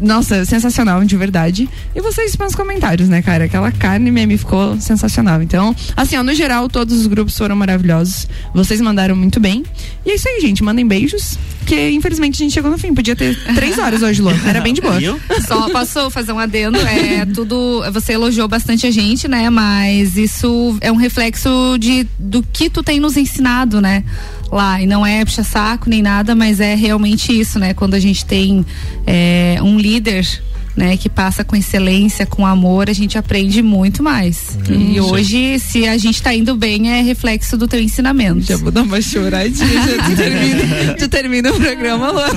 nossa, 0.00 0.44
sensacional, 0.44 1.04
de 1.04 1.16
verdade. 1.16 1.68
E 1.94 2.00
vocês 2.00 2.36
nos 2.36 2.56
comentários, 2.56 3.08
né, 3.08 3.22
cara? 3.22 3.44
Aquela 3.44 3.70
carne 3.70 4.10
meme 4.10 4.36
ficou 4.36 4.80
sensacional. 4.80 5.40
Então, 5.42 5.74
assim, 5.96 6.16
ó, 6.16 6.22
no 6.22 6.34
geral, 6.34 6.68
todos 6.68 7.00
os 7.00 7.06
grupos 7.06 7.38
foram 7.38 7.54
maravilhosos. 7.54 8.26
Vocês 8.52 8.80
mandaram 8.80 9.14
muito 9.14 9.38
bem. 9.38 9.62
E 10.04 10.10
é 10.10 10.14
isso 10.16 10.28
aí, 10.28 10.40
gente. 10.40 10.62
Mandem 10.64 10.86
beijos. 10.86 11.38
Que 11.64 11.90
infelizmente 11.90 12.34
a 12.34 12.44
gente 12.44 12.52
chegou 12.52 12.70
no 12.70 12.76
fim. 12.76 12.92
Podia 12.92 13.14
ter 13.14 13.36
três 13.54 13.78
horas 13.78 14.02
hoje, 14.02 14.20
Luan. 14.20 14.36
Era 14.44 14.60
bem 14.60 14.74
de 14.74 14.80
boa. 14.80 14.98
Só 15.46 15.68
posso 15.70 16.10
fazer 16.10 16.32
um 16.32 16.38
adendo, 16.38 16.78
é 16.78 17.24
tudo, 17.26 17.82
você 17.92 18.12
elogiou 18.12 18.48
bastante 18.48 18.86
a 18.86 18.90
gente, 18.90 19.28
né, 19.28 19.50
mas 19.50 20.16
isso 20.16 20.76
é 20.80 20.90
um 20.90 20.96
reflexo 20.96 21.76
de 21.78 22.06
do 22.18 22.42
que 22.42 22.68
tu 22.68 22.82
tem 22.82 23.00
nos 23.00 23.16
ensinado, 23.16 23.80
né? 23.80 24.04
Lá, 24.52 24.82
e 24.82 24.86
não 24.86 25.04
é 25.04 25.24
puxa 25.24 25.42
saco 25.42 25.88
nem 25.88 26.02
nada, 26.02 26.34
mas 26.34 26.60
é 26.60 26.74
realmente 26.74 27.32
isso, 27.32 27.58
né? 27.58 27.72
Quando 27.72 27.94
a 27.94 27.98
gente 27.98 28.22
tem 28.26 28.66
é, 29.06 29.56
um 29.62 29.78
líder 29.78 30.28
né, 30.76 30.96
que 30.96 31.08
passa 31.08 31.44
com 31.44 31.54
excelência, 31.56 32.24
com 32.26 32.46
amor, 32.46 32.88
a 32.88 32.92
gente 32.92 33.18
aprende 33.18 33.62
muito 33.62 34.02
mais. 34.02 34.56
e 34.68 35.00
hoje, 35.00 35.58
se 35.58 35.86
a 35.86 35.96
gente 35.98 36.22
tá 36.22 36.34
indo 36.34 36.54
bem, 36.56 36.90
é 36.90 37.02
reflexo 37.02 37.56
do 37.56 37.68
teu 37.68 37.80
ensinamento. 37.80 38.40
Já 38.42 38.56
vou 38.56 38.70
dar 38.70 38.82
uma 38.82 39.00
choradinha, 39.00 39.66
já 39.68 40.02
tu 40.04 40.16
termina, 40.16 40.94
tu 40.98 41.08
termina 41.08 41.50
o 41.52 41.60
programa, 41.60 42.10
Luan. 42.10 42.30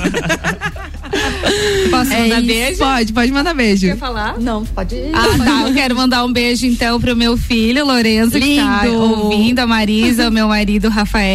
Posso 1.89 2.11
É 2.11 2.21
mandar 2.23 2.37
isso. 2.39 2.47
beijo? 2.47 2.77
Pode, 2.79 3.13
pode 3.13 3.31
mandar 3.31 3.53
beijo. 3.53 3.87
Quer 3.87 3.97
falar? 3.97 4.37
Não, 4.39 4.65
pode. 4.65 4.95
Ah, 5.13 5.37
tá. 5.43 5.67
Eu 5.67 5.73
quero 5.73 5.95
mandar 5.95 6.25
um 6.25 6.33
beijo 6.33 6.65
então 6.65 6.99
pro 6.99 7.15
meu 7.15 7.37
filho, 7.37 7.85
Lourenço, 7.85 8.31
que 8.31 8.55
tá 8.57 8.83
Lindo. 8.85 8.97
ouvindo, 8.97 9.59
a 9.59 9.67
Marisa, 9.67 10.27
o 10.27 10.31
meu 10.31 10.47
marido, 10.47 10.89
Rafael, 10.89 11.25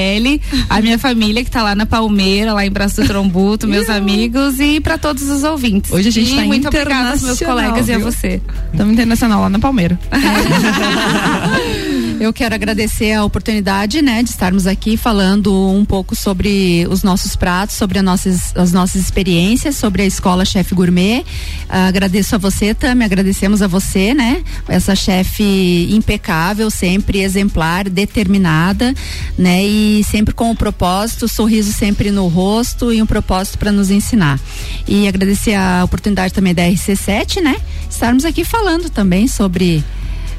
a 0.68 0.80
minha 0.82 0.98
família 0.98 1.42
que 1.44 1.50
tá 1.50 1.62
lá 1.62 1.74
na 1.74 1.86
Palmeira, 1.86 2.52
lá 2.52 2.66
em 2.66 2.70
Braço 2.70 3.00
do 3.00 3.06
Trombuto, 3.06 3.66
meus 3.66 3.88
amigos 3.88 4.58
e 4.60 4.80
pra 4.80 4.98
todos 4.98 5.22
os 5.30 5.44
ouvintes. 5.44 5.90
Hoje 5.92 6.08
a 6.08 6.12
gente 6.12 6.32
e 6.32 6.36
tá 6.36 6.42
muito 6.44 6.68
obrigada 6.90 7.10
aos 7.10 7.22
meus 7.22 7.38
colegas 7.38 7.88
e 7.88 7.92
a 7.92 7.98
viu? 7.98 8.10
você. 8.10 8.42
Estamos 8.72 8.92
internacional 8.92 9.42
lá 9.42 9.48
na 9.48 9.58
Palmeira. 9.58 9.98
Eu 12.20 12.34
quero 12.34 12.54
agradecer 12.54 13.14
a 13.14 13.24
oportunidade, 13.24 14.02
né, 14.02 14.22
de 14.22 14.28
estarmos 14.28 14.66
aqui 14.66 14.98
falando 14.98 15.70
um 15.70 15.86
pouco 15.86 16.14
sobre 16.14 16.86
os 16.90 17.02
nossos 17.02 17.34
pratos, 17.34 17.76
sobre 17.76 17.98
as 17.98 18.04
nossas, 18.04 18.54
as 18.54 18.72
nossas 18.72 19.00
experiências, 19.00 19.76
sobre 19.76 20.02
a 20.02 20.04
escola 20.04 20.44
Chefe 20.44 20.74
Gourmet. 20.74 21.24
Agradeço 21.66 22.34
a 22.34 22.38
você, 22.38 22.74
Tami, 22.74 23.06
agradecemos 23.06 23.62
a 23.62 23.66
você, 23.66 24.12
né, 24.12 24.44
essa 24.68 24.94
chefe 24.94 25.88
impecável, 25.90 26.68
sempre 26.70 27.20
exemplar, 27.20 27.88
determinada, 27.88 28.92
né, 29.38 29.64
e 29.64 30.04
sempre 30.04 30.34
com 30.34 30.50
o 30.50 30.54
propósito, 30.54 31.26
sorriso 31.26 31.72
sempre 31.72 32.10
no 32.10 32.28
rosto 32.28 32.92
e 32.92 33.00
um 33.00 33.06
propósito 33.06 33.56
para 33.56 33.72
nos 33.72 33.90
ensinar. 33.90 34.38
E 34.86 35.08
agradecer 35.08 35.54
a 35.54 35.84
oportunidade 35.84 36.34
também 36.34 36.52
da 36.52 36.64
RC7, 36.64 37.40
né, 37.40 37.56
estarmos 37.88 38.26
aqui 38.26 38.44
falando 38.44 38.90
também 38.90 39.26
sobre 39.26 39.82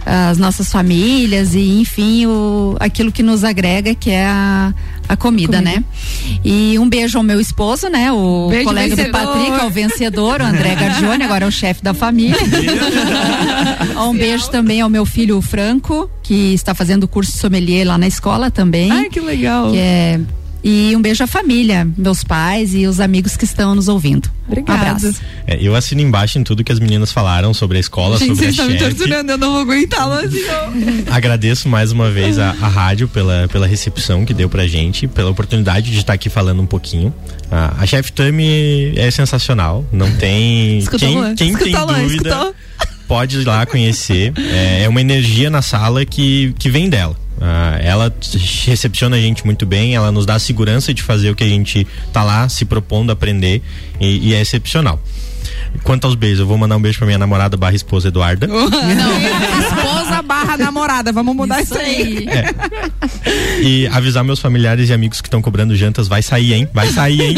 as 0.06 0.38
nossas 0.38 0.72
famílias 0.72 1.54
e 1.54 1.80
enfim 1.80 2.26
o 2.26 2.76
aquilo 2.80 3.12
que 3.12 3.22
nos 3.22 3.43
agrega 3.43 3.93
que 3.93 4.10
é 4.10 4.26
a, 4.26 4.74
a 5.08 5.16
comida, 5.16 5.58
Comida. 5.58 5.62
né? 5.62 5.84
E 6.43 6.78
um 6.80 6.89
beijo 6.89 7.18
ao 7.18 7.24
meu 7.24 7.39
esposo, 7.39 7.88
né? 7.89 8.12
O 8.12 8.47
Beijo, 8.49 8.66
colega 8.66 8.95
vencedor. 8.95 9.22
do 9.22 9.28
Patrick, 9.28 9.60
ao 9.60 9.70
vencedor, 9.70 10.41
o 10.41 10.45
André 10.45 10.76
Gargione, 10.76 11.24
agora 11.24 11.45
é 11.45 11.47
o 11.47 11.52
chefe 11.52 11.84
da 11.84 11.93
família. 11.93 12.38
um 14.08 14.14
beijo 14.14 14.49
também 14.49 14.82
ao 14.82 14.89
meu 14.89 15.06
filho 15.06 15.41
Franco, 15.41 16.10
que 16.24 16.54
está 16.54 16.74
fazendo 16.74 17.08
curso 17.08 17.32
de 17.32 17.38
sommelier 17.38 17.86
lá 17.86 17.97
na 17.97 18.08
escola 18.08 18.49
também. 18.49 18.91
Ai, 18.91 19.10
que 19.10 19.20
legal. 19.20 19.72
Que 19.72 19.78
é 19.78 20.20
e 20.64 20.93
um 20.95 21.01
beijo 21.01 21.24
à 21.24 21.28
família, 21.28 21.88
meus 21.97 22.24
pais 22.24 22.74
e 22.76 22.86
os 22.88 22.99
amigos 22.99 23.36
que 23.36 23.45
estão 23.45 23.74
nos 23.74 23.88
ouvindo. 23.88 24.30
Obrigada. 24.47 24.80
Um 24.80 24.95
abraço. 24.95 25.22
É, 25.47 25.57
eu 25.62 25.76
assino 25.76 26.01
embaixo 26.01 26.38
em 26.38 26.43
tudo 26.43 26.64
que 26.64 26.72
as 26.72 26.80
meninas 26.80 27.12
falaram 27.12 27.53
sobre 27.53 27.78
a 27.78 27.80
escola, 27.80 28.18
Gente, 28.18 28.30
sobre 28.36 28.45
a 28.47 28.51
vocês 28.51 28.51
estão 28.51 28.68
me 28.68 28.78
chefe. 28.80 28.95
torturando, 28.95 29.32
eu 29.32 29.38
não 29.38 29.51
vou 29.53 29.62
aguentá-lo 29.62 30.14
assim. 30.14 30.43
Agradeço 31.09 31.68
mais 31.70 31.91
uma 31.91 32.09
vez 32.12 32.38
a, 32.38 32.49
a 32.49 32.68
rádio 32.68 33.07
pela, 33.07 33.47
pela 33.47 33.66
recepção 33.66 34.26
que 34.26 34.34
deu 34.34 34.49
pra 34.49 34.68
gente, 34.68 35.07
pela 35.07 35.30
oportunidade 35.32 35.89
de 35.91 35.97
estar 35.97 36.14
aqui 36.14 36.30
falando 36.30 36.62
um 36.62 36.66
pouquinho. 36.68 37.14
Ah, 37.49 37.76
a 37.80 37.86
Chef 37.86 38.12
Tami 38.12 38.93
é 38.97 39.09
sensacional, 39.12 39.86
não 39.91 40.12
tem. 40.18 40.78
Escutou, 40.80 40.99
quem 40.99 41.36
quem 41.36 41.55
tem 41.55 41.68
Escutou, 41.72 41.86
Luan? 41.88 42.01
dúvida 42.03 42.30
Escutou? 42.30 42.55
pode 43.07 43.39
ir 43.39 43.45
lá 43.45 43.66
conhecer. 43.66 44.32
É, 44.38 44.84
é 44.84 44.89
uma 44.89 45.01
energia 45.01 45.49
na 45.49 45.62
sala 45.62 46.05
que, 46.05 46.53
que 46.57 46.70
vem 46.70 46.89
dela. 46.89 47.16
Ah, 47.44 47.80
ela 47.82 48.14
recepciona 48.66 49.16
a 49.16 49.20
gente 49.20 49.44
muito 49.44 49.66
bem, 49.66 49.96
ela 49.96 50.12
nos 50.12 50.28
dá 50.28 50.36
a 50.36 50.39
segurança 50.39 50.94
de 50.94 51.02
fazer 51.02 51.32
o 51.32 51.36
que 51.36 51.44
a 51.44 51.48
gente 51.48 51.88
tá 52.14 52.24
lá 52.24 52.48
se 52.48 52.66
propondo 52.66 53.10
a 53.10 53.14
aprender 53.14 53.64
e, 54.00 54.30
e 54.30 54.34
é 54.36 54.42
excepcional. 54.42 55.02
Quanto 55.84 56.05
aos 56.05 56.15
beijos, 56.15 56.39
eu 56.39 56.47
vou 56.47 56.57
mandar 56.57 56.78
um 56.78 56.82
beijo 56.82 56.97
pra 56.97 57.07
minha 57.07 57.17
namorada 57.17 57.57
barra 57.57 57.76
esposa 57.76 58.09
Eduarda. 58.09 58.45
Não, 58.47 58.59
esposa 58.61 60.22
barra 60.22 60.57
namorada, 60.57 61.11
vamos 61.11 61.36
mudar 61.36 61.61
isso, 61.61 61.78
aí. 61.78 62.28
E 63.61 63.88
avisar 63.88 64.24
meus 64.24 64.39
familiares 64.39 64.89
e 64.89 64.93
amigos 64.93 65.22
que 65.22 65.28
estão 65.28 65.41
cobrando 65.41 65.76
jantas, 65.76 66.07
vai 66.07 66.22
sair, 66.22 66.53
hein? 66.53 66.69
Vai 66.74 66.88
sair, 66.89 67.22
hein? 67.22 67.38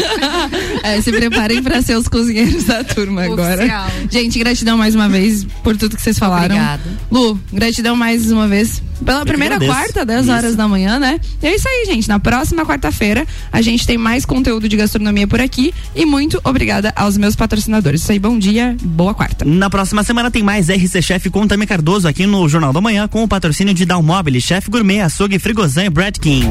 É, 0.82 1.00
se 1.00 1.10
preparem 1.10 1.62
pra 1.62 1.80
ser 1.80 1.96
os 1.96 2.08
cozinheiros 2.08 2.64
da 2.64 2.84
turma 2.84 3.24
agora. 3.24 3.56
Oficial. 3.56 3.90
Gente, 4.10 4.38
gratidão 4.38 4.76
mais 4.76 4.94
uma 4.94 5.08
vez 5.08 5.44
por 5.62 5.76
tudo 5.76 5.96
que 5.96 6.02
vocês 6.02 6.18
falaram. 6.18 6.54
Obrigada. 6.54 6.82
Lu, 7.10 7.40
gratidão 7.52 7.96
mais 7.96 8.30
uma 8.30 8.46
vez 8.46 8.82
pela 9.04 9.24
primeira 9.24 9.56
agradeço. 9.56 9.78
quarta, 9.78 10.04
10 10.04 10.28
horas 10.28 10.56
da 10.56 10.68
manhã, 10.68 10.98
né? 10.98 11.20
E 11.42 11.46
é 11.46 11.54
isso 11.54 11.68
aí, 11.68 11.84
gente. 11.86 12.08
Na 12.08 12.18
próxima 12.18 12.64
quarta-feira, 12.64 13.26
a 13.52 13.60
gente 13.60 13.86
tem 13.86 13.96
mais 13.98 14.24
conteúdo 14.24 14.68
de 14.68 14.76
gastronomia 14.76 15.26
por 15.26 15.40
aqui. 15.40 15.72
E 15.94 16.04
muito 16.04 16.40
obrigada 16.44 16.92
aos 16.94 17.16
meus 17.16 17.34
patrocinadores. 17.34 18.02
Isso 18.02 18.12
aí, 18.12 18.18
bom 18.24 18.38
dia, 18.38 18.74
boa 18.82 19.12
quarta. 19.12 19.44
Na 19.44 19.68
próxima 19.68 20.02
semana 20.02 20.30
tem 20.30 20.42
mais 20.42 20.70
RC 20.70 21.02
Chef 21.02 21.28
com 21.28 21.46
Tami 21.46 21.66
Cardoso 21.66 22.08
aqui 22.08 22.24
no 22.24 22.48
Jornal 22.48 22.72
da 22.72 22.80
Manhã 22.80 23.06
com 23.06 23.22
o 23.22 23.28
patrocínio 23.28 23.74
de 23.74 23.84
Dalmobile, 23.84 24.40
Chef 24.40 24.70
Gourmet, 24.70 25.00
Açougue 25.00 25.38
Frigozan 25.38 25.84
e 25.84 25.90
Brad 25.90 26.16
King. 26.16 26.48